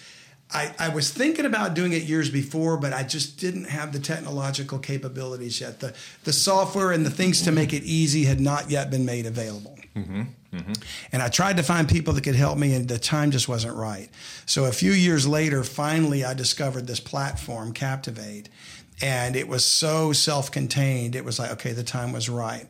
I, 0.54 0.74
I 0.80 0.90
was 0.90 1.12
thinking 1.12 1.46
about 1.46 1.74
doing 1.74 1.92
it 1.92 2.04
years 2.04 2.30
before, 2.30 2.78
but 2.78 2.94
I 2.94 3.04
just 3.04 3.38
didn't 3.38 3.66
have 3.66 3.92
the 3.92 4.00
technological 4.00 4.80
capabilities 4.80 5.60
yet. 5.60 5.82
The, 5.82 5.94
the 6.24 6.32
software 6.32 6.92
and 6.92 7.06
the 7.06 7.10
things 7.10 7.42
to 7.44 7.52
make 7.52 7.74
it 7.74 7.84
easy 7.84 8.24
had 8.24 8.40
not 8.40 8.72
yet 8.72 8.90
been 8.90 9.06
made 9.06 9.26
available. 9.26 9.78
Mm-hmm, 9.96 10.22
mm-hmm. 10.54 10.74
And 11.12 11.22
I 11.22 11.28
tried 11.28 11.58
to 11.58 11.64
find 11.64 11.90
people 11.90 12.14
that 12.14 12.24
could 12.24 12.36
help 12.36 12.58
me, 12.58 12.74
and 12.74 12.88
the 12.88 12.98
time 12.98 13.32
just 13.32 13.50
wasn't 13.50 13.76
right. 13.76 14.10
So 14.46 14.66
a 14.66 14.72
few 14.72 14.92
years 14.92 15.28
later, 15.28 15.64
finally, 15.66 16.24
I 16.24 16.34
discovered 16.34 16.88
this 16.88 17.02
platform, 17.02 17.74
Captivate. 17.74 18.48
And 19.02 19.36
it 19.36 19.48
was 19.48 19.64
so 19.66 20.12
self 20.12 20.52
contained, 20.52 21.16
it 21.16 21.26
was 21.26 21.40
like, 21.40 21.52
okay, 21.52 21.74
the 21.74 21.84
time 21.84 22.14
was 22.14 22.30
right. 22.30 22.68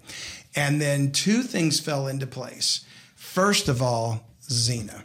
And 0.55 0.81
then 0.81 1.11
two 1.11 1.41
things 1.43 1.79
fell 1.79 2.07
into 2.07 2.27
place. 2.27 2.85
First 3.15 3.69
of 3.69 3.81
all, 3.81 4.23
Xena. 4.41 5.03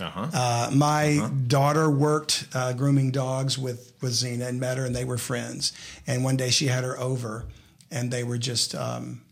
Uh-huh. 0.00 0.28
Uh, 0.32 0.70
my 0.74 1.30
daughter 1.46 1.90
worked 1.90 2.46
uh, 2.54 2.72
grooming 2.72 3.10
dogs 3.10 3.58
with, 3.58 3.92
with 4.00 4.12
Xena 4.12 4.48
and 4.48 4.60
met 4.60 4.78
her, 4.78 4.84
and 4.84 4.94
they 4.94 5.04
were 5.04 5.18
friends. 5.18 5.72
And 6.06 6.24
one 6.24 6.36
day 6.36 6.50
she 6.50 6.66
had 6.66 6.84
her 6.84 6.98
over, 6.98 7.46
and 7.90 8.10
they 8.10 8.24
were 8.24 8.38
just, 8.38 8.74
um, 8.74 9.22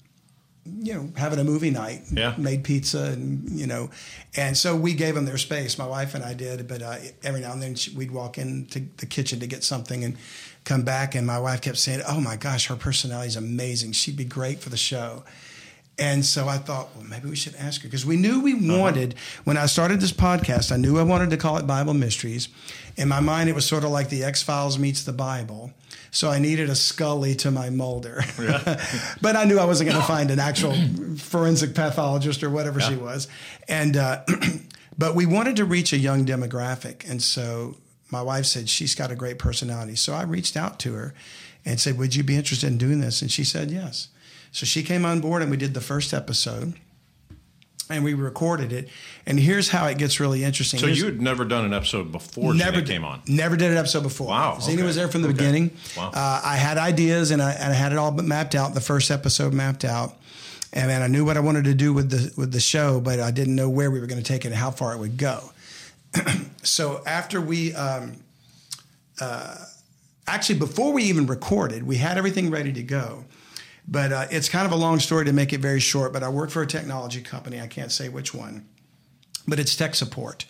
you 0.64 0.94
know, 0.94 1.10
having 1.16 1.38
a 1.38 1.44
movie 1.44 1.70
night. 1.70 2.02
Yeah. 2.12 2.34
Made 2.36 2.64
pizza, 2.64 3.04
and 3.04 3.48
you 3.50 3.66
know, 3.66 3.90
and 4.36 4.56
so 4.56 4.76
we 4.76 4.94
gave 4.94 5.14
them 5.14 5.24
their 5.24 5.38
space. 5.38 5.78
My 5.78 5.86
wife 5.86 6.14
and 6.14 6.24
I 6.24 6.34
did, 6.34 6.68
but 6.68 6.82
uh, 6.82 6.96
every 7.22 7.40
now 7.40 7.52
and 7.52 7.62
then 7.62 7.74
she, 7.74 7.94
we'd 7.96 8.10
walk 8.10 8.38
into 8.38 8.80
the 8.98 9.06
kitchen 9.06 9.40
to 9.40 9.46
get 9.46 9.64
something 9.64 10.04
and 10.04 10.16
come 10.64 10.82
back, 10.82 11.14
and 11.14 11.26
my 11.26 11.38
wife 11.38 11.62
kept 11.62 11.78
saying, 11.78 12.02
"Oh 12.06 12.20
my 12.20 12.36
gosh, 12.36 12.66
her 12.66 12.76
personality 12.76 13.28
is 13.28 13.36
amazing. 13.36 13.92
She'd 13.92 14.16
be 14.16 14.24
great 14.24 14.60
for 14.60 14.68
the 14.68 14.76
show." 14.76 15.24
And 15.98 16.24
so 16.24 16.46
I 16.46 16.58
thought, 16.58 16.94
well, 16.94 17.04
maybe 17.04 17.28
we 17.28 17.34
should 17.34 17.56
ask 17.56 17.82
her 17.82 17.88
because 17.88 18.06
we 18.06 18.16
knew 18.16 18.40
we 18.40 18.54
wanted, 18.54 19.16
when 19.44 19.56
I 19.56 19.66
started 19.66 20.00
this 20.00 20.12
podcast, 20.12 20.70
I 20.70 20.76
knew 20.76 20.98
I 20.98 21.02
wanted 21.02 21.30
to 21.30 21.36
call 21.36 21.56
it 21.56 21.66
Bible 21.66 21.94
Mysteries. 21.94 22.48
In 22.96 23.08
my 23.08 23.18
mind, 23.18 23.48
it 23.48 23.54
was 23.54 23.66
sort 23.66 23.82
of 23.82 23.90
like 23.90 24.08
the 24.08 24.22
X 24.22 24.42
Files 24.42 24.78
meets 24.78 25.02
the 25.02 25.12
Bible. 25.12 25.72
So 26.10 26.30
I 26.30 26.38
needed 26.38 26.70
a 26.70 26.76
Scully 26.76 27.34
to 27.36 27.50
my 27.50 27.70
Mulder. 27.70 28.22
but 29.20 29.36
I 29.36 29.44
knew 29.44 29.58
I 29.58 29.64
wasn't 29.64 29.90
going 29.90 30.00
to 30.00 30.06
find 30.06 30.30
an 30.30 30.38
actual 30.38 30.74
forensic 31.16 31.74
pathologist 31.74 32.44
or 32.44 32.50
whatever 32.50 32.80
she 32.80 32.94
was. 32.94 33.26
And, 33.66 33.96
uh, 33.96 34.22
but 34.98 35.16
we 35.16 35.26
wanted 35.26 35.56
to 35.56 35.64
reach 35.64 35.92
a 35.92 35.98
young 35.98 36.24
demographic. 36.24 37.08
And 37.08 37.20
so 37.20 37.76
my 38.10 38.22
wife 38.22 38.46
said, 38.46 38.68
she's 38.68 38.94
got 38.94 39.10
a 39.10 39.16
great 39.16 39.38
personality. 39.38 39.96
So 39.96 40.14
I 40.14 40.22
reached 40.22 40.56
out 40.56 40.78
to 40.80 40.94
her 40.94 41.12
and 41.64 41.78
said, 41.78 41.98
would 41.98 42.14
you 42.14 42.22
be 42.22 42.36
interested 42.36 42.68
in 42.68 42.78
doing 42.78 43.00
this? 43.00 43.20
And 43.20 43.30
she 43.30 43.44
said, 43.44 43.70
yes. 43.70 44.08
So 44.52 44.66
she 44.66 44.82
came 44.82 45.04
on 45.04 45.20
board 45.20 45.42
and 45.42 45.50
we 45.50 45.56
did 45.56 45.74
the 45.74 45.80
first 45.80 46.12
episode 46.14 46.74
and 47.90 48.04
we 48.04 48.14
recorded 48.14 48.72
it. 48.72 48.88
And 49.26 49.38
here's 49.40 49.68
how 49.70 49.86
it 49.86 49.98
gets 49.98 50.20
really 50.20 50.44
interesting. 50.44 50.78
So 50.80 50.86
Here's- 50.86 50.98
you 50.98 51.06
had 51.06 51.20
never 51.22 51.44
done 51.44 51.64
an 51.64 51.72
episode 51.72 52.12
before 52.12 52.54
never 52.54 52.82
came 52.82 53.04
on. 53.04 53.22
Never 53.26 53.56
did 53.56 53.70
an 53.70 53.76
episode 53.76 54.02
before. 54.02 54.28
Wow, 54.28 54.56
Xena 54.60 54.74
okay. 54.74 54.82
was 54.82 54.96
there 54.96 55.08
from 55.08 55.22
the 55.22 55.28
Okay. 55.28 55.36
beginning. 55.38 55.70
Wow. 55.96 56.10
Uh, 56.14 56.40
I 56.44 56.56
had 56.56 56.76
ideas 56.78 57.30
and 57.30 57.40
I, 57.42 57.52
and 57.52 57.72
I 57.72 57.76
had 57.76 57.92
it 57.92 57.98
all 57.98 58.10
mapped 58.12 58.54
out. 58.54 58.74
The 58.74 58.80
first 58.80 59.10
episode 59.10 59.52
mapped 59.54 59.84
out, 59.84 60.16
and 60.72 60.90
then 60.90 61.00
I 61.02 61.06
knew 61.06 61.24
what 61.24 61.36
I 61.36 61.40
wanted 61.40 61.64
to 61.64 61.74
do 61.74 61.92
with 61.94 62.10
the 62.10 62.32
with 62.36 62.52
the 62.52 62.60
show, 62.60 63.00
but 63.00 63.20
I 63.20 63.30
didn't 63.30 63.54
know 63.56 63.70
where 63.70 63.90
we 63.90 64.00
were 64.00 64.06
going 64.06 64.22
to 64.22 64.26
take 64.32 64.44
it 64.44 64.48
and 64.48 64.56
how 64.56 64.70
far 64.70 64.92
it 64.94 64.98
would 64.98 65.16
go. 65.16 65.50
so 66.62 67.02
after 67.06 67.40
we. 67.40 67.74
Um, 67.74 68.16
uh, 69.20 69.56
Actually, 70.26 70.58
before 70.58 70.92
we 70.92 71.04
even 71.04 71.26
recorded, 71.26 71.82
we 71.84 71.96
had 71.96 72.18
everything 72.18 72.50
ready 72.50 72.70
to 72.70 72.82
go. 72.82 73.24
But 73.90 74.12
uh, 74.12 74.26
it's 74.30 74.48
kind 74.48 74.66
of 74.66 74.72
a 74.72 74.76
long 74.76 75.00
story 75.00 75.24
to 75.24 75.32
make 75.32 75.52
it 75.52 75.60
very 75.60 75.80
short. 75.80 76.12
But 76.12 76.22
I 76.22 76.28
work 76.28 76.50
for 76.50 76.62
a 76.62 76.66
technology 76.66 77.22
company. 77.22 77.60
I 77.60 77.66
can't 77.66 77.90
say 77.90 78.08
which 78.08 78.34
one 78.34 78.66
but 79.48 79.58
it's 79.58 79.74
tech 79.74 79.94
support. 79.94 80.44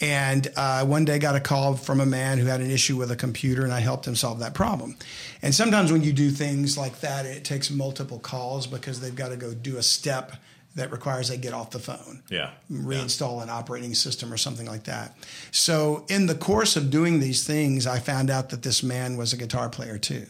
And 0.00 0.46
uh, 0.56 0.86
one 0.86 1.04
day 1.04 1.18
got 1.18 1.34
a 1.34 1.40
call 1.40 1.74
from 1.74 2.00
a 2.00 2.06
man 2.06 2.38
who 2.38 2.46
had 2.46 2.60
an 2.60 2.70
issue 2.70 2.96
with 2.96 3.10
a 3.10 3.16
computer, 3.16 3.64
and 3.64 3.72
I 3.72 3.80
helped 3.80 4.06
him 4.06 4.14
solve 4.14 4.38
that 4.38 4.54
problem. 4.54 4.96
And 5.42 5.52
sometimes 5.52 5.90
when 5.90 6.04
you 6.04 6.12
do 6.12 6.30
things 6.30 6.78
like 6.78 7.00
that, 7.00 7.26
it 7.26 7.44
takes 7.44 7.68
multiple 7.68 8.20
calls 8.20 8.68
because 8.68 9.00
they've 9.00 9.14
got 9.14 9.30
to 9.30 9.36
go 9.36 9.54
do 9.54 9.76
a 9.76 9.82
step 9.82 10.36
that 10.76 10.92
requires 10.92 11.28
they 11.28 11.36
get 11.36 11.52
off 11.52 11.72
the 11.72 11.80
phone 11.80 12.22
Yeah. 12.30 12.50
reinstall 12.70 13.42
an 13.42 13.50
operating 13.50 13.94
system 13.94 14.32
or 14.32 14.36
something 14.36 14.66
like 14.66 14.84
that. 14.84 15.16
So, 15.50 16.04
in 16.08 16.26
the 16.26 16.36
course 16.36 16.76
of 16.76 16.90
doing 16.90 17.18
these 17.18 17.44
things, 17.44 17.84
I 17.84 17.98
found 17.98 18.30
out 18.30 18.50
that 18.50 18.62
this 18.62 18.84
man 18.84 19.16
was 19.16 19.32
a 19.32 19.36
guitar 19.36 19.68
player 19.68 19.98
too. 19.98 20.26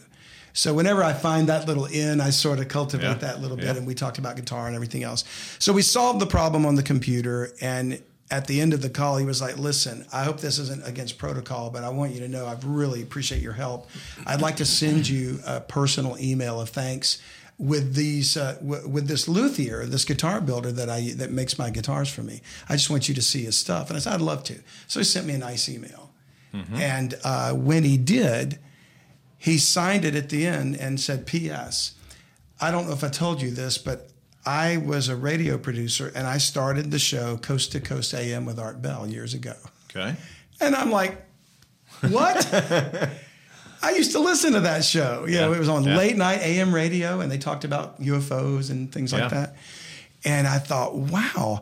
So, 0.53 0.73
whenever 0.73 1.03
I 1.03 1.13
find 1.13 1.47
that 1.49 1.67
little 1.67 1.85
in, 1.85 2.19
I 2.21 2.29
sort 2.31 2.59
of 2.59 2.67
cultivate 2.67 3.03
Yeah. 3.05 3.13
that 3.15 3.41
little 3.41 3.57
bit, 3.57 3.65
Yeah. 3.65 3.75
and 3.77 3.87
we 3.87 3.93
talked 3.93 4.17
about 4.17 4.35
guitar 4.35 4.67
and 4.67 4.75
everything 4.75 5.03
else. 5.03 5.23
So, 5.59 5.71
we 5.73 5.81
solved 5.81 6.19
the 6.19 6.25
problem 6.27 6.65
on 6.65 6.75
the 6.75 6.83
computer, 6.83 7.51
and 7.61 7.99
at 8.31 8.45
the 8.47 8.61
end 8.61 8.73
of 8.73 8.81
the 8.81 8.89
call, 8.89 9.17
he 9.17 9.25
was 9.25 9.41
like, 9.41 9.57
Listen, 9.57 10.05
I 10.13 10.23
hope 10.23 10.39
this 10.39 10.59
isn't 10.59 10.85
against 10.87 11.17
protocol, 11.17 11.69
but 11.69 11.83
I 11.83 11.89
want 11.89 12.13
you 12.13 12.19
to 12.21 12.27
know 12.27 12.45
I 12.45 12.55
really 12.63 13.01
appreciate 13.01 13.41
your 13.41 13.53
help. 13.53 13.89
I'd 14.25 14.41
like 14.41 14.57
to 14.57 14.65
send 14.65 15.07
you 15.09 15.39
a 15.45 15.59
personal 15.61 16.15
email 16.19 16.59
of 16.61 16.69
thanks 16.69 17.17
with 17.57 17.93
these 17.95 18.37
uh, 18.37 18.53
w- 18.65 18.87
with 18.87 19.07
this 19.07 19.27
luthier, 19.27 19.85
this 19.85 20.05
guitar 20.05 20.39
builder 20.41 20.71
that 20.71 20.89
I 20.89 21.11
that 21.17 21.31
makes 21.31 21.57
my 21.59 21.69
guitars 21.71 22.07
for 22.07 22.21
me. 22.23 22.41
I 22.69 22.73
just 22.75 22.89
want 22.89 23.09
you 23.09 23.15
to 23.15 23.21
see 23.21 23.43
his 23.45 23.57
stuff, 23.57 23.89
and 23.89 23.97
I 23.97 23.99
said 23.99 24.13
I'd 24.13 24.21
love 24.21 24.43
to. 24.45 24.55
So 24.87 24.99
he 24.99 25.03
sent 25.03 25.25
me 25.27 25.33
a 25.33 25.37
nice 25.39 25.67
email, 25.67 26.09
and 26.73 27.15
uh, 27.23 27.53
when 27.53 27.83
he 27.83 27.97
did, 27.97 28.59
he 29.39 29.57
signed 29.57 30.03
it 30.05 30.13
at 30.15 30.29
the 30.29 30.45
end 30.45 30.75
and 30.75 30.99
said, 30.99 31.25
"P.S. 31.25 31.93
I 32.61 32.69
don't 32.71 32.85
know 32.87 32.93
if 32.93 33.03
I 33.03 33.09
told 33.09 33.41
you 33.41 33.49
this, 33.51 33.77
but 33.77 34.09
I 34.45 34.77
was 34.77 35.07
a 35.07 35.15
radio 35.15 35.57
producer 35.57 36.11
and 36.13 36.27
I 36.27 36.37
started 36.37 36.91
the 36.91 36.99
show 36.99 37.37
Coast 37.37 37.71
to 37.71 37.79
Coast 37.79 38.13
AM 38.13 38.45
with 38.45 38.59
Art 38.59 38.81
Bell 38.81 39.07
years 39.07 39.33
ago." 39.33 39.55
Okay. 39.89 40.15
And 40.61 40.75
I'm 40.75 40.91
like, 40.91 41.25
what? 42.01 42.47
I 43.81 43.91
used 43.91 44.11
to 44.11 44.19
listen 44.19 44.53
to 44.53 44.59
that 44.61 44.83
show. 44.83 45.25
You 45.25 45.37
know, 45.37 45.53
it 45.53 45.59
was 45.59 45.69
on 45.69 45.85
Yeah. 45.85 45.95
late 45.97 46.17
night 46.17 46.39
AM 46.41 46.75
radio 46.75 47.21
and 47.21 47.31
they 47.31 47.37
talked 47.37 47.63
about 47.63 48.01
UFOs 48.01 48.69
and 48.69 48.91
things 48.91 49.13
like 49.13 49.23
Yeah. 49.23 49.27
that. 49.29 49.55
And 50.25 50.47
I 50.47 50.59
thought, 50.59 50.95
wow, 50.97 51.61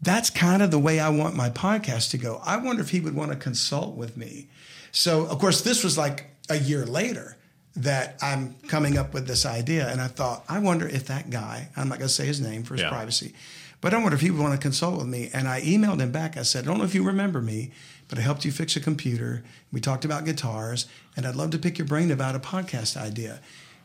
that's 0.00 0.30
kind 0.30 0.62
of 0.62 0.70
the 0.70 0.78
way 0.78 1.00
I 1.00 1.08
want 1.08 1.34
my 1.34 1.50
podcast 1.50 2.10
to 2.10 2.18
go. 2.18 2.40
I 2.44 2.56
wonder 2.56 2.82
if 2.82 2.90
he 2.90 3.00
would 3.00 3.14
want 3.16 3.32
to 3.32 3.36
consult 3.36 3.96
with 3.96 4.16
me. 4.16 4.46
So, 4.92 5.26
of 5.26 5.40
course, 5.40 5.62
this 5.62 5.82
was 5.82 5.98
like 5.98 6.30
a 6.48 6.56
year 6.56 6.84
later 6.86 7.36
that 7.74 8.16
I'm 8.22 8.54
coming 8.68 8.96
up 8.96 9.12
with 9.12 9.26
this 9.26 9.44
idea. 9.44 9.88
And 9.90 10.00
I 10.00 10.06
thought, 10.08 10.44
I 10.48 10.58
wonder 10.60 10.88
if 10.88 11.06
that 11.08 11.28
guy, 11.30 11.68
I'm 11.76 11.88
not 11.88 11.98
going 11.98 12.08
to 12.08 12.14
say 12.14 12.24
his 12.26 12.40
name 12.40 12.62
for 12.62 12.74
his 12.74 12.82
Yeah. 12.82 12.88
privacy, 12.88 13.34
but 13.80 13.92
I 13.92 13.98
wonder 13.98 14.14
if 14.14 14.22
he 14.22 14.30
would 14.30 14.40
want 14.40 14.54
to 14.54 14.58
consult 14.58 14.96
with 14.98 15.06
me. 15.08 15.28
And 15.34 15.46
I 15.46 15.60
emailed 15.60 16.00
him 16.00 16.10
back. 16.10 16.36
I 16.38 16.42
said, 16.42 16.64
I 16.64 16.66
don't 16.68 16.78
know 16.78 16.84
if 16.84 16.94
you 16.94 17.02
remember 17.02 17.42
me, 17.42 17.72
but 18.08 18.18
I 18.18 18.22
helped 18.22 18.44
you 18.46 18.52
fix 18.52 18.76
a 18.76 18.80
computer. 18.80 19.44
We 19.72 19.80
talked 19.80 20.04
about 20.06 20.24
guitars, 20.24 20.86
and 21.16 21.26
I'd 21.26 21.36
love 21.36 21.50
to 21.50 21.58
pick 21.58 21.76
your 21.76 21.86
brain 21.86 22.10
about 22.10 22.34
a 22.34 22.38
podcast 22.38 22.96
idea. 22.96 23.40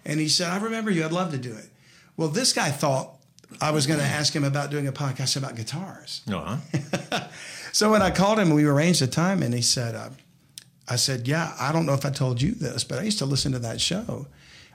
And 0.06 0.20
he 0.20 0.30
said, 0.30 0.50
I 0.50 0.58
remember 0.58 0.90
you. 0.90 1.04
I'd 1.04 1.12
love 1.12 1.32
to 1.32 1.38
do 1.38 1.54
it. 1.54 1.70
Well, 2.16 2.30
this 2.30 2.54
guy 2.54 2.70
thought 2.72 3.16
I 3.60 3.72
was 3.72 3.88
going 3.88 4.00
to 4.00 4.06
ask 4.06 4.34
him 4.34 4.44
about 4.46 4.70
doing 4.72 4.88
a 4.88 4.94
podcast 4.94 5.36
about 5.36 5.56
guitars. 5.56 6.22
Uh-huh. 6.32 6.58
So 7.74 7.90
when 7.90 8.02
I 8.02 8.12
called 8.12 8.38
him, 8.38 8.50
we 8.50 8.66
arranged 8.66 9.02
a 9.02 9.08
time, 9.08 9.42
and 9.42 9.54
he 9.54 9.62
said, 9.62 9.96
uh, 9.96 10.10
I 10.92 10.98
said, 10.98 11.26
Yeah, 11.26 11.54
I 11.58 11.72
don't 11.72 11.86
know 11.86 11.94
if 11.94 12.06
I 12.06 12.10
told 12.10 12.42
you 12.42 12.52
this, 12.52 12.84
but 12.84 13.00
I 13.00 13.04
used 13.04 13.20
to 13.20 13.26
listen 13.26 13.54
to 13.54 13.60
that 13.60 13.80
show, 13.80 14.28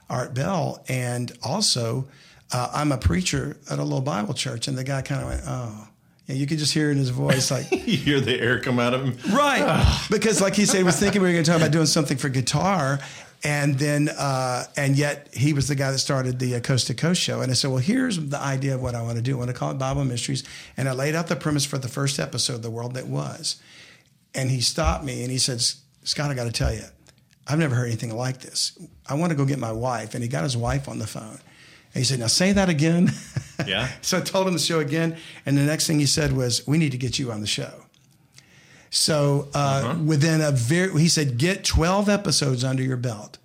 Art 0.09 0.33
Bell. 0.33 0.83
And 0.87 1.31
also, 1.43 2.07
uh, 2.51 2.71
I'm 2.73 2.91
a 2.91 2.97
preacher 2.97 3.55
at 3.69 3.77
a 3.77 3.83
little 3.83 4.01
Bible 4.01 4.33
church. 4.33 4.67
And 4.67 4.75
the 4.75 4.83
guy 4.83 5.03
kind 5.03 5.21
of 5.21 5.29
went, 5.29 5.41
Oh, 5.45 5.87
yeah, 6.25 6.33
you 6.35 6.47
could 6.47 6.57
just 6.57 6.73
hear 6.73 6.89
in 6.89 6.97
his 6.97 7.09
voice, 7.09 7.51
like, 7.51 7.71
you 7.71 7.97
hear 7.97 8.19
the 8.19 8.39
air 8.39 8.59
come 8.59 8.79
out 8.79 8.95
of 8.95 9.03
him. 9.03 9.35
right. 9.35 10.07
because, 10.09 10.41
like 10.41 10.55
he 10.55 10.65
said, 10.65 10.77
he 10.77 10.83
was 10.83 10.99
thinking 10.99 11.21
we 11.21 11.27
were 11.27 11.33
going 11.33 11.43
to 11.43 11.51
talk 11.51 11.61
about 11.61 11.71
doing 11.71 11.85
something 11.85 12.17
for 12.17 12.29
guitar. 12.29 12.97
And 13.43 13.77
then, 13.77 14.09
uh, 14.09 14.63
and 14.75 14.97
yet 14.97 15.29
he 15.35 15.53
was 15.53 15.67
the 15.67 15.75
guy 15.75 15.91
that 15.91 15.99
started 15.99 16.39
the 16.39 16.55
uh, 16.55 16.59
Coast 16.61 16.87
to 16.87 16.95
Coast 16.95 17.21
show. 17.21 17.41
And 17.41 17.51
I 17.51 17.53
said, 17.53 17.69
well, 17.69 17.77
here's 17.77 18.17
the 18.17 18.39
idea 18.39 18.73
of 18.73 18.81
what 18.81 18.95
I 18.95 19.03
want 19.03 19.17
to 19.17 19.21
do. 19.21 19.35
I 19.35 19.37
want 19.37 19.49
to 19.49 19.53
call 19.53 19.69
it 19.69 19.75
Bible 19.77 20.03
Mysteries. 20.03 20.43
And 20.75 20.89
I 20.89 20.93
laid 20.93 21.13
out 21.13 21.27
the 21.27 21.35
premise 21.35 21.63
for 21.63 21.77
the 21.77 21.87
first 21.87 22.17
episode, 22.17 22.63
The 22.63 22.71
World 22.71 22.95
That 22.95 23.05
Was. 23.05 23.57
And 24.33 24.49
he 24.49 24.59
stopped 24.61 25.03
me 25.03 25.21
and 25.21 25.31
he 25.31 25.37
said, 25.37 25.61
Scott, 26.07 26.31
I 26.31 26.35
got 26.35 26.45
to 26.45 26.53
tell 26.53 26.73
you, 26.73 26.83
I've 27.45 27.59
never 27.59 27.75
heard 27.75 27.87
anything 27.87 28.15
like 28.15 28.39
this. 28.39 28.77
I 29.05 29.15
want 29.15 29.31
to 29.31 29.35
go 29.35 29.43
get 29.43 29.59
my 29.59 29.73
wife. 29.73 30.13
And 30.13 30.23
he 30.23 30.29
got 30.29 30.43
his 30.43 30.55
wife 30.55 30.87
on 30.87 30.99
the 30.99 31.07
phone. 31.07 31.39
And 31.93 31.95
he 31.95 32.03
said, 32.05 32.19
now 32.19 32.27
say 32.27 32.53
that 32.53 32.69
again. 32.69 33.11
Yeah. 33.65 33.89
so 34.01 34.19
I 34.19 34.21
told 34.21 34.45
him 34.45 34.53
the 34.53 34.59
show 34.59 34.79
again. 34.79 35.17
And 35.43 35.57
the 35.57 35.63
next 35.63 35.87
thing 35.87 35.97
he 35.97 36.05
said 36.05 36.31
was, 36.31 36.65
we 36.67 36.77
need 36.77 36.91
to 36.91 36.97
get 36.97 37.17
you 37.17 37.31
on 37.31 37.41
the 37.41 37.47
show. 37.47 37.85
So 38.91 39.47
uh, 39.55 39.97
within 40.05 40.41
a 40.41 40.51
very, 40.51 40.91
he 41.01 41.09
said, 41.09 41.39
get 41.39 41.63
12 41.63 42.07
episodes 42.07 42.63
under 42.63 42.83
your 42.83 42.97
belt 42.97 43.39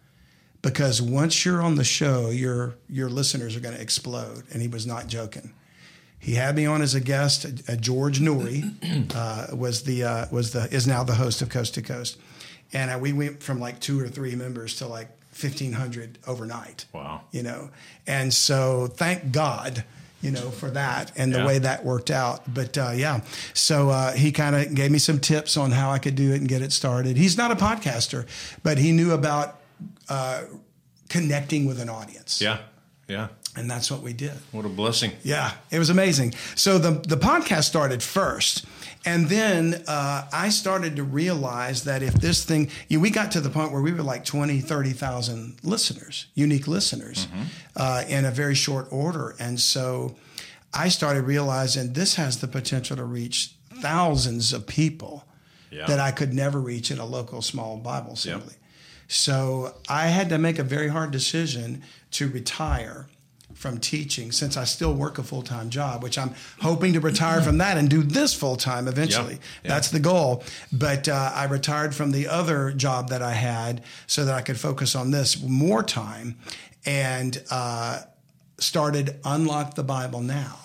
because 0.61 1.01
once 1.01 1.47
you're 1.47 1.63
on 1.63 1.77
the 1.77 1.83
show, 1.83 2.29
your 2.29 2.75
your 2.91 3.09
listeners 3.09 3.57
are 3.57 3.61
going 3.61 3.75
to 3.75 3.81
explode. 3.81 4.45
And 4.53 4.61
he 4.61 4.69
was 4.69 4.87
not 4.87 5.07
joking. 5.07 5.55
He 6.19 6.35
had 6.35 6.55
me 6.55 6.67
on 6.67 6.83
as 6.83 6.95
a 6.95 7.01
guest. 7.01 7.47
Uh, 7.67 7.75
George 7.77 8.21
Noory 8.21 8.63
uh, 9.17 9.57
was 9.57 9.83
the 9.85 10.05
uh, 10.05 10.27
was 10.31 10.53
the 10.53 10.73
is 10.73 10.87
now 10.87 11.03
the 11.03 11.15
host 11.15 11.41
of 11.41 11.49
Coast 11.49 11.73
to 11.75 11.83
Coast, 11.83 12.19
and 12.73 12.91
uh, 12.91 12.99
we 12.99 13.13
went 13.13 13.43
from 13.43 13.61
like 13.61 13.81
two 13.81 14.01
or 14.01 14.09
three 14.09 14.35
members 14.35 14.77
to 14.77 14.87
like 14.87 15.09
1,500 15.41 16.19
overnight. 16.27 16.85
Wow. 16.93 17.23
You 17.31 17.43
know, 17.43 17.71
and 18.07 18.33
so 18.33 18.87
thank 18.87 19.33
God 19.33 19.85
you 20.21 20.31
know, 20.31 20.51
for 20.53 20.71
that 20.71 21.11
and 21.17 21.35
the 21.35 21.39
Yeah. 21.39 21.47
way 21.47 21.59
that 21.59 21.85
worked 21.85 22.09
out. 22.09 22.43
But 22.55 22.79
uh, 22.79 22.93
yeah, 22.95 23.23
so 23.55 23.91
uh, 23.91 24.13
he 24.13 24.31
kind 24.31 24.55
of 24.55 24.73
gave 24.73 24.93
me 24.93 24.99
some 25.01 25.19
tips 25.19 25.57
on 25.57 25.73
how 25.73 25.91
I 25.91 25.99
could 25.99 26.15
do 26.15 26.31
it 26.33 26.37
and 26.37 26.47
get 26.49 26.63
it 26.63 26.73
started. 26.73 27.17
He's 27.17 27.37
not 27.37 27.51
a 27.51 27.57
podcaster, 27.57 28.25
but 28.63 28.79
he 28.79 28.93
knew 28.93 29.11
about 29.11 29.59
uh, 30.09 30.43
connecting 31.09 31.67
with 31.67 31.81
an 31.81 31.89
audience. 31.89 32.41
Yeah. 32.41 32.59
Yeah. 33.09 33.29
And 33.55 33.71
that's 33.71 33.91
what 33.91 34.01
we 34.01 34.15
did. 34.15 34.33
What 34.51 34.65
a 34.65 34.69
blessing. 34.69 35.13
Yeah, 35.23 35.53
it 35.71 35.79
was 35.79 35.91
amazing. 35.91 36.33
So 36.55 36.79
the, 36.79 36.93
the 37.07 37.17
podcast 37.17 37.65
started 37.65 38.03
first. 38.03 38.65
And 39.05 39.29
then 39.29 39.83
uh, 39.87 40.27
I 40.33 40.49
started 40.49 40.97
to 40.97 41.03
realize 41.03 41.85
that 41.85 42.03
if 42.03 42.15
this 42.15 42.45
thing, 42.45 42.71
you 42.89 42.99
know, 42.99 43.03
we 43.03 43.11
got 43.11 43.33
to 43.33 43.41
the 43.41 43.51
point 43.51 43.73
where 43.73 43.83
we 43.83 43.93
were 43.93 44.03
like 44.03 44.25
20, 44.25 44.61
30,000 44.61 45.57
listeners, 45.63 46.27
unique 46.35 46.67
listeners, 46.67 47.27
mm-hmm. 47.27 47.43
uh, 47.77 48.05
in 48.09 48.25
a 48.25 48.31
very 48.31 48.55
short 48.55 48.87
order. 48.91 49.35
And 49.39 49.61
so 49.61 50.15
I 50.73 50.89
started 50.89 51.23
realizing 51.23 51.93
this 51.93 52.15
has 52.15 52.41
the 52.41 52.49
potential 52.49 52.97
to 52.97 53.05
reach 53.05 53.55
thousands 53.81 54.53
of 54.53 54.67
people 54.67 55.25
yeah. 55.71 55.87
that 55.87 55.99
I 55.99 56.11
could 56.13 56.33
never 56.33 56.61
reach 56.61 56.91
in 56.91 56.99
a 56.99 57.05
local 57.05 57.43
small 57.43 57.77
Bible 57.77 58.13
assembly. 58.13 58.55
Yep. 58.55 58.63
So 59.09 59.75
I 59.89 60.07
had 60.07 60.29
to 60.31 60.39
make 60.39 60.59
a 60.59 60.63
very 60.63 60.89
hard 60.89 61.11
decision 61.11 61.83
to 62.13 62.29
retire 62.29 63.09
from 63.63 63.79
teaching 63.79 64.33
since 64.33 64.57
I 64.57 64.65
still 64.65 64.93
work 64.93 65.19
a 65.19 65.23
full 65.23 65.43
time 65.43 65.71
job, 65.71 66.03
which 66.03 66.19
I'm 66.19 66.35
hoping 66.61 66.93
to 66.95 67.01
retire 67.01 67.41
from 67.41 67.59
that 67.59 67.79
and 67.79 67.89
do 67.89 68.03
this 68.03 68.35
full 68.35 68.57
time 68.57 68.89
eventually. 68.89 69.39
That's 69.63 69.91
the 69.91 70.01
goal. 70.01 70.43
But 70.73 71.09
uh, 71.09 71.31
I 71.33 71.45
retired 71.45 71.95
from 71.95 72.11
the 72.11 72.27
other 72.27 72.73
job 72.73 73.11
that 73.11 73.23
I 73.23 73.35
had 73.35 73.85
so 74.09 74.25
that 74.25 74.35
I 74.35 74.43
could 74.43 74.59
focus 74.59 74.97
on 74.97 75.13
this 75.13 75.41
more 75.41 75.85
time 75.85 76.37
and 76.85 77.41
uh, 77.51 78.01
started 78.59 79.21
Unlock 79.25 79.77
the 79.77 79.85
Bible 79.85 80.21
Now. 80.21 80.59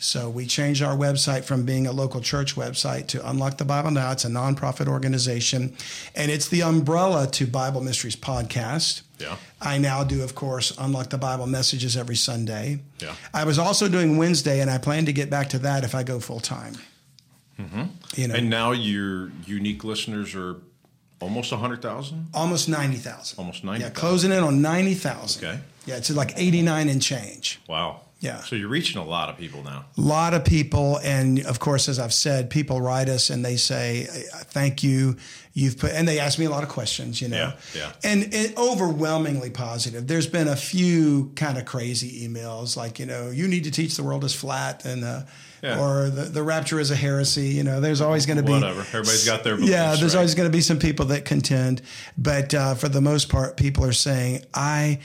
So 0.00 0.30
we 0.30 0.46
changed 0.46 0.80
our 0.80 0.96
website 0.96 1.42
from 1.42 1.64
being 1.64 1.88
a 1.88 1.92
local 1.92 2.20
church 2.20 2.54
website 2.54 3.08
to 3.08 3.28
Unlock 3.28 3.58
the 3.58 3.64
Bible 3.64 3.90
Now. 3.90 4.12
It's 4.12 4.24
a 4.24 4.28
nonprofit 4.28 4.86
organization, 4.86 5.76
and 6.14 6.30
it's 6.30 6.46
the 6.46 6.62
umbrella 6.62 7.26
to 7.32 7.48
Bible 7.48 7.80
Mysteries 7.80 8.14
podcast. 8.14 9.02
Yeah. 9.18 9.36
I 9.60 9.78
now 9.78 10.04
do, 10.04 10.22
of 10.22 10.34
course, 10.34 10.76
Unlock 10.78 11.10
the 11.10 11.18
Bible 11.18 11.46
messages 11.46 11.96
every 11.96 12.16
Sunday. 12.16 12.80
Yeah. 13.00 13.14
I 13.34 13.44
was 13.44 13.58
also 13.58 13.88
doing 13.88 14.16
Wednesday, 14.16 14.60
and 14.60 14.70
I 14.70 14.78
plan 14.78 15.06
to 15.06 15.12
get 15.12 15.28
back 15.30 15.48
to 15.50 15.58
that 15.60 15.84
if 15.84 15.94
I 15.94 16.02
go 16.02 16.20
full 16.20 16.40
time. 16.40 16.74
Mm-hmm. 17.58 17.82
You 18.14 18.28
know, 18.28 18.34
and 18.34 18.48
now 18.48 18.70
your 18.72 19.30
unique 19.44 19.82
listeners 19.82 20.34
are 20.34 20.56
almost 21.20 21.52
hundred 21.52 21.82
thousand. 21.82 22.28
Almost 22.32 22.68
ninety 22.68 22.98
thousand. 22.98 23.38
Almost 23.38 23.64
ninety. 23.64 23.84
Yeah, 23.84 23.90
closing 23.90 24.30
in 24.30 24.42
on 24.42 24.62
ninety 24.62 24.94
thousand. 24.94 25.44
Okay. 25.44 25.60
Yeah, 25.86 25.96
it's 25.96 26.10
like 26.10 26.32
eighty 26.36 26.62
nine 26.62 26.88
and 26.88 27.02
change. 27.02 27.60
Wow. 27.68 28.02
Yeah. 28.20 28.40
So 28.40 28.56
you're 28.56 28.68
reaching 28.68 29.00
a 29.00 29.04
lot 29.04 29.28
of 29.28 29.38
people 29.38 29.62
now. 29.62 29.84
A 29.96 30.00
lot 30.00 30.34
of 30.34 30.44
people, 30.44 30.98
and 31.04 31.44
of 31.46 31.60
course, 31.60 31.88
as 31.88 32.00
I've 32.00 32.12
said, 32.12 32.50
people 32.50 32.80
write 32.80 33.08
us 33.08 33.30
and 33.30 33.44
they 33.44 33.56
say, 33.56 34.08
"Thank 34.50 34.82
you, 34.82 35.16
you've 35.52 35.78
put," 35.78 35.92
and 35.92 36.08
they 36.08 36.18
ask 36.18 36.36
me 36.36 36.44
a 36.44 36.50
lot 36.50 36.64
of 36.64 36.68
questions. 36.68 37.22
You 37.22 37.28
know, 37.28 37.52
yeah, 37.76 37.80
yeah. 37.80 37.92
And, 38.02 38.34
and 38.34 38.58
overwhelmingly 38.58 39.50
positive. 39.50 40.08
There's 40.08 40.26
been 40.26 40.48
a 40.48 40.56
few 40.56 41.30
kind 41.36 41.58
of 41.58 41.64
crazy 41.64 42.26
emails, 42.26 42.76
like 42.76 42.98
you 42.98 43.06
know, 43.06 43.30
you 43.30 43.46
need 43.46 43.64
to 43.64 43.70
teach 43.70 43.96
the 43.96 44.02
world 44.02 44.24
is 44.24 44.34
flat, 44.34 44.84
and 44.84 45.04
uh, 45.04 45.22
yeah. 45.62 45.80
or 45.80 46.10
the, 46.10 46.24
the 46.24 46.42
rapture 46.42 46.80
is 46.80 46.90
a 46.90 46.96
heresy. 46.96 47.50
You 47.50 47.62
know, 47.62 47.80
there's 47.80 48.00
always 48.00 48.26
going 48.26 48.38
to 48.38 48.42
be 48.42 48.50
whatever. 48.50 48.80
Everybody's 48.80 49.26
got 49.26 49.44
their 49.44 49.54
beliefs, 49.54 49.70
yeah. 49.70 49.94
There's 49.94 50.14
right? 50.14 50.20
always 50.20 50.34
going 50.34 50.50
to 50.50 50.56
be 50.56 50.60
some 50.60 50.80
people 50.80 51.06
that 51.06 51.24
contend, 51.24 51.82
but 52.16 52.52
uh, 52.52 52.74
for 52.74 52.88
the 52.88 53.00
most 53.00 53.28
part, 53.28 53.56
people 53.56 53.84
are 53.84 53.92
saying, 53.92 54.44
"I." 54.52 54.98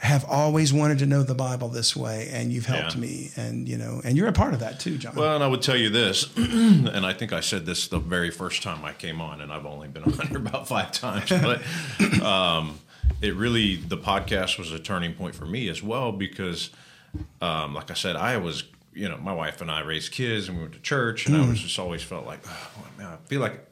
have 0.00 0.24
always 0.24 0.72
wanted 0.72 0.98
to 1.00 1.06
know 1.06 1.22
the 1.22 1.34
Bible 1.34 1.68
this 1.68 1.96
way, 1.96 2.28
and 2.32 2.52
you've 2.52 2.66
helped 2.66 2.94
yeah. 2.94 3.00
me, 3.00 3.30
and 3.36 3.68
you 3.68 3.76
know, 3.76 4.00
and 4.04 4.16
you're 4.16 4.28
a 4.28 4.32
part 4.32 4.54
of 4.54 4.60
that 4.60 4.78
too, 4.78 4.96
John. 4.96 5.14
Well, 5.14 5.34
and 5.34 5.42
I 5.42 5.48
would 5.48 5.62
tell 5.62 5.76
you 5.76 5.90
this, 5.90 6.28
and 6.36 7.04
I 7.04 7.12
think 7.12 7.32
I 7.32 7.40
said 7.40 7.66
this 7.66 7.88
the 7.88 7.98
very 7.98 8.30
first 8.30 8.62
time 8.62 8.84
I 8.84 8.92
came 8.92 9.20
on, 9.20 9.40
and 9.40 9.52
I've 9.52 9.66
only 9.66 9.88
been 9.88 10.04
on 10.18 10.26
here 10.28 10.38
about 10.38 10.68
five 10.68 10.92
times, 10.92 11.30
but 11.30 11.62
um, 12.22 12.78
it 13.20 13.34
really 13.34 13.76
the 13.76 13.98
podcast 13.98 14.58
was 14.58 14.70
a 14.70 14.78
turning 14.78 15.14
point 15.14 15.34
for 15.34 15.46
me 15.46 15.68
as 15.68 15.82
well 15.82 16.12
because, 16.12 16.70
um, 17.42 17.74
like 17.74 17.90
I 17.90 17.94
said, 17.94 18.16
I 18.16 18.38
was. 18.38 18.64
You 18.94 19.08
know, 19.08 19.16
my 19.18 19.32
wife 19.32 19.60
and 19.60 19.70
I 19.70 19.82
raised 19.82 20.10
kids, 20.10 20.48
and 20.48 20.56
we 20.56 20.64
went 20.64 20.74
to 20.74 20.80
church, 20.80 21.26
and 21.26 21.36
mm. 21.36 21.44
I 21.44 21.48
was 21.48 21.60
just 21.60 21.78
always 21.78 22.02
felt 22.02 22.26
like, 22.26 22.40
oh, 22.44 22.70
man, 22.96 23.06
I 23.06 23.16
feel 23.28 23.40
like 23.40 23.64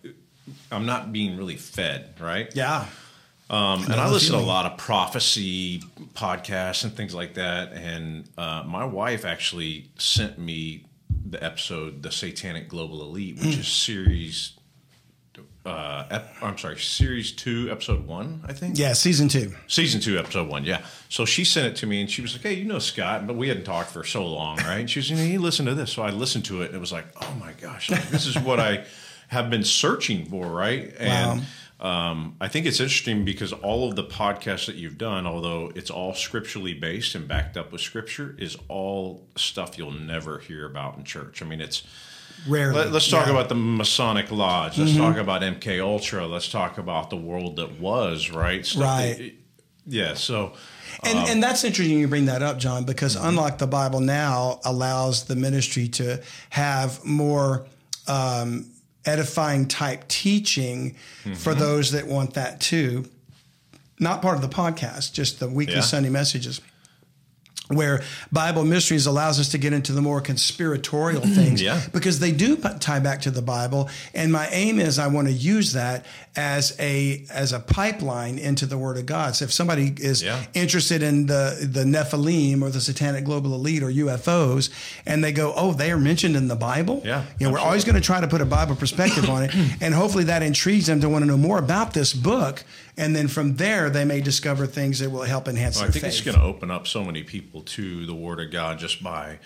I'm 0.70 0.86
not 0.86 1.12
being 1.12 1.36
really 1.36 1.56
fed, 1.56 2.14
right? 2.20 2.48
Yeah. 2.54 2.86
Um, 3.48 3.84
and 3.84 3.94
I 3.94 4.10
listen 4.10 4.34
to 4.34 4.40
a 4.40 4.44
lot 4.44 4.66
of 4.66 4.76
prophecy 4.76 5.80
podcasts 6.14 6.82
and 6.82 6.92
things 6.92 7.14
like 7.14 7.34
that. 7.34 7.72
And 7.72 8.28
uh, 8.36 8.64
my 8.66 8.84
wife 8.84 9.24
actually 9.24 9.90
sent 9.98 10.38
me 10.38 10.84
the 11.24 11.42
episode, 11.42 12.02
The 12.02 12.10
Satanic 12.10 12.68
Global 12.68 13.02
Elite, 13.02 13.36
which 13.38 13.56
is 13.58 13.68
series. 13.68 14.52
Uh, 15.64 16.06
ep- 16.10 16.34
I'm 16.42 16.56
sorry, 16.58 16.78
series 16.78 17.32
two, 17.32 17.68
episode 17.70 18.06
one, 18.06 18.42
I 18.46 18.52
think. 18.52 18.78
Yeah, 18.78 18.92
season 18.92 19.28
two. 19.28 19.54
Season 19.66 20.00
two, 20.00 20.18
episode 20.18 20.48
one. 20.48 20.64
Yeah. 20.64 20.84
So 21.08 21.24
she 21.24 21.44
sent 21.44 21.66
it 21.66 21.76
to 21.76 21.86
me, 21.86 22.00
and 22.00 22.10
she 22.10 22.22
was 22.22 22.34
like, 22.34 22.42
"Hey, 22.42 22.54
you 22.54 22.64
know 22.64 22.78
Scott, 22.78 23.26
but 23.26 23.34
we 23.34 23.48
hadn't 23.48 23.64
talked 23.64 23.90
for 23.90 24.04
so 24.04 24.24
long, 24.26 24.58
right?" 24.58 24.78
And 24.78 24.90
she 24.90 25.00
was, 25.00 25.10
"You 25.10 25.16
know, 25.16 25.24
you 25.24 25.40
listen 25.40 25.66
to 25.66 25.74
this." 25.74 25.92
So 25.92 26.02
I 26.02 26.10
listened 26.10 26.44
to 26.46 26.62
it, 26.62 26.66
and 26.66 26.76
it 26.76 26.78
was 26.78 26.92
like, 26.92 27.06
"Oh 27.20 27.36
my 27.40 27.52
gosh, 27.60 27.90
like, 27.90 28.08
this 28.10 28.26
is 28.26 28.38
what 28.38 28.60
I 28.60 28.84
have 29.26 29.50
been 29.50 29.64
searching 29.64 30.26
for, 30.26 30.46
right?" 30.46 30.94
And 30.98 31.40
wow 31.40 31.46
um, 31.78 32.36
I 32.40 32.48
think 32.48 32.64
it's 32.64 32.80
interesting 32.80 33.24
because 33.24 33.52
all 33.52 33.88
of 33.88 33.96
the 33.96 34.04
podcasts 34.04 34.66
that 34.66 34.76
you've 34.76 34.96
done, 34.96 35.26
although 35.26 35.70
it's 35.74 35.90
all 35.90 36.14
scripturally 36.14 36.72
based 36.72 37.14
and 37.14 37.28
backed 37.28 37.56
up 37.56 37.70
with 37.70 37.82
scripture, 37.82 38.34
is 38.38 38.56
all 38.68 39.26
stuff 39.36 39.76
you'll 39.76 39.90
never 39.90 40.38
hear 40.38 40.64
about 40.64 40.96
in 40.96 41.04
church. 41.04 41.42
I 41.42 41.44
mean, 41.44 41.60
it's 41.60 41.82
rarely. 42.48 42.76
Let, 42.76 42.94
us 42.94 43.08
talk 43.08 43.26
yeah. 43.26 43.32
about 43.32 43.50
the 43.50 43.54
Masonic 43.54 44.30
Lodge. 44.30 44.78
Let's 44.78 44.92
mm-hmm. 44.92 45.00
talk 45.00 45.16
about 45.18 45.42
MK 45.42 45.82
Ultra. 45.82 46.26
Let's 46.26 46.48
talk 46.48 46.78
about 46.78 47.10
the 47.10 47.16
world 47.16 47.56
that 47.56 47.78
was. 47.78 48.30
Right. 48.30 48.64
Stuff 48.64 48.82
right. 48.82 49.16
That, 49.18 49.32
yeah. 49.86 50.14
So. 50.14 50.54
And, 51.02 51.18
um, 51.18 51.26
and 51.28 51.42
that's 51.42 51.62
interesting 51.62 51.98
you 51.98 52.08
bring 52.08 52.24
that 52.24 52.42
up, 52.42 52.56
John, 52.56 52.84
because 52.84 53.16
mm-hmm. 53.16 53.28
Unlock 53.28 53.58
the 53.58 53.66
Bible 53.66 54.00
now 54.00 54.60
allows 54.64 55.26
the 55.26 55.36
ministry 55.36 55.88
to 55.88 56.22
have 56.48 57.04
more 57.04 57.66
um, 58.08 58.70
edifying 59.06 59.66
type 59.68 60.06
teaching 60.08 60.94
mm-hmm. 61.22 61.34
for 61.34 61.54
those 61.54 61.92
that 61.92 62.06
want 62.06 62.34
that 62.34 62.60
too. 62.60 63.08
Not 63.98 64.20
part 64.20 64.36
of 64.36 64.42
the 64.42 64.48
podcast, 64.48 65.12
just 65.12 65.40
the 65.40 65.48
weekly 65.48 65.76
yeah. 65.76 65.80
Sunday 65.80 66.10
messages 66.10 66.60
where 67.68 68.02
Bible 68.30 68.64
Mysteries 68.64 69.06
allows 69.06 69.40
us 69.40 69.48
to 69.50 69.58
get 69.58 69.72
into 69.72 69.92
the 69.92 70.02
more 70.02 70.20
conspiratorial 70.20 71.22
mm-hmm. 71.22 71.32
things 71.32 71.62
yeah. 71.62 71.82
because 71.92 72.20
they 72.20 72.30
do 72.30 72.56
tie 72.56 73.00
back 73.00 73.22
to 73.22 73.30
the 73.30 73.42
Bible. 73.42 73.88
And 74.14 74.32
my 74.32 74.48
aim 74.48 74.78
is 74.78 74.98
I 74.98 75.08
want 75.08 75.26
to 75.28 75.32
use 75.32 75.72
that 75.72 76.06
as 76.36 76.76
a 76.78 77.24
as 77.30 77.52
a 77.52 77.58
pipeline 77.58 78.38
into 78.38 78.66
the 78.66 78.76
Word 78.76 78.98
of 78.98 79.06
God. 79.06 79.34
So 79.34 79.46
if 79.46 79.52
somebody 79.52 79.94
is 79.96 80.22
yeah. 80.22 80.44
interested 80.54 81.02
in 81.02 81.26
the 81.26 81.68
the 81.68 81.84
Nephilim 81.84 82.62
or 82.62 82.70
the 82.70 82.80
Satanic 82.80 83.24
Global 83.24 83.54
Elite 83.54 83.82
or 83.82 83.90
UFOs, 83.90 84.70
and 85.06 85.24
they 85.24 85.32
go, 85.32 85.52
"Oh, 85.56 85.72
they 85.72 85.90
are 85.90 85.98
mentioned 85.98 86.36
in 86.36 86.48
the 86.48 86.56
Bible," 86.56 87.02
yeah, 87.04 87.24
you 87.38 87.46
know, 87.46 87.52
we're 87.52 87.58
always 87.58 87.84
going 87.84 87.94
to 87.94 88.00
try 88.00 88.20
to 88.20 88.28
put 88.28 88.40
a 88.40 88.46
Bible 88.46 88.76
perspective 88.76 89.28
on 89.30 89.44
it, 89.44 89.54
and 89.80 89.94
hopefully 89.94 90.24
that 90.24 90.42
intrigues 90.42 90.86
them 90.86 91.00
to 91.00 91.08
want 91.08 91.22
to 91.22 91.26
know 91.26 91.38
more 91.38 91.58
about 91.58 91.94
this 91.94 92.12
book 92.12 92.62
and 92.96 93.14
then 93.14 93.28
from 93.28 93.56
there 93.56 93.90
they 93.90 94.04
may 94.04 94.20
discover 94.20 94.66
things 94.66 95.00
that 95.00 95.10
will 95.10 95.22
help 95.22 95.48
enhance 95.48 95.76
well, 95.76 95.84
their 95.84 95.90
I 95.90 95.92
think 95.92 96.04
faith. 96.04 96.12
it's 96.12 96.20
going 96.22 96.36
to 96.36 96.42
open 96.42 96.70
up 96.70 96.86
so 96.86 97.04
many 97.04 97.22
people 97.22 97.62
to 97.62 98.06
the 98.06 98.14
Word 98.14 98.40
of 98.40 98.50
God 98.50 98.78
just 98.78 99.02
by 99.02 99.38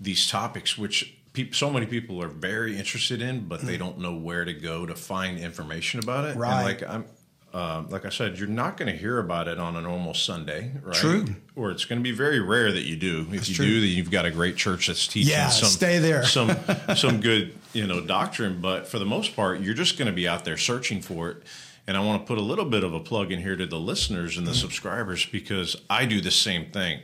these 0.00 0.28
topics, 0.28 0.76
which 0.76 1.14
so 1.52 1.70
many 1.70 1.86
people 1.86 2.22
are 2.22 2.28
very 2.28 2.78
interested 2.78 3.20
in, 3.20 3.48
but 3.48 3.60
they 3.60 3.76
don't 3.76 3.98
know 3.98 4.14
where 4.14 4.44
to 4.44 4.52
go 4.52 4.86
to 4.86 4.94
find 4.94 5.38
information 5.38 6.00
about 6.00 6.24
it. 6.24 6.36
Right. 6.36 6.54
And 6.54 6.64
like 6.64 6.82
I'm. 6.88 7.04
Uh, 7.52 7.84
like 7.88 8.04
I 8.04 8.08
said, 8.08 8.36
you're 8.36 8.48
not 8.48 8.76
going 8.76 8.90
to 8.90 8.98
hear 8.98 9.20
about 9.20 9.46
it 9.46 9.60
on 9.60 9.76
a 9.76 9.80
normal 9.80 10.12
Sunday, 10.12 10.72
right? 10.82 10.96
True. 10.96 11.24
Or 11.54 11.70
it's 11.70 11.84
going 11.84 12.00
to 12.00 12.02
be 12.02 12.10
very 12.10 12.40
rare 12.40 12.72
that 12.72 12.82
you 12.82 12.96
do. 12.96 13.20
If 13.20 13.30
that's 13.30 13.48
you 13.48 13.54
true. 13.54 13.66
do, 13.66 13.80
then 13.80 13.90
you've 13.90 14.10
got 14.10 14.24
a 14.24 14.32
great 14.32 14.56
church 14.56 14.88
that's 14.88 15.06
teaching 15.06 15.30
yeah, 15.30 15.50
some 15.50 15.68
stay 15.68 16.00
there. 16.00 16.24
some 16.24 16.56
some 16.96 17.20
good 17.20 17.56
you 17.72 17.86
know 17.86 18.00
doctrine. 18.00 18.60
But 18.60 18.88
for 18.88 18.98
the 18.98 19.04
most 19.04 19.36
part, 19.36 19.60
you're 19.60 19.74
just 19.74 19.96
going 19.96 20.06
to 20.06 20.12
be 20.12 20.26
out 20.26 20.44
there 20.44 20.56
searching 20.56 21.00
for 21.00 21.30
it. 21.30 21.42
And 21.86 21.96
I 21.96 22.00
want 22.00 22.22
to 22.22 22.26
put 22.26 22.38
a 22.38 22.42
little 22.42 22.64
bit 22.64 22.82
of 22.82 22.94
a 22.94 23.00
plug 23.00 23.30
in 23.30 23.40
here 23.40 23.56
to 23.56 23.66
the 23.66 23.78
listeners 23.78 24.38
and 24.38 24.46
the 24.46 24.52
mm-hmm. 24.52 24.60
subscribers 24.60 25.26
because 25.26 25.76
I 25.90 26.06
do 26.06 26.20
the 26.20 26.30
same 26.30 26.70
thing. 26.70 27.00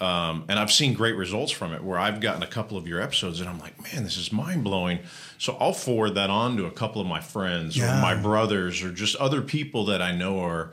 Um, 0.00 0.44
and 0.48 0.58
I've 0.58 0.72
seen 0.72 0.92
great 0.92 1.16
results 1.16 1.52
from 1.52 1.72
it 1.72 1.82
where 1.82 1.98
I've 1.98 2.20
gotten 2.20 2.42
a 2.42 2.46
couple 2.46 2.76
of 2.76 2.86
your 2.86 3.00
episodes 3.00 3.40
and 3.40 3.48
I'm 3.48 3.58
like, 3.58 3.80
man, 3.82 4.02
this 4.04 4.16
is 4.16 4.32
mind 4.32 4.64
blowing. 4.64 4.98
So 5.38 5.56
I'll 5.60 5.72
forward 5.72 6.16
that 6.16 6.30
on 6.30 6.56
to 6.56 6.66
a 6.66 6.70
couple 6.70 7.00
of 7.00 7.06
my 7.06 7.20
friends 7.20 7.76
yeah. 7.76 7.98
or 7.98 8.02
my 8.02 8.14
brothers 8.20 8.82
or 8.82 8.90
just 8.90 9.16
other 9.16 9.40
people 9.40 9.86
that 9.86 10.02
I 10.02 10.12
know 10.12 10.40
are 10.40 10.72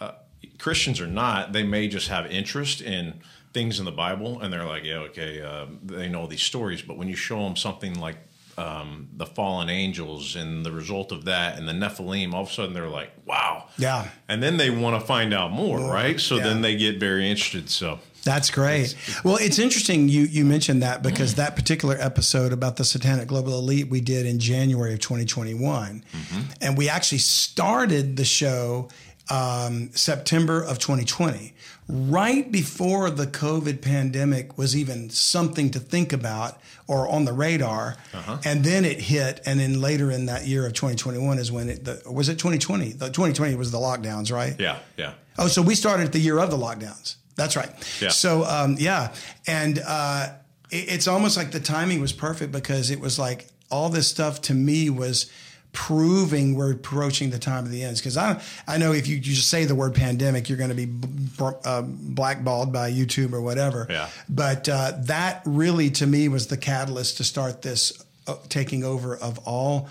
uh, 0.00 0.12
Christians 0.58 1.00
or 1.00 1.06
not. 1.08 1.52
They 1.52 1.64
may 1.64 1.88
just 1.88 2.08
have 2.08 2.26
interest 2.30 2.80
in 2.80 3.20
things 3.52 3.80
in 3.80 3.84
the 3.84 3.92
Bible 3.92 4.40
and 4.40 4.52
they're 4.52 4.64
like, 4.64 4.84
yeah, 4.84 4.98
okay, 4.98 5.42
uh, 5.42 5.66
they 5.82 6.08
know 6.08 6.26
these 6.26 6.42
stories. 6.42 6.80
But 6.80 6.96
when 6.96 7.08
you 7.08 7.16
show 7.16 7.42
them 7.42 7.56
something 7.56 7.98
like 7.98 8.16
um, 8.56 9.08
the 9.16 9.26
fallen 9.26 9.68
angels 9.68 10.36
and 10.36 10.64
the 10.64 10.72
result 10.72 11.12
of 11.12 11.24
that 11.24 11.58
and 11.58 11.68
the 11.68 11.72
Nephilim, 11.72 12.32
all 12.32 12.42
of 12.42 12.50
a 12.50 12.52
sudden 12.52 12.74
they're 12.74 12.88
like, 12.88 13.10
wow. 13.26 13.68
Yeah. 13.78 14.08
And 14.28 14.42
then 14.42 14.56
they 14.56 14.70
want 14.70 15.00
to 15.00 15.06
find 15.06 15.34
out 15.34 15.50
more, 15.50 15.78
more 15.78 15.92
right? 15.92 16.20
So 16.20 16.36
yeah. 16.36 16.44
then 16.44 16.62
they 16.62 16.76
get 16.76 16.98
very 16.98 17.28
interested. 17.28 17.68
So 17.68 17.98
that's 18.24 18.50
great. 18.50 18.96
Well, 19.22 19.36
it's 19.36 19.58
interesting 19.58 20.08
you 20.08 20.22
you 20.22 20.44
mentioned 20.44 20.82
that 20.82 21.02
because 21.02 21.34
that 21.34 21.56
particular 21.56 21.96
episode 22.00 22.52
about 22.52 22.76
the 22.76 22.84
Satanic 22.84 23.28
Global 23.28 23.58
Elite 23.58 23.88
we 23.88 24.00
did 24.00 24.24
in 24.24 24.38
January 24.38 24.94
of 24.94 25.00
2021. 25.00 26.04
Mm-hmm. 26.10 26.40
And 26.62 26.78
we 26.78 26.88
actually 26.88 27.18
started 27.18 28.16
the 28.16 28.24
show 28.24 28.88
um, 29.30 29.90
September 29.92 30.62
of 30.62 30.78
2020, 30.78 31.54
right 31.88 32.50
before 32.50 33.10
the 33.10 33.26
COVID 33.26 33.82
pandemic 33.82 34.56
was 34.56 34.76
even 34.76 35.10
something 35.10 35.70
to 35.70 35.78
think 35.78 36.12
about 36.12 36.58
or 36.86 37.08
on 37.08 37.24
the 37.24 37.32
radar. 37.32 37.96
Uh-huh. 38.12 38.38
And 38.44 38.64
then 38.64 38.84
it 38.84 39.00
hit, 39.00 39.40
and 39.46 39.60
then 39.60 39.80
later 39.80 40.10
in 40.10 40.26
that 40.26 40.46
year 40.46 40.66
of 40.66 40.72
2021 40.72 41.38
is 41.38 41.52
when 41.52 41.68
it 41.68 41.84
the, 41.84 42.02
was 42.10 42.28
it 42.28 42.38
2020. 42.38 42.92
The 42.92 43.06
2020 43.06 43.54
was 43.56 43.70
the 43.70 43.78
lockdowns, 43.78 44.32
right? 44.32 44.58
Yeah, 44.58 44.78
yeah. 44.96 45.14
Oh, 45.38 45.48
so 45.48 45.62
we 45.62 45.74
started 45.74 46.12
the 46.12 46.18
year 46.18 46.38
of 46.38 46.50
the 46.50 46.56
lockdowns. 46.56 47.16
That's 47.36 47.56
right. 47.56 47.70
Yeah. 48.00 48.10
So 48.10 48.44
um, 48.44 48.76
yeah, 48.78 49.12
and 49.46 49.80
uh, 49.84 50.28
it, 50.70 50.92
it's 50.92 51.08
almost 51.08 51.36
like 51.36 51.50
the 51.50 51.60
timing 51.60 52.00
was 52.00 52.12
perfect 52.12 52.52
because 52.52 52.90
it 52.90 53.00
was 53.00 53.18
like 53.18 53.48
all 53.70 53.88
this 53.88 54.08
stuff 54.08 54.40
to 54.42 54.54
me 54.54 54.88
was 54.88 55.30
proving 55.74 56.54
we're 56.54 56.72
approaching 56.72 57.28
the 57.28 57.38
time 57.38 57.64
of 57.64 57.70
the 57.70 57.82
ends. 57.82 58.00
Because 58.00 58.16
I 58.16 58.40
I 58.66 58.78
know 58.78 58.92
if 58.92 59.06
you, 59.06 59.16
you 59.16 59.34
just 59.34 59.50
say 59.50 59.66
the 59.66 59.74
word 59.74 59.94
pandemic, 59.94 60.48
you're 60.48 60.56
going 60.56 60.70
to 60.70 60.74
be 60.74 60.86
b- 60.86 61.58
uh, 61.64 61.82
blackballed 61.82 62.72
by 62.72 62.90
YouTube 62.90 63.34
or 63.34 63.42
whatever. 63.42 63.86
Yeah. 63.90 64.08
But 64.28 64.66
uh, 64.68 64.92
that 65.00 65.42
really 65.44 65.90
to 65.90 66.06
me 66.06 66.28
was 66.28 66.46
the 66.46 66.56
catalyst 66.56 67.18
to 67.18 67.24
start 67.24 67.60
this 67.60 68.02
uh, 68.26 68.36
taking 68.48 68.84
over 68.84 69.14
of 69.14 69.38
all. 69.46 69.90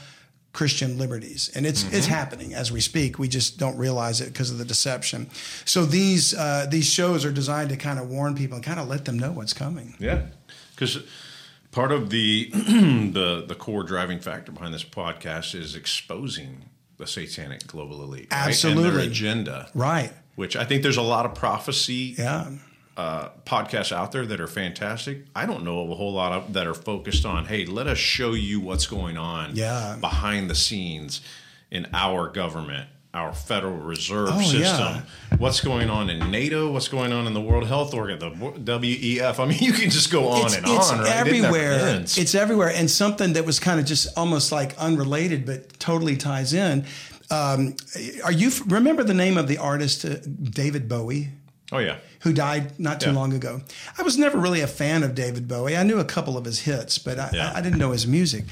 Christian 0.54 1.00
liberties, 1.00 1.50
and 1.56 1.66
it's 1.66 1.84
it's 1.92 2.06
happening 2.06 2.54
as 2.54 2.72
we 2.72 2.80
speak. 2.80 3.18
We 3.18 3.28
just 3.28 3.58
don't 3.58 3.76
realize 3.76 4.22
it 4.22 4.28
because 4.28 4.52
of 4.52 4.60
the 4.60 4.66
deception. 4.66 5.32
So 5.66 5.84
these 5.84 6.36
uh, 6.36 6.68
these 6.70 6.86
shows 6.86 7.26
are 7.26 7.32
designed 7.32 7.70
to 7.70 7.76
kind 7.76 7.98
of 7.98 8.08
warn 8.08 8.36
people 8.36 8.58
and 8.58 8.64
kind 8.64 8.80
of 8.80 8.88
let 8.88 9.06
them 9.06 9.18
know 9.18 9.32
what's 9.32 9.54
coming. 9.54 9.96
Yeah, 10.00 10.22
because 10.76 11.00
part 11.74 11.92
of 11.92 12.10
the 12.10 12.50
the 12.54 13.44
the 13.46 13.56
core 13.56 13.84
driving 13.84 14.20
factor 14.20 14.52
behind 14.54 14.74
this 14.74 14.84
podcast 14.86 15.54
is 15.56 15.76
exposing 15.76 16.70
the 16.98 17.06
satanic 17.08 17.68
global 17.68 18.02
elite, 18.04 18.28
right? 18.32 18.40
and 18.40 18.50
Absolutely. 18.50 18.90
their 18.92 19.00
agenda, 19.00 19.70
Right? 19.74 20.14
Which 20.36 20.56
I 20.56 20.64
think 20.64 20.84
there's 20.84 20.98
a 20.98 21.02
lot 21.02 21.26
of 21.26 21.36
prophecy 21.36 22.16
Yeah. 22.18 22.52
uh, 22.96 23.30
podcasts 23.46 23.92
out 23.92 24.12
there 24.12 24.26
that 24.26 24.40
are 24.40 24.48
fantastic. 24.48 25.26
I 25.36 25.46
don't 25.46 25.64
know 25.64 25.82
of 25.84 25.90
a 25.90 25.96
whole 25.96 26.14
lot 26.14 26.32
of 26.32 26.54
that 26.54 26.66
are 26.68 26.74
focused 26.76 27.26
on, 27.26 27.46
hey, 27.46 27.66
let 27.66 27.88
us 27.88 27.98
show 27.98 28.34
you 28.34 28.60
what's 28.60 28.86
going 28.88 29.18
on 29.18 29.56
Yeah. 29.56 29.98
behind 30.00 30.50
the 30.50 30.56
scenes 30.56 31.22
in 31.72 31.88
our 31.94 32.30
government, 32.30 32.88
our 33.14 33.32
Federal 33.32 33.78
Reserve 33.78 34.30
Oh, 34.32 34.42
system, 34.42 34.60
yeah. 34.62 35.02
what's 35.38 35.62
going 35.62 35.90
on 35.90 36.10
in 36.10 36.32
NATO, 36.32 36.72
what's 36.72 36.88
going 36.88 37.14
on 37.14 37.28
in 37.28 37.34
the 37.34 37.42
World 37.42 37.68
Health 37.68 37.94
Organ, 37.94 38.18
the 38.18 38.32
WEF. 38.32 39.40
I 39.40 39.46
mean, 39.46 39.60
you 39.60 39.72
can 39.72 39.90
just 39.92 40.12
go 40.12 40.30
on 40.30 40.46
it's, 40.48 40.56
and 40.58 40.66
it's 40.68 40.92
on, 40.92 41.00
right? 41.00 41.08
It 41.08 41.16
everywhere. 41.16 41.74
ends. 41.74 42.18
It's 42.18 42.34
everywhere, 42.34 42.70
and 42.74 42.90
something 42.90 43.34
that 43.34 43.46
was 43.46 43.60
kind 43.60 43.80
of 43.80 43.86
just 43.86 44.18
almost 44.18 44.52
like 44.52 44.76
unrelated, 44.80 45.46
but 45.46 45.80
totally 45.80 46.18
ties 46.18 46.54
in. 46.54 46.86
Um, 47.30 47.76
are 48.24 48.32
you 48.32 48.52
remember 48.68 49.04
the 49.04 49.14
name 49.14 49.38
of 49.38 49.48
the 49.48 49.58
artist 49.60 50.06
uh, 50.06 50.16
David 50.42 50.88
Bowie? 50.90 51.30
oh 51.72 51.80
yeah, 51.80 51.98
who 52.22 52.34
died 52.34 52.78
not 52.80 53.00
too 53.00 53.10
Yeah. 53.10 53.16
long 53.16 53.34
ago. 53.34 53.62
I 53.98 54.04
was 54.04 54.18
never 54.18 54.38
really 54.38 54.62
a 54.62 54.68
fan 54.68 55.02
of 55.04 55.16
David 55.16 55.48
Bowie. 55.48 55.76
I 55.78 55.82
knew 55.84 56.00
a 56.00 56.06
couple 56.06 56.38
of 56.38 56.46
his 56.46 56.60
hits, 56.62 56.98
but 57.00 57.18
I, 57.18 57.30
Yeah. 57.34 57.52
I, 57.54 57.60
I 57.60 57.62
didn't 57.62 57.80
know 57.80 57.92
his 57.92 58.06
music. 58.06 58.46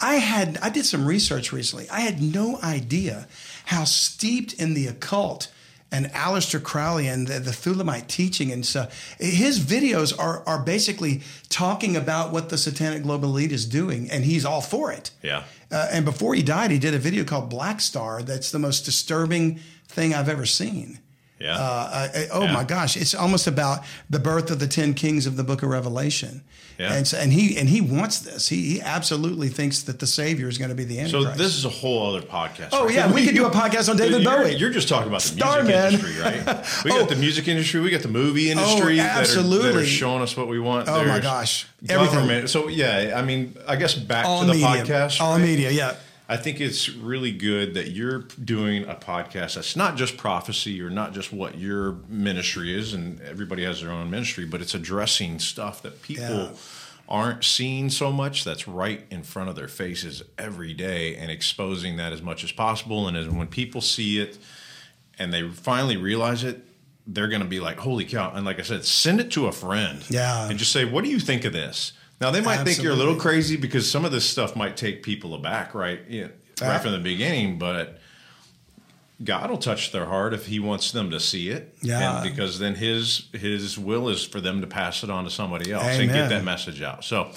I 0.00 0.14
had 0.16 0.58
I 0.62 0.68
did 0.70 0.84
some 0.86 1.04
research 1.06 1.52
recently. 1.52 1.88
I 1.90 2.00
had 2.00 2.22
no 2.22 2.60
idea 2.62 3.26
how 3.70 3.84
steeped 3.84 4.52
in 4.54 4.74
the 4.74 4.88
occult 4.88 5.48
and 5.92 6.06
Aleister 6.06 6.60
Crowley 6.60 7.06
and 7.06 7.28
the, 7.28 7.38
the 7.38 7.52
Thelemite 7.52 8.08
teaching 8.08 8.50
and 8.50 8.66
stuff. 8.66 9.14
His 9.18 9.60
videos 9.60 10.16
are 10.18 10.42
are 10.44 10.60
basically 10.62 11.22
talking 11.48 11.96
about 11.96 12.32
what 12.32 12.48
the 12.48 12.58
Satanic 12.58 13.04
Global 13.04 13.28
Elite 13.28 13.52
is 13.52 13.66
doing, 13.66 14.10
and 14.10 14.24
he's 14.24 14.44
all 14.44 14.60
for 14.60 14.92
it. 14.92 15.12
yeah. 15.22 15.44
Uh, 15.70 15.86
and 15.92 16.04
before 16.04 16.34
he 16.34 16.42
died, 16.42 16.72
he 16.72 16.80
did 16.80 16.94
a 16.94 16.98
video 16.98 17.22
called 17.22 17.48
Black 17.48 17.80
Star. 17.80 18.24
That's 18.24 18.50
the 18.50 18.58
most 18.58 18.84
disturbing 18.84 19.60
thing 19.86 20.12
I've 20.14 20.28
ever 20.28 20.46
seen. 20.46 20.98
Yeah. 21.40 21.56
Uh, 21.56 22.08
uh, 22.14 22.20
oh 22.32 22.42
Yeah. 22.44 22.52
my 22.52 22.64
gosh! 22.64 22.96
It's 22.96 23.14
almost 23.14 23.46
about 23.46 23.80
the 24.10 24.18
birth 24.18 24.50
of 24.50 24.58
the 24.58 24.66
ten 24.68 24.92
kings 24.94 25.26
of 25.26 25.36
the 25.36 25.44
Book 25.44 25.62
of 25.62 25.70
Revelation. 25.70 26.42
Yeah. 26.78 26.94
And 26.94 27.06
so, 27.06 27.18
and 27.18 27.30
he 27.32 27.58
and 27.58 27.68
he 27.68 27.80
wants 27.82 28.20
this. 28.20 28.48
He, 28.48 28.62
he 28.74 28.80
absolutely 28.80 29.48
thinks 29.48 29.82
that 29.82 29.98
the 29.98 30.06
Savior 30.06 30.48
is 30.48 30.56
going 30.56 30.70
to 30.70 30.74
be 30.74 30.84
the 30.84 30.98
end. 30.98 31.10
So 31.10 31.24
this 31.24 31.54
is 31.56 31.66
a 31.66 31.68
whole 31.68 32.14
other 32.14 32.26
podcast. 32.26 32.70
Oh, 32.72 32.86
right? 32.86 32.94
yeah, 32.94 33.12
we 33.12 33.24
could 33.26 33.34
do 33.34 33.44
a 33.44 33.50
podcast 33.62 33.90
on 33.90 33.96
David 33.98 34.22
You're- 34.22 34.36
Bowie. 34.44 34.54
You're 34.56 34.70
just 34.70 34.88
talking 34.88 35.08
about 35.08 35.20
the 35.20 35.28
Star 35.28 35.62
music 35.62 35.74
man. 35.74 35.92
industry, 35.92 36.22
right? 36.22 36.66
We 36.84 36.90
Oh. 36.92 37.00
got 37.00 37.08
the 37.10 37.16
music 37.16 37.48
industry, 37.48 37.80
we 37.80 37.90
got 37.90 38.00
the 38.02 38.08
movie 38.08 38.50
industry 38.50 38.96
that, 38.96 39.02
are, 39.02 39.08
that 39.08 39.16
are 39.16 39.20
absolutely. 39.20 39.84
showing 39.86 40.22
us 40.22 40.34
what 40.38 40.48
we 40.48 40.58
want. 40.58 40.88
Oh, 40.88 40.98
my 41.00 41.04
There's 41.04 41.20
gosh. 41.22 41.66
Everything. 41.88 42.14
government. 42.14 42.50
So 42.50 42.68
yeah, 42.68 43.12
I 43.14 43.22
mean, 43.22 43.56
I 43.68 43.76
guess 43.76 43.94
back 43.94 44.24
all 44.24 44.40
to 44.40 44.46
the 44.46 44.52
media, 44.54 44.68
podcast. 44.84 45.20
all 45.20 45.34
right? 45.36 45.42
media. 45.42 45.70
Yeah. 45.70 45.96
I 46.30 46.36
think 46.36 46.60
it's 46.60 46.88
really 46.88 47.32
good 47.32 47.74
that 47.74 47.90
you're 47.90 48.20
doing 48.20 48.84
a 48.84 48.94
podcast 48.94 49.54
that's 49.56 49.74
not 49.74 49.96
just 49.96 50.16
prophecy 50.16 50.80
or 50.80 50.88
not 50.88 51.12
just 51.12 51.32
what 51.32 51.58
your 51.58 51.96
ministry 52.08 52.72
is, 52.78 52.94
and 52.94 53.20
everybody 53.22 53.64
has 53.64 53.80
their 53.82 53.90
own 53.90 54.10
ministry, 54.10 54.44
but 54.44 54.60
it's 54.62 54.72
addressing 54.74 55.40
stuff 55.40 55.82
that 55.82 56.02
people 56.02 56.24
Yeah. 56.44 56.50
aren't 57.08 57.42
seeing 57.42 57.90
so 57.90 58.12
much 58.12 58.44
that's 58.44 58.68
right 58.68 59.04
in 59.10 59.24
front 59.24 59.48
of 59.50 59.56
their 59.56 59.66
faces 59.66 60.22
every 60.38 60.72
day 60.72 61.16
and 61.16 61.32
exposing 61.32 61.96
that 61.96 62.12
as 62.12 62.22
much 62.22 62.44
as 62.44 62.52
possible. 62.52 63.08
And 63.08 63.16
as 63.16 63.28
when 63.28 63.48
people 63.48 63.80
see 63.80 64.20
it 64.20 64.38
and 65.18 65.32
they 65.32 65.48
finally 65.48 65.96
realize 65.96 66.44
it, 66.44 66.64
they're 67.08 67.26
going 67.26 67.42
to 67.42 67.48
be 67.48 67.58
like, 67.58 67.78
holy 67.80 68.04
cow. 68.04 68.30
And 68.32 68.46
like 68.46 68.60
I 68.60 68.62
said, 68.62 68.84
send 68.84 69.18
it 69.20 69.32
to 69.32 69.48
a 69.48 69.52
friend. 69.52 70.04
Yeah. 70.08 70.48
And 70.48 70.56
just 70.60 70.70
say, 70.70 70.84
what 70.84 71.02
do 71.02 71.10
you 71.10 71.18
think 71.18 71.44
of 71.44 71.52
this? 71.52 71.92
Now, 72.20 72.30
they 72.30 72.40
might 72.40 72.64
think 72.64 72.82
you're 72.82 72.92
a 72.92 72.96
little 72.96 73.16
crazy 73.16 73.56
because 73.56 73.90
some 73.90 74.04
of 74.04 74.12
this 74.12 74.28
stuff 74.28 74.54
might 74.54 74.76
take 74.76 75.02
people 75.02 75.34
aback, 75.34 75.74
right? 75.74 76.00
Yeah, 76.08 76.28
Ah. 76.60 76.68
right 76.68 76.82
from 76.82 76.92
the 76.92 76.98
beginning, 76.98 77.58
but 77.58 77.98
God 79.24 79.50
will 79.50 79.58
touch 79.58 79.92
their 79.92 80.06
heart 80.06 80.34
if 80.34 80.46
He 80.46 80.58
wants 80.60 80.92
them 80.92 81.10
to 81.10 81.20
see 81.20 81.48
it. 81.48 81.74
Yeah. 81.82 82.20
And 82.22 82.30
because 82.30 82.58
then 82.58 82.74
His 82.74 83.24
His 83.32 83.78
will 83.78 84.08
is 84.10 84.24
for 84.24 84.40
them 84.40 84.60
to 84.60 84.66
pass 84.66 85.02
it 85.02 85.10
on 85.10 85.24
to 85.24 85.30
somebody 85.30 85.72
else 85.72 85.84
and 85.84 86.10
get 86.10 86.28
that 86.28 86.44
message 86.44 86.82
out. 86.82 87.04
So, 87.04 87.30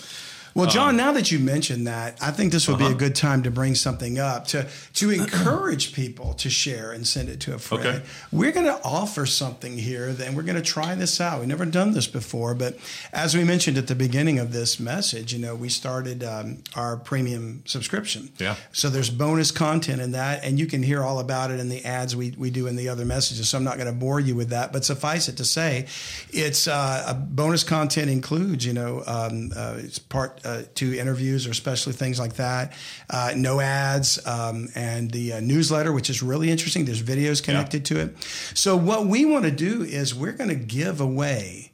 Well, 0.56 0.68
Um, 0.68 0.72
John, 0.72 0.98
now 0.98 1.12
that 1.14 1.32
you 1.32 1.40
mentioned 1.40 1.88
that, 1.88 2.18
I 2.22 2.30
think 2.32 2.52
this 2.52 2.68
would 2.68 2.76
Uh-huh. 2.80 2.90
be 2.90 2.94
a 2.94 2.98
good 2.98 3.16
time 3.16 3.42
to 3.44 3.50
bring 3.52 3.74
something 3.74 4.20
up 4.20 4.48
to 4.50 4.68
to 4.94 5.10
encourage 5.22 5.94
people 5.94 6.34
to 6.36 6.50
share 6.50 6.92
and 6.92 7.08
send 7.08 7.28
it 7.30 7.40
to 7.42 7.56
a 7.56 7.58
friend. 7.60 7.84
Okay. 7.86 8.02
We're 8.32 8.52
going 8.52 8.68
to 8.68 8.80
offer 8.84 9.26
something 9.26 9.78
here, 9.80 10.14
then 10.14 10.36
we're 10.36 10.44
going 10.44 10.56
to 10.56 10.62
try 10.62 10.94
this 10.94 11.20
out. 11.20 11.40
We've 11.40 11.48
never 11.48 11.66
done 11.66 11.94
this 11.94 12.06
before, 12.08 12.54
but 12.54 12.78
as 13.12 13.36
we 13.36 13.44
mentioned 13.44 13.78
at 13.80 13.88
the 13.88 13.96
beginning 13.96 14.38
of 14.38 14.54
this 14.54 14.80
message, 14.80 15.34
you 15.34 15.40
know, 15.40 15.56
we 15.56 15.70
started 15.70 16.24
um, 16.24 16.60
our 16.76 16.98
premium 16.98 17.64
subscription. 17.66 18.30
Yeah. 18.38 18.56
So 18.72 18.90
there's 18.90 19.10
bonus 19.10 19.50
content 19.52 20.02
in 20.02 20.12
that, 20.12 20.44
and 20.44 20.60
you 20.60 20.68
can 20.68 20.84
hear 20.84 21.02
all 21.04 21.18
about 21.20 21.50
it 21.50 21.60
in 21.60 21.70
the 21.70 21.84
ads 21.84 22.16
we, 22.16 22.36
we 22.38 22.52
do 22.52 22.68
in 22.68 22.76
the 22.76 22.90
other 22.90 23.06
messages. 23.06 23.50
So 23.50 23.58
I'm 23.58 23.64
not 23.64 23.78
going 23.78 23.88
to 23.88 23.94
bore 23.94 24.20
you 24.20 24.36
with 24.36 24.50
that, 24.50 24.72
but 24.72 24.86
suffice 24.86 25.28
it 25.28 25.38
to 25.38 25.46
say, 25.46 25.88
it's 26.32 26.68
uh, 26.68 27.06
a 27.08 27.14
bonus 27.16 27.64
content 27.64 28.12
includes, 28.12 28.66
you 28.66 28.74
know, 28.74 29.04
um, 29.08 29.52
uh, 29.56 29.76
it's 29.80 29.98
part 29.98 30.42
uh, 30.44 30.64
two 30.74 30.94
interviews 30.94 31.48
or 31.48 31.52
especially 31.52 31.94
things 31.94 32.20
like 32.20 32.34
that, 32.34 32.74
uh, 33.10 33.34
no 33.36 33.60
ads, 33.60 34.26
um, 34.26 34.68
and 34.76 35.12
the 35.12 35.34
uh, 35.34 35.40
newsletter, 35.40 35.92
which 35.92 36.10
is 36.10 36.22
really 36.24 36.52
interesting. 36.52 36.86
There's 36.86 37.04
videos 37.04 37.44
connected 37.44 37.86
to 37.86 38.00
it. 38.00 38.16
So 38.54 38.76
what 38.76 39.06
we 39.06 39.26
want 39.26 39.46
to 39.46 39.52
do 39.52 39.84
is 39.84 40.14
we're 40.14 40.34
going 40.34 40.50
to 40.50 40.56
give 40.56 41.02
away 41.02 41.72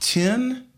ten 0.00 0.68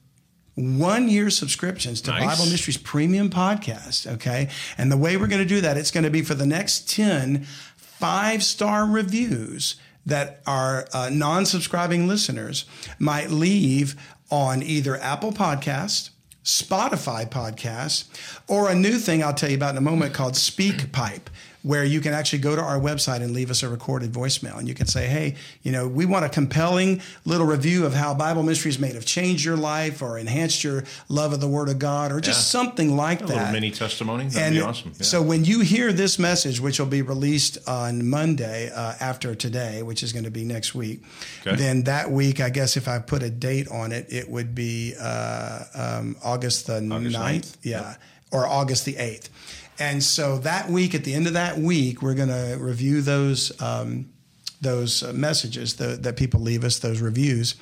one 0.57 1.09
year 1.09 1.29
subscriptions 1.29 2.01
to 2.03 2.11
Nice. 2.11 2.39
Bible 2.39 2.51
Mysteries 2.51 2.79
Premium 2.79 3.29
Podcast. 3.29 4.11
Okay. 4.15 4.49
And 4.79 4.91
the 4.91 4.97
way 4.97 5.19
we're 5.19 5.27
going 5.27 5.43
to 5.43 5.49
do 5.49 5.61
that, 5.61 5.77
it's 5.77 5.91
going 5.91 6.05
to 6.05 6.11
be 6.11 6.23
for 6.23 6.35
the 6.35 6.47
next 6.47 6.89
10 6.89 7.47
five 7.77 8.43
star 8.43 8.87
reviews 8.87 9.77
that 10.05 10.41
our 10.47 10.87
uh, 10.93 11.11
non 11.13 11.45
subscribing 11.47 12.07
listeners 12.07 12.65
might 12.99 13.31
leave 13.31 13.97
on 14.31 14.63
either 14.63 14.97
Apple 14.97 15.33
Podcast. 15.33 16.11
Spotify 16.47 17.29
podcast, 17.29 18.05
or 18.47 18.71
a 18.71 18.75
new 18.75 18.99
thing 18.99 19.21
I'll 19.21 19.35
tell 19.35 19.51
you 19.51 19.57
about 19.57 19.73
in 19.73 19.79
a 19.79 19.81
moment 19.81 20.15
called 20.15 20.35
SpeakPipe, 20.35 21.27
where 21.67 21.85
you 21.85 22.01
can 22.01 22.13
actually 22.13 22.39
go 22.39 22.55
to 22.55 22.63
our 22.63 22.79
website 22.79 23.23
and 23.23 23.33
leave 23.33 23.51
us 23.51 23.61
a 23.65 23.69
recorded 23.69 24.13
voicemail. 24.13 24.57
And 24.57 24.69
you 24.69 24.75
can 24.75 24.87
say, 24.87 25.09
hey, 25.09 25.35
you 25.65 25.73
know, 25.73 25.89
we 25.89 26.07
want 26.07 26.25
a 26.25 26.29
compelling 26.29 27.03
little 27.25 27.45
review 27.47 27.85
of 27.85 27.93
how 27.93 28.15
Bible 28.15 28.45
Mysteries 28.45 28.79
may 28.79 28.93
have 28.93 29.05
changed 29.05 29.45
your 29.45 29.57
life 29.57 30.01
or 30.01 30.17
enhanced 30.17 30.63
your 30.63 30.85
love 31.09 31.33
of 31.33 31.41
the 31.41 31.49
Word 31.49 31.69
of 31.69 31.81
God 31.81 32.13
or 32.13 32.21
just 32.21 32.39
Yeah. 32.55 32.61
something 32.61 32.97
like 32.97 33.21
a 33.21 33.27
that. 33.27 33.35
little 33.37 33.53
mini 33.53 33.73
testimony. 33.73 34.29
That'd 34.29 34.43
and 34.43 34.55
be 34.55 34.61
awesome. 34.61 34.93
Yeah. 34.97 35.03
so 35.03 35.21
when 35.21 35.45
you 35.45 35.59
hear 35.59 35.93
this 35.93 36.21
message, 36.21 36.61
which 36.61 36.79
will 36.79 36.87
be 36.87 37.03
released 37.03 37.59
on 37.67 38.09
Monday 38.09 38.71
uh, 38.73 38.95
after 39.01 39.35
today, 39.35 39.83
which 39.83 40.05
is 40.05 40.13
going 40.13 40.25
to 40.25 40.31
be 40.31 40.45
next 40.45 40.73
week, 40.73 41.03
Okay. 41.45 41.57
then 41.57 41.83
that 41.83 42.13
week, 42.13 42.39
I 42.39 42.49
guess 42.51 42.77
if 42.77 42.87
I 42.87 43.01
put 43.01 43.25
a 43.25 43.31
date 43.31 43.67
on 43.73 43.91
it, 43.91 44.07
it 44.09 44.31
would 44.31 44.55
be 44.55 44.95
uh, 45.01 45.65
um, 45.75 46.15
August 46.23 46.69
the 46.69 46.77
August 46.77 47.17
9th. 47.17 47.41
9th. 47.41 47.57
Yeah. 47.65 47.97
Or 48.31 48.47
August 48.47 48.85
the 48.85 48.95
8th. 48.95 49.31
And 49.79 50.03
so 50.03 50.39
that 50.39 50.71
week, 50.71 50.95
at 50.95 51.05
the 51.05 51.15
end 51.15 51.27
of 51.27 51.35
that 51.35 51.59
week, 51.59 52.03
we're 52.03 52.15
going 52.15 52.29
to 52.29 52.57
review 52.59 53.03
those. 53.03 53.61
Um, 53.61 54.11
those 54.59 55.03
messages 55.13 55.77
the, 55.77 55.99
that 56.01 56.17
people 56.17 56.41
leave 56.41 56.65
us, 56.65 56.79
those 56.79 57.03
reviews. 57.03 57.57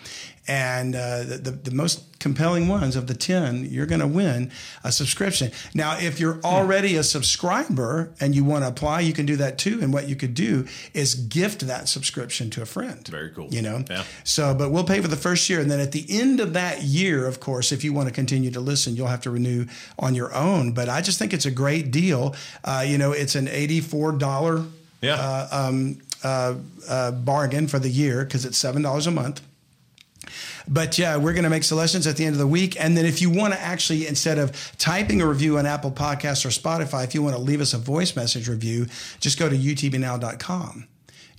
And 0.46 0.94
uh, 0.94 1.24
the, 1.24 1.36
the, 1.38 1.50
the 1.52 1.70
most 1.70 2.18
compelling 2.18 2.68
ones 2.68 2.96
of 2.96 3.06
the 3.06 3.14
10, 3.14 3.66
you're 3.70 3.86
going 3.86 4.00
to 4.00 4.06
win 4.06 4.50
a 4.82 4.92
subscription. 4.92 5.50
Now, 5.74 5.96
if 5.98 6.20
you're 6.20 6.38
already 6.44 6.96
a 6.96 7.02
subscriber 7.02 8.10
and 8.20 8.34
you 8.34 8.44
want 8.44 8.64
to 8.64 8.68
apply, 8.68 9.00
you 9.00 9.12
can 9.14 9.24
do 9.26 9.36
that 9.36 9.56
too. 9.58 9.80
And 9.82 9.92
what 9.92 10.06
you 10.08 10.16
could 10.16 10.34
do 10.34 10.66
is 10.92 11.14
gift 11.14 11.66
that 11.66 11.88
subscription 11.88 12.50
to 12.50 12.62
a 12.62 12.66
friend. 12.66 13.06
Very 13.08 13.30
cool. 13.30 13.48
You 13.50 13.62
know? 13.62 13.84
Yeah. 13.88 14.04
So, 14.22 14.54
but 14.54 14.70
we'll 14.70 14.84
pay 14.84 15.00
for 15.00 15.08
the 15.08 15.16
first 15.16 15.48
year. 15.48 15.60
And 15.60 15.70
then 15.70 15.80
at 15.80 15.92
the 15.92 16.04
end 16.08 16.40
of 16.40 16.52
that 16.52 16.82
year, 16.82 17.26
of 17.26 17.40
course, 17.40 17.72
if 17.72 17.82
you 17.84 17.92
want 17.94 18.08
to 18.08 18.14
continue 18.14 18.50
to 18.50 18.60
listen, 18.60 18.96
you'll 18.96 19.06
have 19.08 19.22
to 19.22 19.30
renew 19.30 19.66
on 19.98 20.14
your 20.14 20.34
own. 20.34 20.72
But 20.72 20.88
I 20.90 21.00
just 21.00 21.18
think 21.18 21.32
it's 21.32 21.46
a 21.46 21.50
great 21.50 21.90
deal. 21.90 22.34
Uh, 22.64 22.84
you 22.86 22.98
know, 22.98 23.12
it's 23.12 23.34
an 23.34 23.46
$84 23.48 24.66
Yeah. 25.00 25.14
uh, 25.14 25.48
um, 25.50 25.98
uh, 26.22 26.54
uh, 26.88 27.10
bargain 27.12 27.66
for 27.66 27.78
the 27.78 27.90
year 27.90 28.24
because 28.24 28.44
it's 28.46 28.56
seven 28.56 28.80
dollars 28.82 29.06
a 29.06 29.10
month. 29.10 29.42
But 30.66 30.98
yeah, 30.98 31.16
we're 31.16 31.32
going 31.32 31.44
to 31.44 31.50
make 31.50 31.64
selections 31.64 32.06
at 32.06 32.16
the 32.16 32.24
end 32.24 32.34
of 32.34 32.38
the 32.38 32.46
week. 32.46 32.80
And 32.80 32.96
then 32.96 33.04
if 33.04 33.20
you 33.20 33.30
want 33.30 33.52
to 33.52 33.60
actually, 33.60 34.06
instead 34.06 34.38
of 34.38 34.72
typing 34.78 35.20
a 35.20 35.26
review 35.26 35.58
on 35.58 35.66
Apple 35.66 35.90
Podcasts 35.90 36.44
or 36.44 36.48
Spotify, 36.48 37.04
if 37.04 37.14
you 37.14 37.22
want 37.22 37.36
to 37.36 37.42
leave 37.42 37.60
us 37.60 37.74
a 37.74 37.78
voice 37.78 38.16
message 38.16 38.48
review, 38.48 38.86
just 39.20 39.38
go 39.38 39.48
to 39.48 39.56
utbnow.com. 39.56 40.88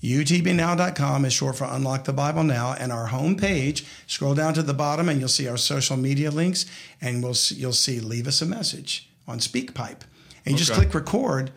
UTBnow.com 0.06 1.26
is 1.26 1.34
short 1.34 1.56
for 1.56 1.66
Unlock 1.66 2.04
the 2.04 2.14
Bible 2.14 2.44
Now, 2.44 2.74
and 2.74 2.92
our 2.92 3.08
homepage. 3.08 3.86
Scroll 4.06 4.36
down 4.36 4.54
to 4.54 4.62
the 4.62 4.74
bottom, 4.74 5.10
and 5.10 5.20
you'll 5.20 5.30
see 5.30 5.48
our 5.48 5.58
social 5.58 5.98
media 5.98 6.30
links, 6.30 6.66
and 7.02 7.24
we'll 7.24 7.34
see, 7.34 7.56
you'll 7.56 7.74
see 7.74 8.00
leave 8.00 8.28
us 8.28 8.42
a 8.42 8.46
message 8.46 9.10
on 9.28 9.40
SpeakPipe, 9.40 10.02
and 10.46 10.52
you 10.52 10.58
just 10.58 10.74
click 10.74 10.94
record. 10.94 11.52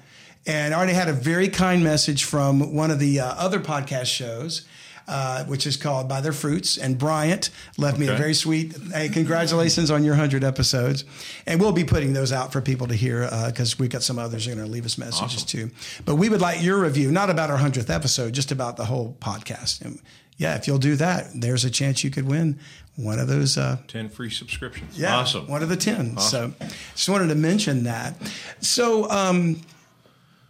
And 0.47 0.73
I 0.73 0.79
already 0.79 0.95
had 0.95 1.09
a 1.09 1.13
very 1.13 1.49
kind 1.49 1.85
message 1.85 2.25
from 2.25 2.75
one 2.75 2.91
of 2.91 2.99
the 2.99 3.21
uh, 3.21 3.35
other 3.35 3.61
podcast 3.61 4.07
shows, 4.07 4.67
uh, 5.09 5.45
which 5.45 5.67
is 5.67 5.77
called 5.77 6.09
By 6.09 6.21
Their 6.21 6.33
Fruits. 6.33 6.77
And 6.77 6.99
Bryant 6.99 7.51
left 7.79 7.99
me 7.99 8.07
a 8.09 8.15
very 8.17 8.35
sweet, 8.35 8.77
hey, 8.93 9.09
congratulations 9.09 9.91
on 9.91 10.05
your 10.05 10.13
100 10.13 10.45
episodes. 10.45 11.05
And 11.47 11.61
we'll 11.61 11.73
be 11.73 11.85
putting 11.85 12.13
those 12.13 12.31
out 12.33 12.53
for 12.53 12.61
people 12.61 12.87
to 12.89 12.95
hear 12.95 13.29
because 13.47 13.79
we've 13.79 13.91
got 13.91 14.03
some 14.03 14.19
others 14.19 14.45
who 14.47 14.53
are 14.53 14.55
going 14.55 14.67
to 14.67 14.73
leave 14.73 14.85
us 14.85 14.99
messages 14.99 15.43
too. 15.45 15.71
But 16.05 16.17
we 16.17 16.29
would 16.29 16.41
like 16.41 16.63
your 16.63 16.79
review, 16.81 17.11
not 17.11 17.31
about 17.31 17.51
our 17.51 17.59
100th 17.59 17.91
episode, 17.91 18.35
just 18.35 18.53
about 18.53 18.77
the 18.77 18.85
whole 18.85 19.17
podcast. 19.21 19.81
And 19.83 19.99
yeah, 20.37 20.55
if 20.57 20.67
you'll 20.69 20.79
do 20.79 20.95
that, 20.97 21.29
there's 21.35 21.65
a 21.65 21.71
chance 21.71 22.05
you 22.05 22.11
could 22.11 22.27
win 22.29 22.59
one 22.97 23.19
of 23.19 23.29
those. 23.29 23.57
Uh, 23.57 23.79
10 23.89 24.09
free 24.09 24.31
subscriptions. 24.31 24.99
yeah, 24.99 25.17
Awesome. 25.17 25.47
one 25.49 25.63
of 25.63 25.69
the 25.69 25.77
10. 25.77 26.19
So 26.19 26.53
just 26.95 27.09
wanted 27.09 27.29
to 27.29 27.35
mention 27.35 27.85
that. 27.85 28.15
So, 28.61 29.09
um, 29.11 29.61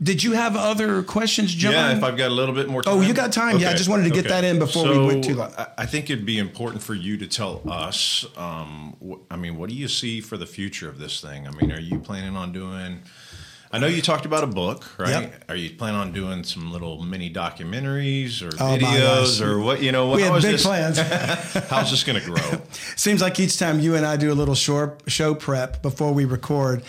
did 0.03 0.22
you 0.22 0.32
have 0.32 0.55
other 0.57 1.03
questions, 1.03 1.53
John? 1.55 1.72
Yeah, 1.72 1.96
if 1.96 2.05
I've 2.05 2.16
got 2.16 2.28
a 2.30 2.34
little 2.34 2.55
bit 2.55 2.68
more 2.68 2.82
time. 2.82 2.94
Oh, 2.99 3.01
you 3.01 3.12
got 3.12 3.32
time. 3.32 3.59
Yeah, 3.59 3.70
I 3.70 3.74
just 3.74 3.88
wanted 3.88 4.05
to 4.05 4.11
get 4.11 4.28
that 4.28 4.44
in 4.44 4.59
before 4.59 4.88
we 4.88 4.99
went 4.99 5.24
too 5.24 5.34
long. 5.34 5.53
I- 5.76 5.86
think 5.86 6.11
it'd 6.11 6.26
be 6.26 6.38
important 6.38 6.82
for 6.82 6.94
you 6.94 7.16
to 7.16 7.26
tell 7.26 7.62
us. 7.68 8.24
Um, 8.36 8.94
wh- 9.05 9.16
I 9.32 9.36
mean, 9.36 9.57
what 9.57 9.70
do 9.70 9.74
you 9.74 9.88
see 9.88 10.20
for 10.20 10.36
the 10.36 10.46
future 10.46 10.88
of 10.88 10.99
this 10.99 11.20
thing? 11.20 11.49
I 11.49 11.51
mean, 11.51 11.72
are 11.72 11.80
you 11.80 11.99
planning 11.99 12.36
on 12.36 12.53
doing? 12.53 13.01
I 13.70 13.78
know 13.78 13.86
you 13.86 14.01
talked 14.01 14.24
about 14.24 14.44
a 14.44 14.46
book, 14.46 14.86
right? 14.99 15.11
Yep. 15.11 15.44
Are 15.51 15.57
you 15.57 15.70
planning 15.70 16.01
on 16.01 16.12
doing 16.12 16.42
some 16.44 16.72
little 16.72 17.03
mini 17.03 17.30
documentaries 17.30 18.40
or 18.42 18.49
Oh, 18.62 18.76
videos 18.78 19.40
or 19.42 19.59
what? 19.61 19.82
You 19.82 19.92
know, 19.92 20.07
what, 20.07 20.16
we 20.16 20.22
had 20.22 20.32
big 20.40 20.53
this, 20.53 20.62
plans. 20.62 20.99
How's 21.68 21.90
this 21.90 22.03
going 22.05 22.18
to 22.20 22.24
grow? 22.24 22.62
Seems 22.96 23.20
like 23.20 23.38
each 23.40 23.59
time 23.59 23.80
you 23.80 23.94
and 23.94 24.07
I 24.07 24.16
do 24.16 24.32
a 24.32 24.34
little 24.34 24.55
short 24.55 25.03
show 25.07 25.34
prep 25.34 25.82
before 25.82 26.12
we 26.14 26.24
record, 26.24 26.82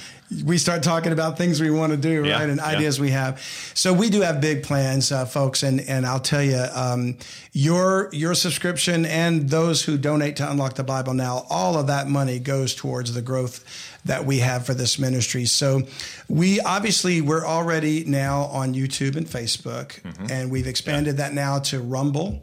we 0.46 0.58
start 0.58 0.84
talking 0.84 1.12
about 1.12 1.38
things 1.38 1.60
we 1.60 1.72
want 1.72 1.92
to 1.92 1.98
do, 1.98 2.24
Yeah, 2.26 2.34
right, 2.40 2.50
and 2.50 2.58
yeah. 2.58 2.66
ideas 2.66 3.00
we 3.00 3.10
have. 3.12 3.42
So 3.74 3.94
we 3.94 4.10
do 4.10 4.22
have 4.22 4.40
big 4.40 4.62
plans, 4.64 5.12
uh, 5.12 5.26
folks, 5.26 5.64
and 5.64 5.82
and 5.82 6.06
I'll 6.06 6.20
tell 6.20 6.44
you, 6.44 6.66
um, 6.74 7.18
your 7.52 8.10
your 8.14 8.36
subscription 8.36 9.06
and 9.06 9.50
those 9.50 9.82
who 9.84 9.98
donate 9.98 10.36
to 10.38 10.50
Unlock 10.50 10.76
the 10.76 10.84
Bible 10.84 11.14
now, 11.14 11.46
all 11.50 11.78
of 11.80 11.88
that 11.88 12.08
money 12.08 12.38
goes 12.40 12.76
towards 12.76 13.14
the 13.14 13.22
growth 13.22 13.64
that 14.06 14.26
we 14.26 14.40
have 14.40 14.66
for 14.66 14.74
this 14.74 14.98
ministry. 15.00 15.46
So 15.46 15.82
we 16.30 16.60
obviously 16.62 17.22
we're 17.22 17.46
already 17.46 18.06
now 18.06 18.44
on 18.44 18.74
YouTube 18.76 19.16
and 19.18 19.26
Facebook, 19.26 20.00
Mm-hmm. 20.02 20.32
and 20.32 20.52
we've 20.52 20.68
expanded 20.68 21.18
that 21.18 21.34
now 21.34 21.60
to 21.60 21.80
Rumble 21.80 22.42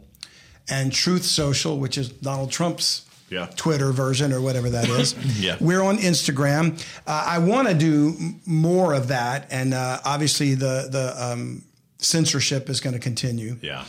and 0.69 0.91
Truth 0.91 1.23
Social, 1.23 1.79
which 1.79 1.97
is 1.97 2.09
Donald 2.09 2.51
Trump's 2.51 3.05
Yeah. 3.29 3.47
Twitter 3.57 3.91
version 3.91 4.31
or 4.31 4.41
whatever 4.41 4.69
that 4.69 4.87
is. 4.87 5.15
Yeah. 5.37 5.57
We're 5.59 5.81
on 5.81 5.97
Instagram. 5.97 6.79
Uh, 7.05 7.23
I 7.27 7.39
want 7.39 7.67
to 7.67 7.73
do 7.73 8.15
more 8.45 8.93
of 8.93 9.09
that, 9.09 9.47
and 9.51 9.73
uh, 9.73 9.99
obviously 10.05 10.55
the 10.55 10.87
the 10.89 11.13
um, 11.17 11.63
censorship 11.99 12.69
is 12.69 12.79
going 12.79 12.93
to 12.93 12.99
continue. 12.99 13.57
Yeah, 13.61 13.83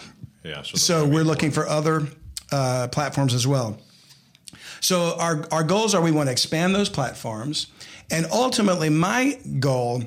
yeah. 0.44 0.62
So 0.62 1.04
be 1.04 1.12
we're 1.12 1.24
looking 1.24 1.50
for 1.50 1.66
other 1.66 2.08
uh, 2.52 2.88
platforms 2.88 3.34
as 3.34 3.46
well. 3.46 3.78
So 4.80 5.16
our 5.18 5.44
our 5.50 5.62
goals 5.62 5.94
are 5.94 6.02
we 6.02 6.10
want 6.10 6.26
to 6.26 6.32
expand 6.32 6.74
those 6.74 6.88
platforms, 6.88 7.68
and 8.10 8.26
ultimately 8.30 8.90
my 8.90 9.38
goal 9.58 10.02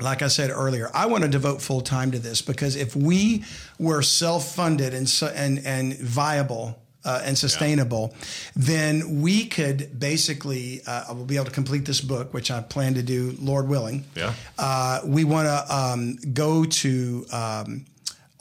like 0.00 0.22
I 0.22 0.28
said 0.28 0.50
earlier, 0.50 0.90
I 0.94 1.06
want 1.06 1.24
to 1.24 1.28
devote 1.28 1.60
full 1.60 1.80
time 1.80 2.12
to 2.12 2.18
this 2.18 2.40
because 2.40 2.76
if 2.76 2.94
we 2.94 3.44
were 3.78 4.02
self 4.02 4.54
funded 4.54 4.94
and, 4.94 5.08
so, 5.08 5.26
and, 5.26 5.58
and 5.66 5.98
viable 5.98 6.80
uh, 7.08 7.22
and 7.24 7.38
sustainable, 7.38 8.14
then 8.54 9.22
we 9.22 9.46
could 9.46 9.98
basically, 9.98 10.82
uh, 10.86 11.04
I 11.08 11.12
will 11.12 11.24
be 11.24 11.36
able 11.36 11.46
to 11.46 11.50
complete 11.50 11.86
this 11.86 12.02
book, 12.02 12.34
which 12.34 12.50
I 12.50 12.60
plan 12.60 12.94
to 12.94 13.02
do, 13.02 13.34
Lord 13.40 13.66
willing. 13.66 14.04
Yeah. 14.14 14.34
Uh, 14.58 15.00
we 15.04 15.24
want 15.24 15.46
to 15.46 15.74
um, 15.74 16.18
go 16.34 16.66
to 16.66 17.26
um, 17.32 17.86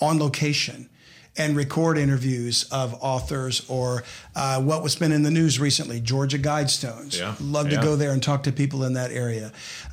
on 0.01 0.19
location 0.19 0.89
and 1.37 1.55
record 1.55 1.97
interviews 1.97 2.67
of 2.71 2.95
authors 3.01 3.63
or 3.69 4.03
uh, 4.35 4.61
what 4.61 4.83
was 4.83 4.95
been 4.95 5.11
in 5.11 5.23
the 5.23 5.31
news 5.31 5.59
recently, 5.59 5.99
Georgia 5.99 6.39
Guidestones. 6.39 7.17
Yeah, 7.19 7.35
Love 7.39 7.69
to 7.69 7.77
go 7.77 7.95
there 7.95 8.11
and 8.11 8.21
talk 8.21 8.43
to 8.43 8.51
people 8.51 8.83
in 8.83 8.93
that 8.93 9.11
area. 9.11 9.51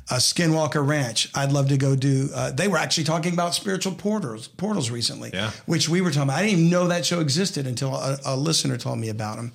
Uh, 0.09 0.15
Skinwalker 0.15 0.85
Ranch, 0.85 1.29
I'd 1.35 1.51
love 1.51 1.69
to 1.69 1.77
go 1.77 1.95
do. 1.95 2.29
Uh, 2.33 2.51
they 2.51 2.67
were 2.67 2.77
actually 2.77 3.03
talking 3.05 3.33
about 3.33 3.55
spiritual 3.55 3.93
portals, 3.93 4.47
portals 4.47 4.89
recently, 4.89 5.31
Yeah. 5.33 5.51
which 5.65 5.89
we 5.89 6.01
were 6.01 6.09
talking 6.11 6.23
about. 6.29 6.37
I 6.39 6.43
didn't 6.43 6.59
even 6.59 6.69
know 6.69 6.87
that 6.87 7.05
show 7.05 7.19
existed 7.19 7.65
until 7.67 7.95
a, 7.95 8.17
a 8.25 8.35
listener 8.35 8.77
told 8.77 8.99
me 8.99 9.09
about 9.09 9.37
them. 9.37 9.51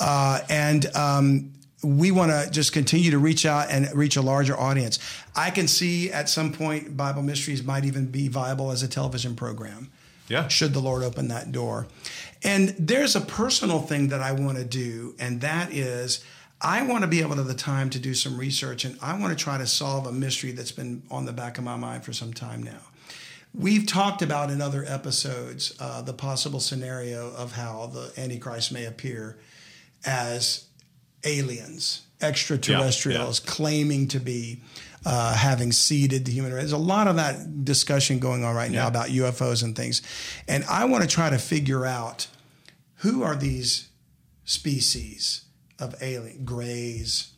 Uh, 0.00 0.40
and 0.50 0.86
um, 0.94 1.52
we 1.82 2.10
want 2.10 2.30
to 2.32 2.50
just 2.50 2.72
continue 2.72 3.10
to 3.12 3.18
reach 3.18 3.46
out 3.46 3.70
and 3.70 3.88
reach 3.94 4.16
a 4.16 4.22
larger 4.22 4.58
audience. 4.58 4.98
I 5.36 5.50
can 5.50 5.68
see 5.68 6.10
at 6.10 6.28
some 6.28 6.52
point 6.52 6.96
Bible 6.96 7.22
Mysteries 7.22 7.62
might 7.62 7.84
even 7.84 8.06
be 8.06 8.28
viable 8.28 8.70
as 8.72 8.82
a 8.82 8.88
television 8.88 9.36
program 9.36 9.90
Yeah. 10.28 10.48
should 10.48 10.74
the 10.74 10.80
Lord 10.80 11.02
open 11.02 11.28
that 11.28 11.52
door. 11.52 11.86
And 12.42 12.74
there's 12.78 13.16
a 13.16 13.20
personal 13.20 13.80
thing 13.80 14.08
that 14.08 14.20
I 14.20 14.32
want 14.32 14.58
to 14.58 14.64
do, 14.64 15.14
and 15.18 15.40
that 15.40 15.72
is 15.72 16.22
I 16.60 16.82
want 16.82 17.02
to 17.02 17.08
be 17.08 17.20
able 17.20 17.32
to 17.32 17.36
have 17.36 17.46
the 17.46 17.54
time 17.54 17.88
to 17.90 17.98
do 17.98 18.14
some 18.14 18.36
research 18.36 18.84
and 18.84 18.98
I 19.00 19.18
want 19.18 19.36
to 19.36 19.42
try 19.42 19.58
to 19.58 19.66
solve 19.66 20.06
a 20.06 20.12
mystery 20.12 20.50
that's 20.50 20.72
been 20.72 21.02
on 21.10 21.24
the 21.24 21.32
back 21.32 21.56
of 21.56 21.64
my 21.64 21.76
mind 21.76 22.04
for 22.04 22.12
some 22.12 22.32
time 22.32 22.62
now. 22.62 22.80
We've 23.54 23.86
talked 23.86 24.22
about 24.22 24.50
in 24.50 24.60
other 24.60 24.84
episodes 24.86 25.74
uh, 25.80 26.02
the 26.02 26.12
possible 26.12 26.60
scenario 26.60 27.32
of 27.34 27.52
how 27.52 27.86
the 27.86 28.12
Antichrist 28.16 28.72
may 28.72 28.84
appear 28.84 29.38
as 30.04 30.66
aliens, 31.24 32.02
extraterrestrials, 32.20 33.40
claiming 33.40 34.08
to 34.08 34.20
be 34.20 34.60
uh, 35.10 35.34
having 35.34 35.72
seeded 35.72 36.26
the 36.26 36.32
human 36.32 36.52
race. 36.52 36.64
There's 36.64 36.72
a 36.72 36.76
lot 36.76 37.08
of 37.08 37.16
that 37.16 37.64
discussion 37.64 38.18
going 38.18 38.44
on 38.44 38.54
right 38.54 38.70
now 38.70 38.88
about 38.88 39.08
UFOs 39.08 39.62
and 39.64 39.74
things. 39.74 40.02
And 40.46 40.64
I 40.64 40.84
want 40.84 41.02
to 41.02 41.08
try 41.08 41.30
to 41.30 41.38
figure 41.38 41.86
out 41.86 42.26
who 42.96 43.22
are 43.22 43.34
these 43.34 43.88
species 44.44 45.42
of 45.78 45.94
alien, 46.02 46.44
grays, 46.44 47.32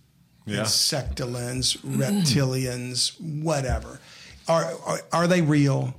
Yeah. 0.46 0.62
insectolins, 0.62 1.76
reptilians, 1.84 3.12
whatever. 3.20 4.00
Are, 4.48 4.72
are, 4.86 5.00
are 5.12 5.26
they 5.28 5.42
real? 5.42 5.94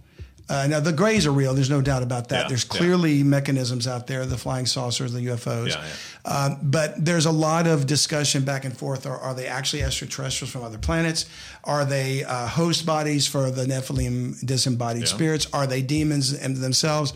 Uh, 0.52 0.68
now, 0.68 0.80
the 0.82 0.92
grays 0.92 1.26
are 1.26 1.32
real. 1.32 1.54
There's 1.54 1.70
no 1.70 1.80
doubt 1.82 2.04
about 2.04 2.28
that. 2.30 2.44
Yeah, 2.44 2.48
There's 2.50 2.66
yeah. 2.66 2.78
clearly 2.78 3.24
mechanisms 3.24 3.88
out 3.88 4.06
there 4.08 4.26
the 4.26 4.38
flying 4.38 4.66
saucers, 4.66 5.14
the 5.14 5.26
UFOs. 5.28 5.70
Yeah, 5.70 5.82
yeah. 6.26 6.32
Um, 6.34 6.58
but 6.62 7.04
there's 7.04 7.26
a 7.26 7.32
lot 7.32 7.68
of 7.68 7.88
discussion 7.88 8.44
back 8.44 8.66
and 8.66 8.78
forth. 8.78 9.06
Are, 9.06 9.18
are 9.18 9.34
they 9.34 9.48
actually 9.48 9.84
extraterrestrials 9.84 10.52
from 10.52 10.64
other 10.64 10.78
planets? 10.78 11.26
Are 11.64 11.86
they 11.86 12.26
uh, 12.26 12.48
host 12.48 12.86
bodies 12.86 13.28
for 13.28 13.50
the 13.50 13.64
Nephilim 13.66 14.46
disembodied 14.46 15.04
Yeah. 15.04 15.08
spirits? 15.08 15.48
Are 15.54 15.66
they 15.66 15.82
demons 15.82 16.34
in 16.34 16.60
themselves? 16.60 17.14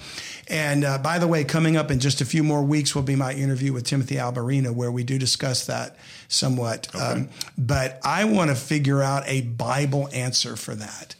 And 0.47 0.85
uh, 0.85 0.97
by 0.99 1.19
the 1.19 1.27
way, 1.27 1.43
coming 1.43 1.75
up 1.75 1.91
in 1.91 1.99
just 1.99 2.21
a 2.21 2.25
few 2.25 2.41
more 2.43 2.63
weeks 2.63 2.95
will 2.95 3.03
be 3.03 3.17
my 3.17 3.33
interview 3.33 3.73
with 3.73 3.83
Timothy 3.83 4.15
Alberino, 4.15 4.73
where 4.73 4.91
we 4.91 5.03
do 5.03 5.19
discuss 5.19 5.65
that 5.65 5.97
somewhat. 6.29 6.87
Um, 6.95 7.27
but 7.57 7.99
I 8.03 8.23
want 8.25 8.49
to 8.49 8.55
figure 8.55 9.03
out 9.03 9.23
a 9.27 9.41
Bible 9.41 10.07
answer 10.13 10.55
for 10.55 10.73
that. 10.75 11.15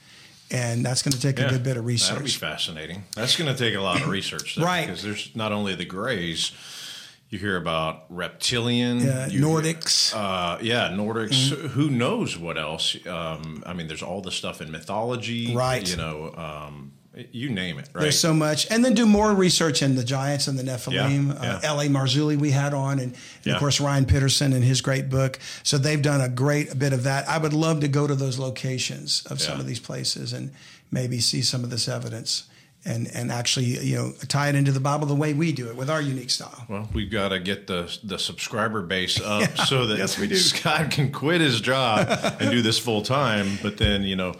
And 0.52 0.86
that's 0.86 1.02
going 1.02 1.14
to 1.14 1.20
take 1.20 1.40
a 1.40 1.50
good 1.50 1.64
bit 1.64 1.76
of 1.78 1.86
research. 1.86 2.10
That'll 2.10 2.24
be 2.24 2.30
fascinating. 2.30 3.04
That's 3.16 3.36
going 3.36 3.52
to 3.52 3.58
take 3.58 3.76
a 3.76 3.82
lot 3.82 4.02
of 4.02 4.08
research, 4.08 4.56
though, 4.56 4.64
Right. 4.64 4.86
Because 4.86 5.02
there's 5.04 5.36
not 5.36 5.52
only 5.52 5.76
the 5.76 5.86
grays. 5.86 6.52
You 7.30 7.40
hear 7.40 7.58
about 7.58 8.06
reptilian, 8.10 9.00
Yeah, 9.00 9.28
Nordics. 9.30 10.14
Uh, 10.16 10.60
yeah, 10.62 10.90
Nordics. 10.90 11.50
Mm-hmm. 11.50 11.68
Who 11.70 11.90
knows 11.90 12.38
what 12.38 12.58
else? 12.58 12.96
Um, 13.08 13.64
I 13.66 13.74
mean, 13.74 13.88
there's 13.88 14.04
all 14.04 14.22
the 14.22 14.32
stuff 14.32 14.62
in 14.62 14.72
mythology, 14.72 15.56
Right. 15.56 15.90
You 15.90 15.98
know, 15.98 16.34
um, 16.38 16.92
you 17.32 17.50
name 17.50 17.80
it. 17.80 17.90
Right. 17.94 18.02
There's 18.04 18.20
so 18.20 18.34
much, 18.34 18.70
and 18.72 18.84
then 18.84 18.94
do 18.94 19.06
more 19.06 19.34
research 19.34 19.82
in 19.82 19.96
the 19.96 20.04
Giants 20.04 20.48
and 20.48 20.58
the 20.60 20.64
Nephilim. 20.64 21.34
Yeah, 21.34 21.44
yeah. 21.44 21.56
Uh, 21.56 21.60
L.A. 21.64 21.86
Marzulli 21.88 22.38
we 22.38 22.52
had 22.52 22.74
on, 22.74 23.00
and, 23.00 23.14
and 23.14 23.16
Yeah. 23.44 23.54
of 23.54 23.60
course 23.60 23.80
Ryan 23.80 24.06
Pitterson 24.06 24.54
and 24.54 24.64
his 24.64 24.82
great 24.82 25.10
book. 25.10 25.40
So 25.64 25.78
they've 25.78 26.02
done 26.02 26.22
a 26.22 26.30
great 26.30 26.78
bit 26.78 26.94
of 26.94 27.04
that. 27.04 27.28
I 27.30 27.38
would 27.38 27.54
love 27.54 27.80
to 27.82 27.88
go 27.88 28.06
to 28.08 28.16
those 28.16 28.38
locations 28.40 29.26
of 29.30 29.40
some 29.42 29.60
of 29.60 29.66
these 29.68 29.80
places 29.80 30.34
and 30.34 30.52
maybe 30.92 31.20
see 31.20 31.42
some 31.42 31.64
of 31.64 31.70
this 31.70 31.88
evidence. 31.88 32.46
And, 32.88 33.08
and 33.16 33.32
actually, 33.32 33.66
you 33.84 33.96
know, 33.96 34.14
tie 34.28 34.50
it 34.50 34.54
into 34.54 34.72
the 34.72 34.80
Bible 34.80 35.08
the 35.08 35.16
way 35.16 35.34
we 35.34 35.52
do 35.52 35.70
it 35.70 35.76
with 35.76 35.90
our 35.90 36.00
unique 36.00 36.30
style. 36.30 36.66
Well, 36.70 36.88
we've 36.94 37.10
got 37.10 37.30
to 37.30 37.40
get 37.40 37.66
the 37.66 37.92
the 38.04 38.20
subscriber 38.20 38.84
base 38.84 39.20
up 39.20 39.58
so 39.58 39.88
that 39.88 39.98
Yes, 39.98 40.20
we 40.20 40.28
do. 40.28 40.36
Scott 40.36 40.92
can 40.92 41.12
quit 41.12 41.42
his 41.42 41.62
job 41.62 42.08
and 42.40 42.52
do 42.52 42.62
this 42.62 42.78
full 42.78 43.02
time, 43.02 43.58
but 43.64 43.78
then 43.78 44.04
you 44.04 44.16
know 44.16 44.36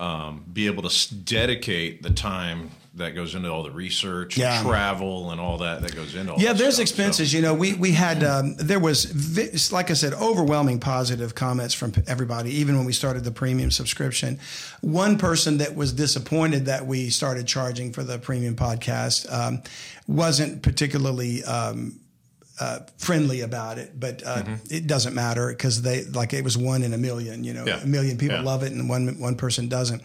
um, 0.00 0.44
be 0.52 0.66
able 0.66 0.88
to 0.88 1.14
dedicate 1.14 2.02
the 2.02 2.10
time 2.10 2.70
that 2.94 3.14
goes 3.14 3.36
into 3.36 3.48
all 3.48 3.62
the 3.62 3.70
research, 3.70 4.36
Yeah. 4.36 4.58
and 4.58 4.66
travel, 4.68 5.30
and 5.30 5.40
all 5.40 5.58
that 5.58 5.82
that 5.82 5.94
goes 5.94 6.16
into. 6.16 6.32
All 6.32 6.40
Yeah, 6.40 6.52
there's 6.54 6.74
stuff. 6.74 6.82
expenses. 6.82 7.32
You 7.32 7.40
know, 7.40 7.54
we 7.54 7.74
we 7.74 7.92
had 7.92 8.24
um, 8.24 8.56
there 8.56 8.80
was 8.80 9.70
like 9.72 9.90
I 9.90 9.94
said, 9.94 10.12
overwhelming 10.14 10.80
positive 10.80 11.34
comments 11.36 11.72
from 11.72 11.92
everybody. 12.08 12.50
Even 12.56 12.76
when 12.76 12.84
we 12.86 12.92
started 12.92 13.22
the 13.22 13.30
premium 13.30 13.70
subscription, 13.70 14.40
one 14.80 15.18
person 15.18 15.58
that 15.58 15.76
was 15.76 15.92
disappointed 15.92 16.66
that 16.66 16.84
we 16.86 17.10
started 17.10 17.46
charging 17.46 17.92
for 17.92 18.02
the 18.02 18.18
premium 18.18 18.56
podcast 18.56 19.32
um, 19.32 19.62
wasn't 20.08 20.62
particularly. 20.62 21.44
Um, 21.44 22.00
uh, 22.60 22.80
friendly 22.98 23.40
about 23.40 23.78
it, 23.78 23.98
but 23.98 24.22
uh, 24.24 24.42
it 24.70 24.86
doesn't 24.86 25.14
matter 25.14 25.48
because 25.48 25.80
they 25.82 26.04
like 26.04 26.32
it 26.34 26.44
was 26.44 26.56
one 26.58 26.82
in 26.82 26.92
a 26.92 26.98
million. 26.98 27.42
You 27.42 27.54
know, 27.54 27.64
Yeah. 27.66 27.80
a 27.80 27.86
million 27.86 28.18
people 28.18 28.36
Yeah. 28.36 28.42
love 28.42 28.62
it 28.62 28.72
and 28.72 28.88
one 28.88 29.18
one 29.18 29.34
person 29.34 29.68
doesn't. 29.68 30.02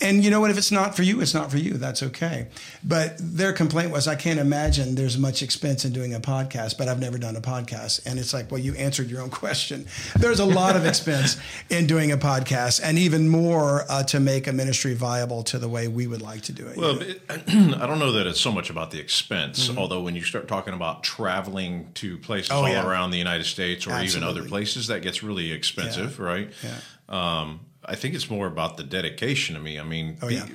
And 0.00 0.24
you 0.24 0.30
know 0.30 0.40
what? 0.40 0.50
If 0.50 0.58
it's 0.58 0.70
not 0.72 0.94
for 0.96 1.02
you, 1.02 1.20
it's 1.20 1.34
not 1.34 1.50
for 1.50 1.58
you. 1.58 1.74
That's 1.74 2.02
okay. 2.04 2.46
But 2.84 3.16
their 3.18 3.52
complaint 3.52 3.90
was, 3.90 4.06
I 4.06 4.14
can't 4.14 4.38
imagine 4.38 4.94
there's 4.94 5.18
much 5.18 5.42
expense 5.42 5.84
in 5.84 5.92
doing 5.92 6.14
a 6.14 6.20
podcast, 6.20 6.78
but 6.78 6.88
I've 6.88 7.00
never 7.00 7.18
done 7.18 7.34
a 7.36 7.40
podcast. 7.40 8.06
And 8.06 8.18
it's 8.18 8.32
like, 8.32 8.50
well, 8.50 8.60
you 8.60 8.74
answered 8.74 9.10
your 9.10 9.20
own 9.22 9.30
question. 9.30 9.86
There's 10.16 10.38
a 10.40 10.44
lot 10.44 10.76
of 10.76 10.86
expense 10.92 11.36
in 11.70 11.86
doing 11.86 12.12
a 12.12 12.16
podcast, 12.18 12.80
and 12.82 12.98
even 12.98 13.28
more 13.28 13.84
uh, 13.88 14.04
to 14.04 14.20
make 14.20 14.46
a 14.46 14.52
ministry 14.52 14.94
viable 14.94 15.42
to 15.44 15.58
the 15.58 15.68
way 15.68 15.88
we 15.88 16.06
would 16.06 16.22
like 16.22 16.42
to 16.42 16.52
do 16.52 16.66
it. 16.68 16.76
Well, 16.76 17.00
it, 17.00 17.20
I 17.30 17.86
don't 17.86 17.98
know 17.98 18.12
that 18.12 18.26
it's 18.28 18.40
so 18.40 18.52
much 18.52 18.70
about 18.70 18.90
the 18.92 19.00
expense, 19.00 19.68
Mm-hmm. 19.68 19.78
although 19.78 20.00
when 20.02 20.14
you 20.14 20.22
start 20.22 20.46
talking 20.48 20.74
about 20.74 21.02
traveling 21.02 21.88
to 21.96 22.18
places 22.18 22.50
Oh, 22.50 22.56
all 22.64 22.68
yeah. 22.68 22.86
around 22.88 23.10
the 23.10 23.18
United 23.18 23.44
States 23.44 23.86
or 23.86 24.00
even 24.00 24.22
other 24.22 24.44
places, 24.44 24.86
that 24.88 25.02
gets 25.02 25.22
really 25.22 25.52
expensive, 25.52 26.18
right? 26.18 26.50
Yeah. 26.62 26.78
Um, 27.08 27.60
I 27.84 27.94
think 27.94 28.14
it's 28.14 28.30
more 28.30 28.46
about 28.46 28.76
the 28.76 28.82
dedication 28.84 29.54
to 29.54 29.60
me. 29.60 29.78
I 29.78 29.82
mean, 29.84 30.18
Oh, 30.22 30.28
yeah. 30.28 30.46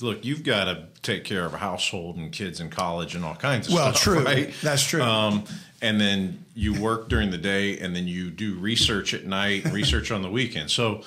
look, 0.00 0.24
you've 0.24 0.42
got 0.44 0.64
to 0.64 0.86
take 1.02 1.24
care 1.24 1.44
of 1.44 1.54
a 1.54 1.58
household 1.58 2.16
and 2.16 2.30
kids 2.32 2.60
in 2.60 2.70
college 2.70 3.14
and 3.14 3.24
all 3.24 3.34
kinds 3.34 3.68
of 3.68 3.74
Well, 3.74 3.94
stuff. 3.94 4.06
Well, 4.06 4.16
true. 4.16 4.24
Right? 4.26 4.54
That's 4.62 4.84
true. 4.86 5.02
Um, 5.02 5.44
and 5.80 6.00
then 6.00 6.44
you 6.54 6.80
work 6.80 7.08
during 7.08 7.30
the 7.30 7.38
day, 7.38 7.78
and 7.78 7.94
then 7.94 8.06
you 8.08 8.30
do 8.30 8.54
research 8.58 9.14
at 9.14 9.24
night, 9.24 9.64
research 9.72 10.10
on 10.10 10.22
the 10.22 10.30
weekend. 10.30 10.70
So 10.70 11.02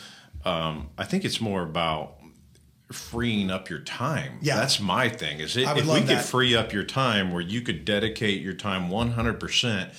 um, 0.46 0.90
I 0.98 1.04
think 1.06 1.26
it's 1.26 1.42
more 1.42 1.62
about 1.62 2.16
freeing 2.94 3.50
up 3.52 3.70
your 3.70 3.80
time. 3.80 4.40
Yeah. 4.42 4.56
that's 4.56 4.80
my 4.80 5.10
thing. 5.10 5.40
Is 5.40 5.58
it 5.58 5.64
if 5.64 5.76
we 5.76 5.82
love 5.84 6.08
could 6.08 6.20
free 6.20 6.56
up 6.56 6.74
your 6.74 6.84
time 6.84 7.32
where 7.32 7.42
you 7.42 7.62
could 7.62 7.86
dedicate 7.86 8.42
your 8.42 8.54
time 8.54 8.90
one 8.90 9.12
hundred 9.12 9.40
percent 9.40 9.92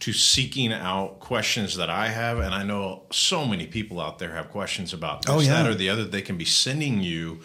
to 0.00 0.12
seeking 0.12 0.72
out 0.72 1.18
questions 1.18 1.76
that 1.76 1.90
I 1.90 2.08
have, 2.08 2.38
and 2.38 2.54
I 2.54 2.62
know 2.62 3.02
so 3.10 3.44
many 3.44 3.66
people 3.66 4.00
out 4.00 4.18
there 4.20 4.32
have 4.32 4.48
questions 4.50 4.92
about 4.92 5.22
this, 5.22 5.34
Oh, 5.34 5.40
yeah. 5.40 5.62
that, 5.62 5.70
or 5.70 5.74
the 5.74 5.88
other. 5.90 6.04
They 6.04 6.22
can 6.22 6.36
be 6.38 6.44
sending 6.44 7.00
you. 7.02 7.40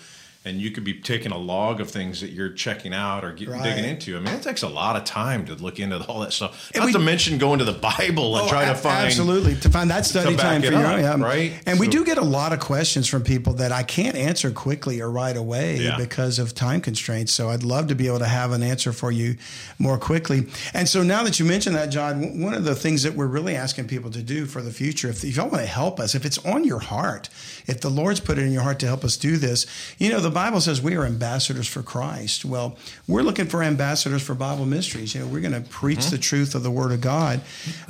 And 0.46 0.60
you 0.60 0.72
could 0.72 0.84
be 0.84 0.96
taking 0.96 1.32
a 1.32 1.38
log 1.38 1.80
of 1.80 1.90
things 1.90 2.20
that 2.20 2.32
you're 2.32 2.50
checking 2.52 2.94
out 2.94 3.24
or 3.24 3.32
get, 3.32 3.48
Right. 3.48 3.64
digging 3.64 3.86
into. 3.86 4.18
I 4.18 4.20
mean, 4.20 4.34
it 4.34 4.42
takes 4.44 4.62
a 4.62 4.68
lot 4.68 4.98
of 4.98 5.06
time 5.06 5.46
to 5.46 5.56
look 5.56 5.80
into 5.80 6.00
all 6.04 6.20
that 6.20 6.34
stuff. 6.34 6.70
And 6.74 6.82
Not 6.82 6.88
we- 6.88 6.92
to 6.94 7.00
mention 7.00 7.38
going 7.38 7.60
to 7.60 7.66
the 7.66 7.72
Bible 7.72 8.36
and 8.38 8.46
Oh, 8.46 8.50
try 8.50 8.66
to 8.66 8.76
find 8.76 9.06
absolutely 9.06 9.56
to 9.56 9.70
find 9.70 9.90
that 9.90 10.06
study 10.06 10.36
time 10.36 10.62
for 10.62 10.72
your 10.72 10.86
up, 10.86 10.94
own, 10.98 11.00
yeah. 11.22 11.26
right? 11.26 11.54
And 11.66 11.80
we 11.80 11.88
do 11.88 12.04
get 12.04 12.18
a 12.18 12.24
lot 12.24 12.52
of 12.52 12.60
questions 12.60 13.08
from 13.08 13.22
people 13.24 13.54
that 13.54 13.72
I 13.72 13.84
can't 13.84 14.18
answer 14.18 14.52
quickly 14.52 15.00
or 15.00 15.10
right 15.10 15.38
away 15.38 15.78
Yeah. 15.78 15.96
because 15.98 16.40
of 16.40 16.54
time 16.54 16.82
constraints. 16.82 17.32
So 17.32 17.50
I'd 17.50 17.64
love 17.64 17.88
to 17.88 17.96
be 17.96 18.08
able 18.08 18.20
to 18.20 18.26
have 18.26 18.52
an 18.52 18.64
answer 18.64 18.92
for 18.92 19.14
you 19.14 19.38
more 19.80 19.98
quickly. 19.98 20.48
And 20.74 20.90
so 20.90 21.04
now 21.04 21.24
that 21.24 21.40
you 21.40 21.46
mentioned 21.46 21.78
that, 21.78 21.86
John, 21.90 22.42
one 22.42 22.54
of 22.54 22.66
the 22.66 22.76
things 22.76 23.04
that 23.04 23.16
we're 23.16 23.28
really 23.28 23.56
asking 23.56 23.86
people 23.88 24.12
to 24.12 24.22
do 24.22 24.46
for 24.46 24.62
the 24.62 24.72
future, 24.72 25.08
if, 25.08 25.24
if 25.24 25.38
y'all 25.38 25.48
want 25.48 25.62
to 25.62 25.68
help 25.70 26.02
us, 26.02 26.16
if 26.16 26.26
it's 26.26 26.38
on 26.40 26.66
your 26.66 26.80
heart, 26.80 27.30
if 27.66 27.80
the 27.80 27.90
Lord's 27.90 28.20
put 28.20 28.38
it 28.38 28.42
in 28.42 28.52
your 28.52 28.64
heart 28.64 28.80
to 28.80 28.88
help 28.88 29.06
us 29.06 29.16
do 29.16 29.38
this, 29.38 29.66
you 29.98 30.10
know, 30.10 30.20
the 30.20 30.33
Bible 30.34 30.62
says 30.62 30.82
we 30.82 30.96
are 30.96 31.06
ambassadors 31.06 31.68
for 31.68 31.82
Christ. 31.82 32.44
Well, 32.46 32.78
we're 33.08 33.22
looking 33.22 33.46
for 33.46 33.64
ambassadors 33.64 34.22
for 34.22 34.34
Bible 34.36 34.66
mysteries. 34.66 35.16
You 35.16 35.22
know, 35.22 35.28
we're 35.28 35.42
going 35.42 35.54
to 35.54 35.70
preach 35.70 36.08
the 36.08 36.18
truth 36.18 36.56
of 36.56 36.64
the 36.64 36.72
Word 36.72 36.92
of 36.92 37.02
God 37.02 37.42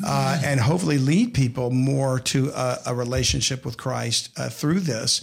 uh, 0.05 0.41
and 0.43 0.59
hopefully 0.59 0.97
lead 0.97 1.33
people 1.33 1.71
more 1.71 2.19
to 2.19 2.49
a, 2.49 2.79
a 2.87 2.95
relationship 2.95 3.65
with 3.65 3.77
Christ 3.77 4.29
uh, 4.37 4.49
through 4.49 4.81
this 4.81 5.21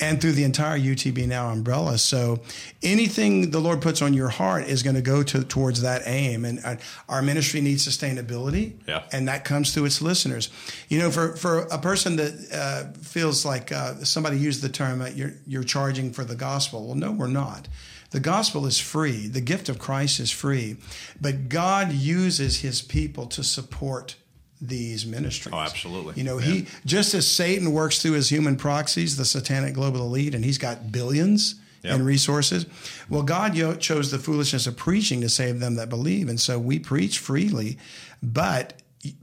and 0.00 0.20
through 0.20 0.32
the 0.32 0.44
entire 0.44 0.78
UTB 0.78 1.26
Now 1.26 1.50
umbrella. 1.50 1.98
So 1.98 2.40
anything 2.82 3.50
the 3.50 3.60
Lord 3.60 3.80
puts 3.82 4.02
on 4.02 4.14
your 4.14 4.28
heart 4.28 4.64
is 4.64 4.82
going 4.82 4.96
to 4.96 5.02
go 5.02 5.22
to 5.22 5.44
towards 5.44 5.82
that 5.82 6.02
aim. 6.06 6.44
And 6.44 6.60
uh, 6.64 6.76
our 7.08 7.22
ministry 7.22 7.60
needs 7.60 7.86
sustainability, 7.86 8.74
Yeah. 8.86 9.02
and 9.12 9.28
that 9.28 9.44
comes 9.44 9.72
through 9.74 9.84
its 9.86 10.00
listeners. 10.02 10.48
You 10.88 10.98
know, 10.98 11.10
for 11.10 11.36
for 11.36 11.60
a 11.70 11.78
person 11.78 12.16
that 12.16 12.32
uh, 12.52 12.98
feels 13.00 13.44
like 13.44 13.72
uh, 13.72 13.94
somebody 14.04 14.38
used 14.38 14.62
the 14.62 14.68
term 14.68 15.02
uh, 15.02 15.06
you're 15.08 15.34
you're 15.46 15.64
charging 15.64 16.12
for 16.12 16.24
the 16.24 16.36
gospel. 16.36 16.86
Well, 16.86 16.96
no, 16.96 17.12
we're 17.12 17.26
not. 17.28 17.68
The 18.10 18.20
gospel 18.20 18.66
is 18.66 18.78
free. 18.80 19.28
The 19.28 19.40
gift 19.40 19.68
of 19.68 19.78
Christ 19.78 20.18
is 20.18 20.32
free, 20.32 20.76
but 21.20 21.48
God 21.48 21.92
uses 21.92 22.60
His 22.60 22.82
people 22.82 23.26
to 23.26 23.44
support 23.44 24.16
these 24.60 25.06
ministries. 25.06 25.54
Oh, 25.54 25.58
absolutely. 25.58 26.14
You 26.16 26.24
know, 26.24 26.38
he 26.38 26.66
just 26.84 27.14
as 27.14 27.26
Satan 27.26 27.72
works 27.72 28.00
through 28.02 28.12
his 28.12 28.28
human 28.28 28.56
proxies, 28.56 29.16
the 29.16 29.24
satanic 29.24 29.74
global 29.74 30.00
elite, 30.00 30.34
and 30.34 30.44
he's 30.44 30.58
got 30.58 30.92
billions 30.92 31.54
Yep. 31.82 31.94
in 31.94 32.04
resources. 32.04 32.66
Well, 33.08 33.22
God 33.22 33.56
yo- 33.56 33.74
chose 33.74 34.10
the 34.10 34.18
foolishness 34.18 34.66
of 34.66 34.76
preaching 34.76 35.22
to 35.22 35.30
save 35.30 35.60
them 35.60 35.76
that 35.76 35.88
believe, 35.88 36.28
and 36.28 36.38
so 36.38 36.58
we 36.58 36.78
preach 36.78 37.18
freely, 37.18 37.78
but 38.22 38.74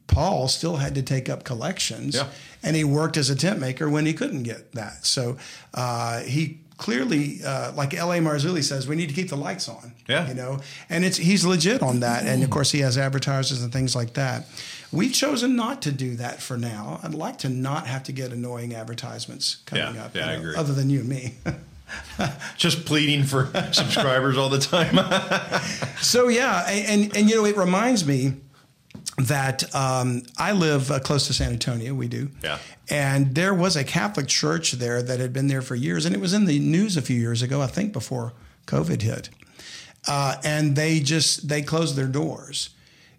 Paul 0.07 0.47
still 0.47 0.77
had 0.77 0.95
to 0.95 1.03
take 1.03 1.29
up 1.29 1.43
collections, 1.43 2.15
Yeah. 2.15 2.29
And 2.63 2.75
he 2.75 2.83
worked 2.83 3.17
as 3.17 3.29
a 3.29 3.35
tent 3.35 3.59
maker 3.59 3.89
when 3.89 4.05
he 4.05 4.13
couldn't 4.13 4.43
get 4.43 4.71
that. 4.73 5.05
So 5.05 5.37
uh, 5.73 6.21
he 6.21 6.59
clearly, 6.77 7.39
uh, 7.43 7.71
like 7.73 7.93
L.A. 7.93 8.19
Marzulli 8.19 8.63
says, 8.63 8.87
we 8.87 8.95
need 8.95 9.09
to 9.09 9.15
keep 9.15 9.29
the 9.29 9.35
lights 9.37 9.67
on. 9.67 9.93
Yeah. 10.07 10.27
you 10.27 10.33
know, 10.35 10.59
and 10.89 11.03
it's 11.03 11.17
he's 11.17 11.43
legit 11.45 11.81
on 11.81 11.99
that, 12.01 12.25
and 12.25 12.43
of 12.43 12.49
course 12.49 12.71
he 12.71 12.79
has 12.79 12.97
advertisers 12.97 13.61
and 13.63 13.73
things 13.73 13.95
like 13.95 14.13
that. 14.13 14.45
We've 14.91 15.11
chosen 15.13 15.55
not 15.57 15.81
to 15.81 15.91
do 15.91 16.15
that 16.15 16.41
for 16.41 16.55
now. 16.57 17.01
I'd 17.03 17.13
like 17.13 17.39
to 17.39 17.49
not 17.49 17.87
have 17.87 18.03
to 18.03 18.13
get 18.13 18.31
annoying 18.31 18.73
advertisements 18.73 19.57
coming 19.65 19.95
Yeah, 19.95 20.03
up. 20.05 20.15
yeah, 20.15 20.25
you 20.27 20.31
I 20.31 20.33
agree. 20.35 20.55
Other 20.55 20.73
than 20.73 20.89
you 20.89 20.99
and 21.01 21.09
me. 21.09 21.33
just 22.57 22.85
pleading 22.85 23.23
for 23.23 23.45
subscribers 23.71 24.37
all 24.37 24.49
the 24.49 24.59
time. 24.59 24.97
So 26.01 26.27
yeah, 26.27 26.63
and, 26.69 27.01
and 27.03 27.17
and 27.17 27.29
you 27.29 27.35
know 27.37 27.45
it 27.45 27.57
reminds 27.57 28.05
me 28.05 28.33
that 29.17 29.73
um, 29.75 30.23
I 30.37 30.51
live 30.51 30.91
uh, 30.91 30.99
close 30.99 31.27
to 31.27 31.33
San 31.33 31.51
Antonio. 31.51 31.93
We 31.93 32.07
do. 32.07 32.29
Yeah. 32.43 32.59
And 32.89 33.33
there 33.33 33.53
was 33.53 33.75
a 33.75 33.83
Catholic 33.83 34.27
church 34.27 34.73
there 34.73 35.01
that 35.01 35.19
had 35.19 35.33
been 35.33 35.47
there 35.47 35.61
for 35.61 35.75
years, 35.75 36.05
and 36.05 36.13
it 36.15 36.21
was 36.21 36.33
in 36.33 36.45
the 36.45 36.59
news 36.59 36.95
a 36.97 37.01
few 37.01 37.19
years 37.19 37.41
ago, 37.41 37.61
I 37.61 37.67
think, 37.67 37.93
before 37.93 38.33
COVID 38.67 39.01
hit. 39.01 39.29
Uh, 40.07 40.35
and 40.43 40.75
they 40.75 40.99
just 40.99 41.49
they 41.49 41.61
closed 41.61 41.95
their 41.95 42.07
doors. 42.07 42.69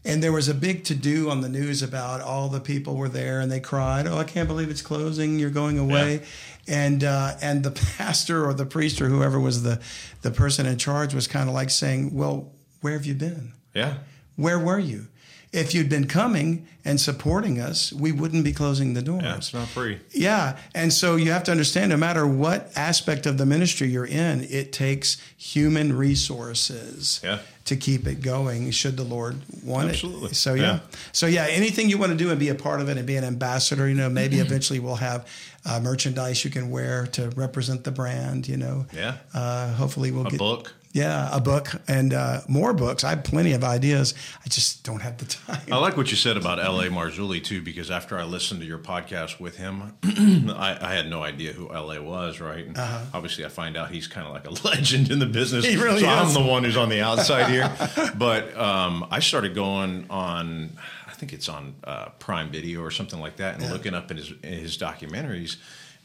And 0.04 0.22
there 0.22 0.32
was 0.32 0.48
a 0.48 0.54
big 0.54 0.84
to 0.84 0.94
do 0.94 1.28
on 1.28 1.40
the 1.40 1.48
news 1.48 1.82
about 1.82 2.20
all 2.22 2.48
the 2.48 2.60
people 2.60 2.96
were 2.96 3.08
there, 3.10 3.40
and 3.40 3.50
they 3.50 3.60
cried, 3.60 4.06
"Oh, 4.06 4.16
I 4.16 4.24
can't 4.24 4.48
believe 4.48 4.70
it's 4.70 4.80
closing! 4.80 5.38
You're 5.38 5.50
going 5.50 5.78
away." 5.78 6.22
And 6.68 7.02
uh, 7.02 7.34
and 7.42 7.64
the 7.64 7.70
pastor 7.98 8.46
or 8.46 8.54
the 8.54 8.64
priest 8.64 9.02
or 9.02 9.08
whoever 9.08 9.40
was 9.40 9.64
the 9.64 9.80
the 10.22 10.30
person 10.30 10.64
in 10.64 10.78
charge 10.78 11.12
was 11.12 11.26
kind 11.26 11.48
of 11.48 11.54
like 11.54 11.68
saying, 11.68 12.14
"Well, 12.14 12.52
where 12.80 12.92
have 12.92 13.04
you 13.04 13.14
been? 13.14 13.52
yeah. 13.74 13.94
Where 14.36 14.58
were 14.58 14.78
you? 14.78 15.08
If 15.52 15.74
you'd 15.74 15.88
been 15.88 16.06
coming 16.06 16.66
and 16.84 17.00
supporting 17.00 17.58
us, 17.60 17.92
we 17.92 18.12
wouldn't 18.12 18.44
be 18.44 18.52
closing 18.52 18.94
the 18.94 19.02
doors." 19.02 19.22
Yeah, 19.22 19.36
it's 19.36 19.54
not 19.54 19.68
free. 19.68 19.98
Yeah. 20.12 20.58
And 20.74 20.92
so 20.92 21.16
you 21.16 21.32
have 21.32 21.44
to 21.44 21.50
understand 21.50 21.90
no 21.90 21.96
matter 21.96 22.26
what 22.26 22.70
aspect 22.76 23.24
of 23.26 23.38
the 23.38 23.46
ministry 23.46 23.88
you're 23.88 24.06
in, 24.06 24.46
it 24.50 24.72
takes 24.72 25.16
human 25.36 25.96
resources 25.96 27.20
Yeah. 27.22 27.38
to 27.66 27.76
keep 27.76 28.06
it 28.06 28.20
going, 28.22 28.70
should 28.70 28.96
the 28.96 29.04
Lord 29.04 29.36
want 29.62 29.88
it. 29.88 29.92
Absolutely. 29.92 30.30
it. 30.30 30.36
So, 30.36 30.54
yeah. 30.54 30.62
Yeah. 30.62 30.78
So, 31.12 31.26
yeah, 31.26 31.46
anything 31.48 31.88
you 31.90 31.98
want 31.98 32.12
to 32.12 32.18
do 32.18 32.30
and 32.30 32.38
be 32.38 32.48
a 32.48 32.54
part 32.54 32.80
of 32.80 32.88
it 32.88 32.96
and 32.96 33.06
be 33.06 33.16
an 33.16 33.24
ambassador, 33.24 33.88
you 33.88 33.94
know, 33.94 34.08
maybe 34.08 34.36
Mm-hmm. 34.36 34.46
eventually 34.46 34.78
we'll 34.80 34.96
have 34.96 35.26
uh, 35.64 35.80
merchandise 35.80 36.44
you 36.44 36.50
can 36.50 36.70
wear 36.70 37.06
to 37.08 37.28
represent 37.30 37.84
the 37.84 37.90
brand, 37.90 38.48
you 38.48 38.56
know. 38.56 38.86
Yeah. 38.94 39.16
Uh, 39.34 39.72
hopefully 39.74 40.10
we'll 40.10 40.26
A 40.26 40.30
get 40.30 40.36
a 40.36 40.38
book. 40.38 40.72
Yeah, 40.92 41.28
a 41.32 41.40
book 41.40 41.68
and 41.86 42.14
uh, 42.14 42.40
more 42.48 42.72
books. 42.72 43.04
I 43.04 43.10
have 43.10 43.22
plenty 43.22 43.52
of 43.52 43.62
ideas. 43.62 44.14
I 44.44 44.48
just 44.48 44.84
don't 44.84 45.00
have 45.00 45.18
the 45.18 45.26
time. 45.26 45.60
I 45.70 45.76
like 45.76 45.96
what 45.96 46.10
you 46.10 46.16
said 46.16 46.36
about 46.36 46.58
L.A. 46.58 46.88
Marzulli 46.88 47.44
too, 47.44 47.60
because 47.60 47.90
after 47.90 48.18
I 48.18 48.24
listened 48.24 48.60
to 48.60 48.66
your 48.66 48.78
podcast 48.78 49.38
with 49.38 49.56
him, 49.56 49.94
I, 50.02 50.78
I, 50.80 50.94
had 50.94 51.08
no 51.10 51.22
idea 51.22 51.52
who 51.52 51.72
L.A. 51.72 52.02
was. 52.02 52.40
Right? 52.40 52.66
Uh-huh. 52.74 53.04
Obviously, 53.12 53.44
I 53.44 53.48
find 53.48 53.76
out 53.76 53.90
he's 53.90 54.06
kind 54.06 54.26
of 54.26 54.32
like 54.32 54.46
a 54.46 54.50
legend 54.66 55.10
in 55.10 55.18
the 55.18 55.26
business. 55.26 55.66
He 55.66 55.76
really 55.76 56.00
so 56.00 56.10
is. 56.10 56.36
I'm 56.36 56.42
the 56.42 56.48
one 56.48 56.64
who's 56.64 56.76
on 56.76 56.88
the 56.88 57.02
outside 57.02 57.50
here. 57.50 57.70
but 58.16 58.56
um, 58.56 59.06
I 59.10 59.20
started 59.20 59.54
going 59.54 60.06
on. 60.08 60.70
I 61.06 61.12
think 61.12 61.32
it's 61.32 61.48
on 61.48 61.74
uh, 61.84 62.10
Prime 62.18 62.50
Video 62.50 62.80
or 62.80 62.90
something 62.90 63.20
like 63.20 63.36
that, 63.36 63.54
and 63.54 63.64
yeah. 63.64 63.72
looking 63.72 63.92
up 63.92 64.10
in 64.10 64.16
his 64.16 64.32
in 64.42 64.54
his 64.54 64.78
documentaries, 64.78 65.56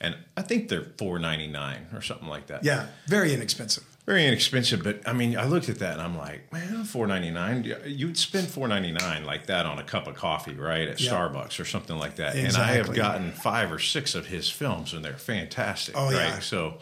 and 0.01 0.17
I 0.35 0.41
think 0.41 0.67
they're 0.67 0.87
four 0.97 1.19
ninety 1.19 1.47
nine 1.47 1.87
or 1.93 2.01
something 2.01 2.27
like 2.27 2.47
that. 2.47 2.65
Yeah, 2.65 2.87
very 3.07 3.33
inexpensive 3.33 3.85
very 4.05 4.25
inexpensive. 4.25 4.83
But 4.83 5.07
I 5.07 5.13
mean, 5.13 5.37
I 5.37 5.45
looked 5.45 5.69
at 5.69 5.79
that 5.79 5.93
and 5.93 6.01
I'm 6.01 6.17
like, 6.17 6.51
man, 6.51 6.83
four 6.83 7.07
ninety 7.07 7.31
nine. 7.31 7.63
You'd 7.85 8.17
spend 8.17 8.47
four 8.47 8.67
ninety 8.67 8.91
nine 8.91 9.25
like 9.25 9.47
that 9.47 9.65
on 9.65 9.79
a 9.79 9.83
cup 9.83 10.07
of 10.07 10.15
coffee, 10.15 10.55
right, 10.55 10.87
at 10.87 10.99
yep. 10.99 11.13
Starbucks 11.13 11.59
or 11.59 11.65
something 11.65 11.97
like 11.97 12.17
that. 12.17 12.35
Exactly. 12.35 12.45
And 12.45 12.71
I 12.71 12.73
have 12.75 12.93
gotten 12.95 13.31
five 13.31 13.71
or 13.71 13.79
six 13.79 14.15
of 14.15 14.27
his 14.27 14.49
films, 14.49 14.93
and 14.93 15.03
they're 15.03 15.13
fantastic. 15.13 15.95
Oh 15.97 16.05
right? 16.05 16.13
yeah. 16.13 16.39
So 16.39 16.79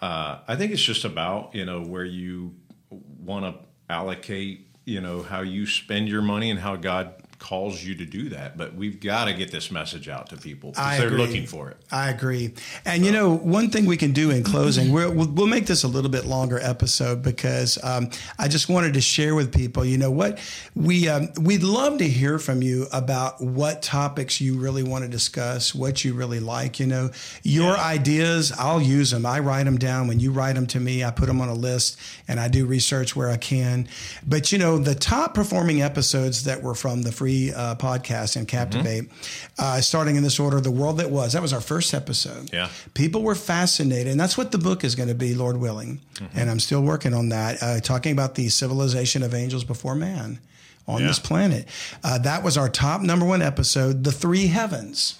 uh, 0.00 0.38
I 0.46 0.56
think 0.56 0.72
it's 0.72 0.82
just 0.82 1.04
about 1.04 1.54
you 1.54 1.64
know 1.64 1.82
where 1.82 2.04
you 2.04 2.54
want 2.90 3.44
to 3.44 3.64
allocate, 3.92 4.66
you 4.84 5.00
know, 5.00 5.22
how 5.22 5.42
you 5.42 5.66
spend 5.66 6.08
your 6.08 6.22
money 6.22 6.50
and 6.50 6.58
how 6.58 6.76
God 6.76 7.14
calls 7.38 7.82
you 7.82 7.94
to 7.94 8.04
do 8.04 8.28
that. 8.30 8.56
But 8.56 8.74
we've 8.74 9.00
got 9.00 9.26
to 9.26 9.34
get 9.34 9.50
this 9.50 9.70
message 9.70 10.08
out 10.08 10.30
to 10.30 10.36
people 10.36 10.70
because 10.70 10.98
they're 10.98 11.10
looking 11.10 11.46
for 11.46 11.70
it. 11.70 11.76
I 11.90 12.10
agree. 12.10 12.54
And 12.84 13.04
you 13.04 13.12
know, 13.12 13.34
one 13.36 13.70
thing 13.70 13.86
we 13.86 13.96
can 13.96 14.12
do 14.12 14.30
in 14.30 14.42
closing, 14.42 14.92
we 14.92 15.06
will 15.06 15.28
we'll 15.28 15.46
make 15.46 15.66
this 15.66 15.84
a 15.84 15.88
little 15.88 16.10
bit 16.10 16.26
longer 16.26 16.58
episode 16.58 17.22
because 17.22 17.82
um, 17.84 18.10
I 18.38 18.48
just 18.48 18.68
wanted 18.68 18.94
to 18.94 19.00
share 19.00 19.34
with 19.34 19.54
people. 19.54 19.84
You 19.84 19.98
know 19.98 20.10
what? 20.10 20.38
We 20.74 21.08
um, 21.08 21.28
we'd 21.40 21.62
love 21.62 21.98
to 21.98 22.08
hear 22.08 22.38
from 22.38 22.62
you 22.62 22.86
about 22.92 23.40
what 23.40 23.82
topics 23.82 24.40
you 24.40 24.58
really 24.58 24.82
want 24.82 25.04
to 25.04 25.10
discuss, 25.10 25.74
what 25.74 26.04
you 26.04 26.14
really 26.14 26.40
like. 26.40 26.80
You 26.80 26.86
know, 26.86 27.10
your 27.42 27.76
yeah. 27.76 27.84
ideas, 27.84 28.52
I'll 28.58 28.82
use 28.82 29.10
them. 29.10 29.24
I 29.24 29.38
write 29.38 29.64
them 29.64 29.78
down. 29.78 30.08
When 30.08 30.20
you 30.20 30.32
write 30.32 30.54
them 30.54 30.66
to 30.68 30.80
me, 30.80 31.04
I 31.04 31.10
put 31.10 31.26
them 31.26 31.40
on 31.40 31.48
a 31.48 31.54
list 31.54 31.98
and 32.26 32.40
I 32.40 32.48
do 32.48 32.66
research 32.66 33.14
where 33.14 33.30
I 33.30 33.36
can. 33.36 33.88
But 34.26 34.52
you 34.52 34.58
know, 34.58 34.78
the 34.78 34.94
top 34.94 35.34
performing 35.34 35.82
episodes 35.82 36.44
that 36.44 36.62
were 36.62 36.74
from 36.74 37.02
the 37.02 37.12
free 37.12 37.27
free 37.28 37.52
uh, 37.52 37.74
podcast 37.74 38.36
and 38.36 38.48
Captivate, 38.48 39.04
mm-hmm. 39.04 39.52
uh, 39.58 39.80
starting 39.80 40.16
in 40.16 40.22
this 40.22 40.40
order, 40.40 40.60
The 40.60 40.70
World 40.70 40.98
That 40.98 41.10
Was. 41.10 41.34
That 41.34 41.42
was 41.42 41.52
our 41.52 41.60
first 41.60 41.92
episode. 41.92 42.50
Yeah. 42.52 42.68
People 42.94 43.22
were 43.22 43.34
fascinated. 43.34 44.08
And 44.08 44.18
that's 44.18 44.38
what 44.38 44.50
the 44.50 44.58
book 44.58 44.82
is 44.82 44.94
going 44.94 45.08
to 45.08 45.14
be, 45.14 45.34
Lord 45.34 45.58
willing. 45.58 46.00
Mm-hmm. 46.14 46.38
And 46.38 46.50
I'm 46.50 46.60
still 46.60 46.82
working 46.82 47.12
on 47.12 47.28
that, 47.28 47.62
uh, 47.62 47.80
talking 47.80 48.12
about 48.12 48.34
the 48.34 48.48
civilization 48.48 49.22
of 49.22 49.34
angels 49.34 49.64
before 49.64 49.94
man 49.94 50.40
on 50.86 51.02
yeah. 51.02 51.08
this 51.08 51.18
planet. 51.18 51.68
Uh, 52.02 52.18
that 52.18 52.42
was 52.42 52.56
our 52.56 52.70
top 52.70 53.02
number 53.02 53.26
one 53.26 53.42
episode, 53.42 54.04
The 54.04 54.12
Three 54.12 54.46
Heavens. 54.46 55.18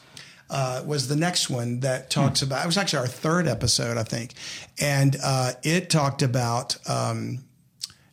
Uh, 0.50 0.82
was 0.86 1.08
the 1.08 1.16
next 1.16 1.50
one 1.50 1.80
that 1.80 2.08
talks 2.08 2.40
hmm. 2.40 2.46
about. 2.46 2.64
It 2.64 2.66
was 2.66 2.78
actually 2.78 3.00
our 3.00 3.06
third 3.06 3.46
episode, 3.46 3.98
I 3.98 4.02
think, 4.02 4.32
and 4.80 5.14
uh, 5.22 5.52
it 5.62 5.90
talked 5.90 6.22
about 6.22 6.78
um, 6.88 7.44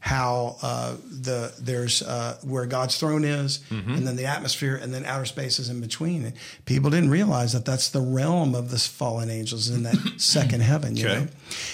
how 0.06 0.56
uh, 0.62 0.96
the 1.10 1.52
there's 1.60 2.04
uh, 2.04 2.38
where 2.44 2.68
God's 2.68 2.96
throne 2.96 3.24
is, 3.26 3.58
mm-hmm. 3.72 3.92
and 3.92 4.08
then 4.08 4.16
the 4.16 4.26
atmosphere, 4.26 4.76
and 4.76 4.94
then 4.94 5.04
outer 5.04 5.26
space 5.26 5.58
is 5.58 5.68
in 5.68 5.82
between. 5.82 6.26
And 6.26 6.34
people 6.66 6.92
didn't 6.92 7.10
realize 7.10 7.54
that 7.54 7.66
that's 7.66 7.90
the 7.90 8.02
realm 8.02 8.54
of 8.54 8.70
the 8.70 8.78
fallen 8.78 9.32
angels 9.32 9.68
in 9.68 9.82
that 9.82 9.98
second 10.18 10.62
heaven. 10.62 10.96
You 10.96 11.08
okay. 11.08 11.20
know, 11.22 11.28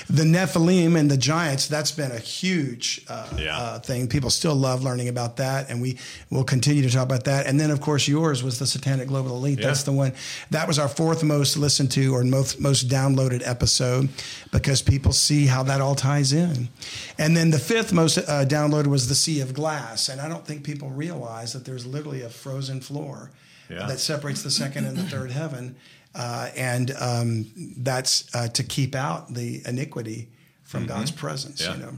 the 0.09 0.23
Nephilim 0.23 0.97
and 0.97 1.09
the 1.09 1.17
giants. 1.17 1.67
That's 1.67 1.91
been 1.91 2.11
a 2.11 2.19
huge 2.19 3.01
uh, 3.07 3.27
yeah. 3.37 3.57
Uh, 3.57 3.79
thing. 3.79 4.07
People 4.07 4.29
still 4.29 4.55
love 4.55 4.83
learning 4.83 5.07
about 5.07 5.37
that, 5.37 5.69
and 5.69 5.81
we 5.81 5.97
will 6.29 6.43
continue 6.43 6.81
to 6.83 6.89
talk 6.89 7.03
about 7.03 7.25
that. 7.25 7.45
And 7.45 7.59
then, 7.59 7.71
of 7.71 7.81
course, 7.81 8.07
yours 8.07 8.43
was 8.43 8.59
the 8.59 8.65
Satanic 8.65 9.07
Global 9.07 9.35
Elite. 9.35 9.59
Yeah. 9.59 9.67
That's 9.67 9.83
the 9.83 9.91
one. 9.91 10.13
That 10.49 10.67
was 10.67 10.79
our 10.79 10.87
fourth 10.87 11.23
most 11.23 11.57
listened 11.57 11.91
to 11.91 12.13
or 12.15 12.23
most 12.23 12.59
most 12.59 12.87
downloaded 12.87 13.41
episode 13.45 14.09
because 14.51 14.81
people 14.81 15.11
see 15.11 15.45
how 15.45 15.63
that 15.63 15.81
all 15.81 15.95
ties 15.95 16.33
in. 16.33 16.69
And 17.17 17.35
then 17.35 17.51
the 17.51 17.59
fifth 17.59 17.93
most 17.93 18.17
uh, 18.17 18.45
downloaded 18.45 18.87
was 18.87 19.07
the 19.07 19.15
Sea 19.15 19.41
of 19.41 19.53
Glass, 19.53 20.09
and 20.09 20.21
I 20.21 20.27
don't 20.27 20.45
think 20.45 20.63
people 20.63 20.89
realize 20.89 21.53
that 21.53 21.65
there's 21.65 21.85
literally 21.85 22.21
a 22.21 22.29
frozen 22.29 22.81
floor 22.81 23.31
yeah. 23.69 23.87
that 23.87 23.99
separates 23.99 24.43
the 24.43 24.51
second 24.51 24.85
and 24.85 24.97
the 24.97 25.03
third 25.03 25.31
heaven, 25.31 25.75
uh, 26.15 26.49
and 26.55 26.91
um, 26.99 27.45
that's 27.77 28.33
uh, 28.35 28.47
to 28.49 28.63
keep 28.63 28.95
out 28.95 29.33
the 29.33 29.61
iniquity 29.65 30.29
from 30.63 30.81
mm-hmm. 30.81 30.97
God's 30.97 31.11
presence. 31.11 31.61
Yeah. 31.61 31.75
You 31.75 31.79
know. 31.81 31.97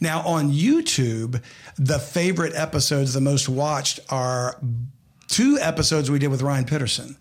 Now 0.00 0.20
on 0.22 0.50
YouTube, 0.50 1.42
the 1.76 1.98
favorite 1.98 2.54
episodes, 2.54 3.14
the 3.14 3.20
most 3.20 3.48
watched, 3.48 4.00
are 4.10 4.60
two 5.28 5.58
episodes 5.60 6.10
we 6.10 6.18
did 6.18 6.28
with 6.28 6.42
Ryan 6.42 6.64
Pitterson. 6.64 7.16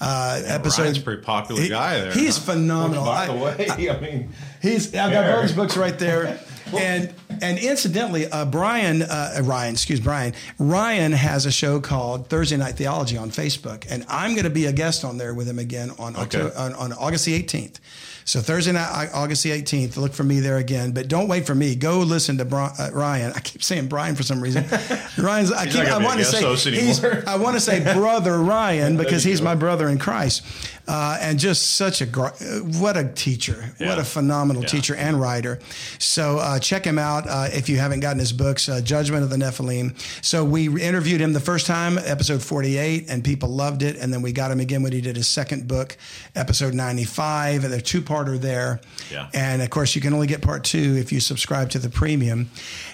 Uh, 0.00 0.40
yeah, 0.42 0.54
episodes. 0.54 0.78
Ryan's 0.78 0.98
a 0.98 1.02
pretty 1.02 1.22
popular 1.22 1.62
he, 1.62 1.68
guy 1.68 2.00
there. 2.00 2.12
He's 2.12 2.36
huh? 2.36 2.52
phenomenal. 2.52 3.04
By 3.04 3.26
the 3.26 3.34
way, 3.34 3.88
I 3.88 4.00
mean, 4.00 4.32
he's 4.60 4.94
I've 4.94 5.12
got 5.12 5.42
both 5.42 5.56
books 5.56 5.76
right 5.76 5.98
there. 5.98 6.38
and 6.78 7.14
and 7.42 7.58
incidentally, 7.58 8.26
uh, 8.26 8.44
Brian 8.44 9.02
uh, 9.02 9.40
Ryan, 9.42 9.74
excuse 9.74 10.00
Brian, 10.00 10.34
Ryan 10.58 11.12
has 11.12 11.46
a 11.46 11.52
show 11.52 11.80
called 11.80 12.28
Thursday 12.28 12.56
Night 12.56 12.76
Theology 12.76 13.16
on 13.16 13.30
Facebook, 13.30 13.86
and 13.90 14.04
I'm 14.08 14.32
going 14.32 14.44
to 14.44 14.50
be 14.50 14.66
a 14.66 14.72
guest 14.72 15.04
on 15.04 15.18
there 15.18 15.34
with 15.34 15.48
him 15.48 15.58
again 15.58 15.90
on 15.98 16.14
okay. 16.14 16.22
October, 16.22 16.56
on, 16.56 16.72
on 16.74 16.92
August 16.92 17.26
the 17.26 17.40
18th. 17.42 17.80
So 18.24 18.40
Thursday 18.40 18.72
night, 18.72 19.10
August 19.12 19.42
the 19.42 19.50
18th, 19.50 19.96
look 19.96 20.12
for 20.12 20.24
me 20.24 20.40
there 20.40 20.56
again. 20.56 20.92
But 20.92 21.08
don't 21.08 21.28
wait 21.28 21.46
for 21.46 21.54
me. 21.54 21.74
Go 21.74 21.98
listen 22.00 22.38
to 22.38 22.56
uh, 22.56 22.90
Ryan. 22.92 23.32
I 23.34 23.40
keep 23.40 23.62
saying 23.62 23.88
Brian 23.88 24.14
for 24.14 24.22
some 24.22 24.40
reason. 24.40 24.64
Ryan's. 25.18 25.52
I 25.52 25.66
keep. 25.66 25.80
I 25.80 25.98
want 25.98 26.18
to 26.18 26.24
say. 26.24 26.44
I 27.26 27.36
want 27.36 27.56
to 27.56 27.60
say 27.60 27.80
brother 27.94 28.38
Ryan 28.38 28.96
because 29.04 29.24
he's 29.24 29.40
go. 29.40 29.44
my 29.44 29.54
brother 29.54 29.88
in 29.88 29.98
Christ, 29.98 30.44
uh, 30.88 31.18
and 31.20 31.38
just 31.38 31.76
such 31.76 32.00
a 32.00 32.06
what 32.06 32.96
a 32.96 33.04
teacher. 33.04 33.72
Yeah. 33.78 33.88
What 33.88 33.98
a 33.98 34.04
phenomenal 34.04 34.62
yeah. 34.62 34.68
teacher 34.68 34.94
and 34.94 35.20
writer. 35.20 35.58
So 35.98 36.38
uh, 36.38 36.58
check 36.58 36.84
him 36.84 36.98
out 36.98 37.28
uh, 37.28 37.48
if 37.52 37.68
you 37.68 37.78
haven't 37.78 38.00
gotten 38.00 38.18
his 38.18 38.32
books, 38.32 38.68
uh, 38.68 38.80
Judgment 38.80 39.22
of 39.22 39.30
the 39.30 39.36
Nephilim. 39.36 39.98
So 40.24 40.44
we 40.44 40.82
interviewed 40.82 41.20
him 41.20 41.32
the 41.32 41.40
first 41.40 41.66
time, 41.66 41.98
episode 41.98 42.42
48, 42.42 43.10
and 43.10 43.22
people 43.24 43.48
loved 43.48 43.82
it. 43.82 43.96
And 43.96 44.12
then 44.12 44.22
we 44.22 44.32
got 44.32 44.50
him 44.50 44.60
again 44.60 44.82
when 44.82 44.92
he 44.92 45.00
did 45.00 45.16
his 45.16 45.28
second 45.28 45.68
book, 45.68 45.96
episode 46.34 46.74
95, 46.74 47.64
and 47.64 47.72
they're 47.72 47.80
two 47.80 48.02
parter 48.14 48.40
there. 48.40 48.80
Yeah. 49.10 49.28
And 49.34 49.62
of 49.62 49.70
course, 49.70 49.94
you 49.94 50.00
can 50.00 50.12
only 50.12 50.26
get 50.26 50.42
part 50.42 50.64
two 50.64 50.96
if 50.96 51.12
you 51.12 51.20
subscribe 51.20 51.70
to 51.70 51.78
the 51.78 51.88
premium. 51.88 52.50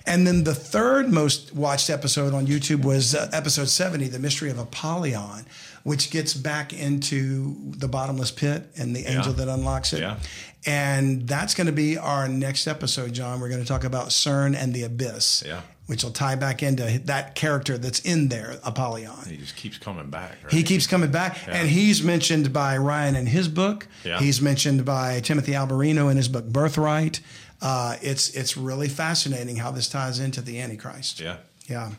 And 0.07 0.27
then 0.27 0.45
the 0.45 0.55
third 0.55 1.11
most 1.11 1.55
watched 1.55 1.91
episode 1.91 2.33
on 2.33 2.47
YouTube 2.47 2.85
was 2.85 3.15
uh, 3.15 3.29
episode 3.33 3.69
70, 3.69 4.09
The 4.09 4.19
Mystery 4.19 4.51
of 4.51 4.59
Apollyon, 4.59 5.47
which 5.83 6.11
gets 6.11 6.35
back 6.35 6.73
into 6.73 7.57
the 7.73 7.89
bottomless 7.89 8.31
pit 8.31 8.71
and 8.77 8.95
the 8.95 9.07
angel 9.07 9.33
that 9.35 9.49
unlocks 9.49 9.93
it. 9.93 10.01
Yeah. 10.01 10.19
And 10.67 11.27
that's 11.27 11.55
going 11.55 11.69
to 11.69 11.73
be 11.73 11.97
our 11.97 12.29
next 12.29 12.67
episode, 12.67 13.15
John. 13.15 13.41
We're 13.41 13.49
going 13.49 13.63
to 13.63 13.69
talk 13.69 13.85
about 13.85 14.09
CERN 14.09 14.55
and 14.55 14.75
the 14.75 14.83
abyss. 14.83 15.43
Yeah 15.47 15.63
which 15.91 16.05
will 16.05 16.13
tie 16.13 16.37
back 16.37 16.63
into 16.63 17.01
that 17.07 17.35
character 17.35 17.77
that's 17.77 17.99
in 17.99 18.29
there, 18.29 18.61
Apollyon. 18.63 19.29
He 19.29 19.37
just 19.37 19.57
keeps 19.57 19.77
coming 19.77 20.09
back. 20.09 20.37
Right? 20.45 20.53
He 20.53 20.63
keeps 20.63 20.87
coming 20.87 21.11
back, 21.11 21.45
yeah. 21.49 21.57
and 21.57 21.69
he's 21.69 22.01
mentioned 22.01 22.53
by 22.53 22.77
Ryan 22.77 23.17
in 23.17 23.27
his 23.27 23.49
book. 23.49 23.89
Yeah. 24.05 24.21
He's 24.21 24.41
mentioned 24.41 24.85
by 24.85 25.19
Timothy 25.19 25.51
Alberino 25.51 26.09
in 26.09 26.17
his 26.17 26.29
book 26.29 26.45
Birthright. 26.45 27.19
Uh, 27.61 27.97
it's 28.03 28.31
it's 28.37 28.57
really 28.57 28.87
fascinating 28.87 29.57
how 29.57 29.73
this 29.73 29.89
ties 29.89 30.21
into 30.21 30.41
the 30.41 30.61
Antichrist. 30.61 31.19
Yeah, 31.19 31.39
yeah. 31.67 31.91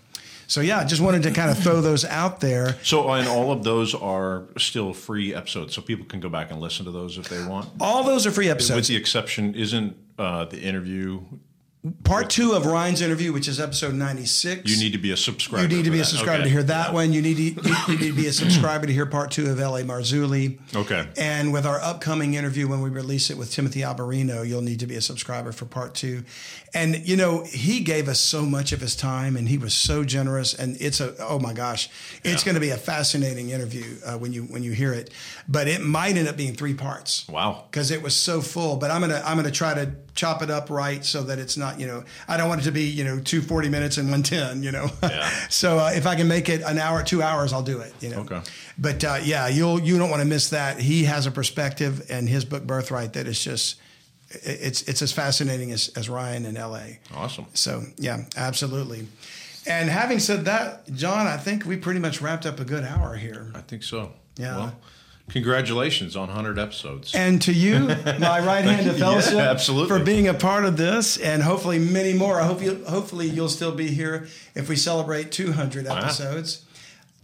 So 0.47 0.61
yeah, 0.61 0.85
just 0.85 1.01
wanted 1.01 1.23
to 1.23 1.31
kind 1.31 1.51
of 1.51 1.57
throw 1.61 1.81
those 1.81 2.05
out 2.05 2.39
there. 2.39 2.77
So 2.83 3.11
and 3.11 3.27
all 3.27 3.51
of 3.51 3.65
those 3.65 3.93
are 3.93 4.45
still 4.57 4.93
free 4.93 5.35
episodes, 5.35 5.75
so 5.75 5.81
people 5.81 6.05
can 6.05 6.21
go 6.21 6.29
back 6.29 6.49
and 6.49 6.61
listen 6.61 6.85
to 6.85 6.91
those 6.91 7.17
if 7.17 7.27
they 7.27 7.45
want. 7.45 7.67
All 7.81 8.05
those 8.05 8.25
are 8.25 8.31
free 8.31 8.49
episodes. 8.49 8.77
With 8.77 8.87
the 8.87 8.95
exception, 8.95 9.53
isn't 9.53 9.97
uh, 10.17 10.45
the 10.45 10.61
interview 10.61 11.23
Part 12.03 12.29
two 12.29 12.51
of 12.53 12.67
Ryan's 12.67 13.01
interview, 13.01 13.33
which 13.33 13.47
is 13.47 13.59
episode 13.59 13.95
96. 13.95 14.69
You 14.69 14.77
need 14.77 14.91
to 14.91 14.99
be 14.99 15.09
a 15.09 15.17
subscriber. 15.17 15.63
You 15.63 15.77
need 15.77 15.85
to 15.85 15.89
be 15.89 15.99
a 15.99 16.05
subscriber 16.05 16.41
okay. 16.41 16.43
to 16.43 16.49
hear 16.49 16.61
that 16.61 16.89
yeah. 16.89 16.93
one. 16.93 17.11
You 17.11 17.23
need, 17.23 17.37
to, 17.37 17.43
you 17.43 17.97
need 17.97 18.07
to 18.07 18.13
be 18.13 18.27
a 18.27 18.33
subscriber 18.33 18.85
to 18.85 18.93
hear 18.93 19.07
part 19.07 19.31
two 19.31 19.49
of 19.49 19.59
L.A. 19.59 19.81
Marzulli. 19.81 20.59
Okay. 20.75 21.07
And 21.17 21.51
with 21.51 21.65
our 21.65 21.81
upcoming 21.81 22.35
interview, 22.35 22.67
when 22.67 22.81
we 22.81 22.91
release 22.91 23.31
it 23.31 23.37
with 23.37 23.51
Timothy 23.51 23.79
Alberino, 23.79 24.47
you'll 24.47 24.61
need 24.61 24.79
to 24.81 24.85
be 24.85 24.95
a 24.95 25.01
subscriber 25.01 25.51
for 25.51 25.65
part 25.65 25.95
two. 25.95 26.23
And, 26.75 27.07
you 27.07 27.17
know, 27.17 27.45
he 27.45 27.79
gave 27.79 28.07
us 28.07 28.19
so 28.19 28.45
much 28.45 28.73
of 28.73 28.79
his 28.79 28.95
time 28.95 29.35
and 29.35 29.49
he 29.49 29.57
was 29.57 29.73
so 29.73 30.03
generous. 30.03 30.53
And 30.53 30.79
it's 30.79 31.01
a, 31.01 31.15
oh 31.17 31.39
my 31.39 31.53
gosh, 31.53 31.89
it's 32.23 32.43
yeah. 32.43 32.45
going 32.45 32.55
to 32.55 32.61
be 32.61 32.69
a 32.69 32.77
fascinating 32.77 33.49
interview 33.49 33.95
uh, 34.05 34.19
when 34.19 34.33
you 34.33 34.43
when 34.43 34.61
you 34.61 34.71
hear 34.73 34.93
it. 34.93 35.09
But 35.49 35.67
it 35.67 35.81
might 35.81 36.15
end 36.15 36.27
up 36.27 36.37
being 36.37 36.53
three 36.53 36.75
parts. 36.75 37.27
Wow. 37.27 37.63
Because 37.71 37.89
it 37.89 38.03
was 38.03 38.15
so 38.15 38.39
full. 38.39 38.77
But 38.77 38.91
I'm 38.91 39.01
going 39.01 39.11
to 39.11 39.27
I'm 39.27 39.35
going 39.35 39.45
to 39.45 39.51
try 39.51 39.73
to 39.73 39.95
chop 40.13 40.41
it 40.41 40.49
up 40.49 40.69
right 40.69 41.03
so 41.05 41.23
that 41.23 41.39
it's 41.39 41.57
not, 41.57 41.79
you 41.79 41.87
know, 41.87 42.03
I 42.27 42.37
don't 42.37 42.49
want 42.49 42.61
it 42.61 42.65
to 42.65 42.71
be, 42.71 42.83
you 42.83 43.03
know, 43.03 43.19
240 43.19 43.69
minutes 43.69 43.97
and 43.97 44.09
110, 44.09 44.63
you 44.63 44.71
know. 44.71 44.89
Yeah. 45.03 45.29
so 45.49 45.79
uh, 45.79 45.91
if 45.93 46.05
I 46.05 46.15
can 46.15 46.27
make 46.27 46.49
it 46.49 46.61
an 46.61 46.77
hour, 46.77 47.03
two 47.03 47.21
hours, 47.21 47.53
I'll 47.53 47.63
do 47.63 47.79
it, 47.79 47.93
you 48.01 48.09
know. 48.09 48.21
Okay. 48.21 48.41
But 48.77 49.03
uh, 49.03 49.19
yeah, 49.23 49.47
you'll, 49.47 49.79
you 49.79 49.97
don't 49.97 50.09
want 50.09 50.21
to 50.21 50.27
miss 50.27 50.49
that. 50.49 50.79
He 50.79 51.05
has 51.05 51.25
a 51.25 51.31
perspective 51.31 52.05
and 52.09 52.27
his 52.27 52.45
book 52.45 52.65
Birthright 52.65 53.13
that 53.13 53.27
is 53.27 53.41
just, 53.43 53.79
it's 54.43 54.83
it's 54.83 55.01
as 55.01 55.11
fascinating 55.11 55.71
as, 55.71 55.89
as 55.97 56.07
Ryan 56.07 56.45
in 56.45 56.55
LA. 56.55 56.83
Awesome. 57.13 57.47
So 57.53 57.83
yeah, 57.97 58.23
absolutely. 58.37 59.07
And 59.67 59.89
having 59.89 60.19
said 60.19 60.45
that, 60.45 60.91
John, 60.93 61.27
I 61.27 61.37
think 61.37 61.65
we 61.65 61.77
pretty 61.77 61.99
much 61.99 62.21
wrapped 62.21 62.45
up 62.45 62.59
a 62.59 62.65
good 62.65 62.83
hour 62.83 63.15
here. 63.15 63.51
I 63.53 63.61
think 63.61 63.83
so. 63.83 64.13
Yeah. 64.37 64.55
Well, 64.55 64.75
congratulations 65.29 66.15
on 66.15 66.27
100 66.27 66.59
episodes. 66.59 67.13
And 67.15 67.41
to 67.43 67.53
you, 67.53 67.79
my 68.19 68.39
right 68.45 68.63
hand 68.65 68.87
of 68.87 68.97
Yeah, 68.99 69.49
absolutely. 69.49 69.97
for 69.97 70.03
being 70.03 70.27
a 70.27 70.33
part 70.33 70.65
of 70.65 70.77
this, 70.77 71.17
and 71.17 71.41
hopefully 71.43 71.79
many 71.79 72.13
more. 72.13 72.39
I 72.41 72.45
hope 72.45 72.61
you, 72.61 72.83
hopefully 72.87 73.27
you'll 73.27 73.49
still 73.49 73.73
be 73.73 73.87
here 73.87 74.27
if 74.55 74.69
we 74.69 74.75
celebrate 74.75 75.31
200 75.31 75.87
episodes. 75.87 76.65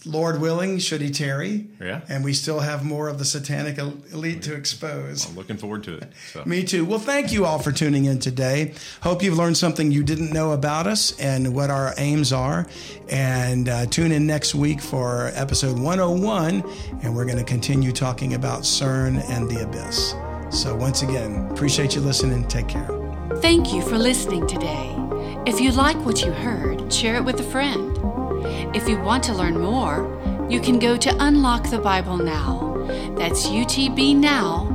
Lord 0.06 0.40
willing, 0.40 0.78
should 0.78 1.02
he 1.02 1.10
tarry? 1.10 1.68
Yeah. 1.82 2.02
And 2.08 2.24
we 2.24 2.34
still 2.34 2.60
have 2.60 2.86
more 2.86 3.08
of 3.08 3.18
the 3.18 3.26
satanic 3.26 3.78
elite 3.80 4.44
to 4.44 4.54
expose. 4.54 5.28
I'm 5.28 5.36
looking 5.36 5.58
forward 5.58 5.84
to 5.86 5.98
it. 5.98 6.12
So. 6.32 6.44
Me 6.46 6.64
too. 6.64 6.86
Well, 6.86 7.00
thank 7.00 7.32
you 7.32 7.46
all 7.46 7.58
for 7.58 7.72
tuning 7.72 8.06
in 8.06 8.20
today. 8.20 8.74
Hope 9.02 9.24
you've 9.24 9.38
learned 9.38 9.58
something 9.58 9.92
you 9.92 10.04
didn't 10.04 10.32
know 10.32 10.52
about 10.52 10.86
us 10.86 11.20
and 11.20 11.56
what 11.56 11.72
our 11.72 11.94
aims 11.98 12.32
are. 12.32 12.68
And 13.10 13.70
uh, 13.70 13.88
tune 13.88 14.12
in 14.12 14.28
next 14.28 14.54
week 14.54 14.82
for 14.82 15.32
episode 15.34 15.80
101, 15.80 16.64
and 17.02 17.16
we're 17.16 17.26
going 17.26 17.40
to 17.40 17.44
continue 17.44 17.92
talking 17.92 18.36
about 18.36 18.62
CERN 18.62 19.28
and 19.30 19.50
the 19.50 19.64
abyss. 19.64 20.14
So, 20.50 20.76
once 20.76 21.02
again, 21.02 21.48
appreciate 21.52 21.96
you 21.96 22.02
listening. 22.02 22.48
Take 22.48 22.68
care. 22.68 22.88
Thank 23.38 23.74
you 23.74 23.82
for 23.82 23.98
listening 23.98 24.48
today. 24.48 24.94
If 25.46 25.60
you 25.60 25.72
like 25.72 25.98
what 26.06 26.22
you 26.24 26.32
heard, 26.32 26.92
share 26.94 27.16
it 27.16 27.26
with 27.26 27.40
a 27.40 27.44
friend. 27.44 27.97
If 28.74 28.88
you 28.88 29.00
want 29.00 29.24
to 29.26 29.34
learn 29.34 29.60
more, 29.60 30.08
you 30.50 30.60
can 30.60 30.80
go 30.80 30.98
to 30.98 31.16
Unlock 31.20 31.70
the 31.70 31.80
Bible 31.80 32.18
Now. 32.18 32.86
That's 33.18 33.48
utbnow.com. 33.48 34.68